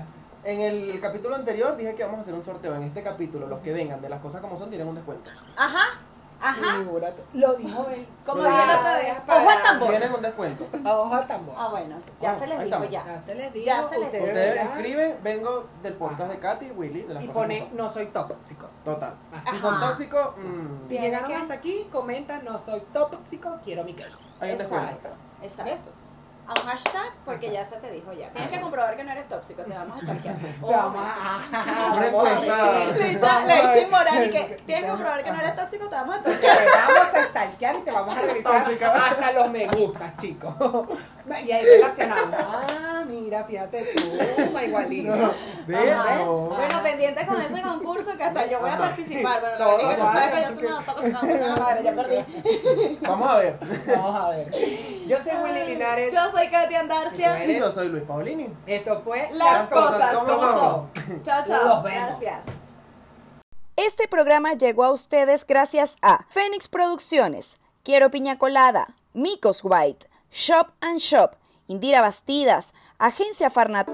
en 0.45 0.61
el 0.61 0.99
capítulo 1.01 1.35
anterior 1.35 1.75
dije 1.75 1.95
que 1.95 2.03
vamos 2.03 2.19
a 2.19 2.21
hacer 2.21 2.33
un 2.33 2.45
sorteo. 2.45 2.75
En 2.75 2.83
este 2.83 3.03
capítulo, 3.03 3.47
los 3.47 3.59
que 3.61 3.73
vengan 3.73 4.01
de 4.01 4.09
las 4.09 4.21
cosas 4.21 4.41
como 4.41 4.57
son 4.57 4.69
tienen 4.69 4.87
un 4.87 4.95
descuento. 4.95 5.29
Ajá, 5.57 5.99
ajá. 6.41 6.77
Figúrate. 6.79 7.23
Lo 7.33 7.55
dijo 7.55 7.87
él. 7.89 8.05
Como 8.25 8.43
dije 8.43 8.65
la 8.67 8.77
otra 8.79 8.97
vez. 8.97 9.17
Para- 9.21 9.41
Ojo 9.41 9.49
al 9.49 9.61
tambor. 9.63 9.89
Tienen 9.89 10.13
un 10.13 10.21
descuento. 10.21 10.67
Ojo 10.85 11.13
al 11.15 11.27
tambor. 11.27 11.55
Ah, 11.57 11.69
bueno, 11.71 11.95
ya 12.19 12.33
se 12.35 12.47
les 12.47 12.59
ahí 12.59 12.65
dijo 12.65 12.83
estamos. 12.83 12.89
ya. 12.91 13.05
Ya 13.13 13.19
se 13.19 13.35
les 13.35 13.53
dijo. 13.53 13.65
Ya 13.65 13.83
se 13.83 13.97
les 13.99 14.05
ustedes 14.07 14.11
dijo. 14.23 14.25
Ustedes 14.33 14.53
verán. 14.55 14.67
escriben, 14.67 15.17
vengo 15.23 15.65
del 15.81 15.93
podcast 15.93 16.31
de 16.31 16.39
Katy 16.39 16.65
y 16.67 16.71
Willy. 16.71 17.01
De 17.01 17.13
las 17.13 17.23
y 17.23 17.27
cosas 17.27 17.41
pone 17.41 17.57
como 17.59 17.69
son. 17.69 17.77
no 17.77 17.89
soy 17.89 18.05
tóxico. 18.07 18.67
Total. 18.83 19.13
Ajá. 19.33 19.51
Si 19.51 19.59
son 19.59 19.73
Ajá. 19.73 19.87
tóxicos, 19.89 20.27
mm, 20.37 20.77
Si 20.77 20.87
Tiene 20.89 21.05
llegaron 21.07 21.27
que- 21.29 21.35
hasta 21.35 21.53
aquí, 21.55 21.87
comenta 21.91 22.39
no 22.43 22.57
soy 22.59 22.81
tóxico, 22.93 23.57
quiero 23.63 23.83
mi 23.83 23.93
case. 23.93 24.31
hay 24.39 24.51
un 24.51 24.57
descuento. 24.59 24.85
Exacto, 24.91 25.09
exacto. 25.41 25.89
A 26.47 26.51
un 26.61 26.67
hashtag 26.67 27.11
porque 27.25 27.51
ya 27.51 27.65
se 27.65 27.77
te 27.77 27.89
dijo 27.91 28.13
ya. 28.13 28.29
Tienes 28.29 28.51
que 28.51 28.61
comprobar 28.61 28.95
que 28.95 29.03
no 29.03 29.11
eres 29.11 29.27
tóxico, 29.27 29.63
te 29.63 29.73
vamos 29.73 29.99
a 29.99 30.03
stalkear. 30.03 30.35
Te 30.39 30.59
vamos 30.61 31.07
a... 31.07 31.39
A-. 31.53 32.91
Le 32.97 33.11
echa 33.11 33.79
inmoral 33.79 34.25
y 34.25 34.29
que 34.29 34.61
tienes 34.65 34.85
que 34.85 34.89
comprobar 34.91 35.23
que 35.23 35.31
no 35.31 35.39
eres 35.41 35.55
tóxico, 35.55 35.89
te 35.89 35.95
vamos 35.95 36.15
a 36.17 36.21
Te 36.21 36.35
stalkear. 36.35 36.77
vamos 36.87 37.13
a 37.13 37.23
stalkear 37.23 37.75
y 37.75 37.81
te 37.81 37.91
vamos 37.91 38.17
a 38.17 38.21
revisar 38.21 38.65
hasta 38.65 39.31
los 39.31 39.49
me 39.49 39.67
gustas, 39.67 40.17
chicos. 40.17 40.53
Y 41.45 41.51
ahí 41.51 41.65
relacionamos. 41.65 42.35
Ah, 42.39 43.03
mira, 43.07 43.43
fíjate 43.43 43.83
tú, 43.95 44.59
igualito. 44.59 45.13
Bueno, 45.65 46.83
pendiente 46.83 47.25
con 47.25 47.41
ese 47.41 47.61
concurso 47.61 48.15
que 48.15 48.23
hasta 48.23 48.45
yo 48.45 48.59
voy 48.59 48.69
a 48.69 48.77
participar. 48.77 49.41
Bueno, 49.41 49.57
Todo 49.57 49.81
lo 49.81 49.89
que 49.89 49.95
tú 49.95 50.01
sabes 50.03 50.27
que 50.27 50.35
yo 50.35 50.43
vale. 50.43 50.55
soy 50.55 50.65
una 50.67 50.81
tóxica, 50.85 51.19
una 51.45 51.55
madre, 51.55 51.83
ya 51.83 51.95
perdí. 51.95 52.97
Vamos 53.01 53.31
a 53.31 53.37
ver. 53.37 53.59
Vamos 53.87 54.23
a 54.25 54.29
ver. 54.29 54.51
Yo 55.07 55.17
soy 55.19 55.33
Willy 55.43 55.63
Linares. 55.65 56.13
Yo 56.13 56.31
soy 56.35 56.49
Katia 56.49 56.79
Andarcia. 56.81 57.45
Y 57.45 57.59
yo 57.59 57.71
soy 57.71 57.89
Luis 57.89 58.03
Paulini. 58.03 58.47
Esto 58.65 59.01
fue 59.01 59.29
Las 59.33 59.69
cosas 59.69 60.15
como 60.15 60.33
como 60.33 60.59
son. 60.59 60.89
Chao, 61.23 61.43
chao. 61.45 61.83
Gracias. 61.83 62.45
Este 63.75 64.07
programa 64.07 64.53
llegó 64.53 64.85
a 64.85 64.91
ustedes 64.91 65.45
gracias 65.45 65.97
a 66.01 66.25
Fénix 66.29 66.67
Producciones, 66.67 67.57
Quiero 67.83 68.09
Piña 68.09 68.37
Colada, 68.37 68.95
Micos 69.13 69.61
White, 69.63 70.07
Shop 70.31 70.71
and 70.81 70.99
Shop, 70.99 71.35
Indira 71.67 72.01
Bastidas, 72.01 72.73
Agencia 72.99 73.49
Farnat. 73.49 73.89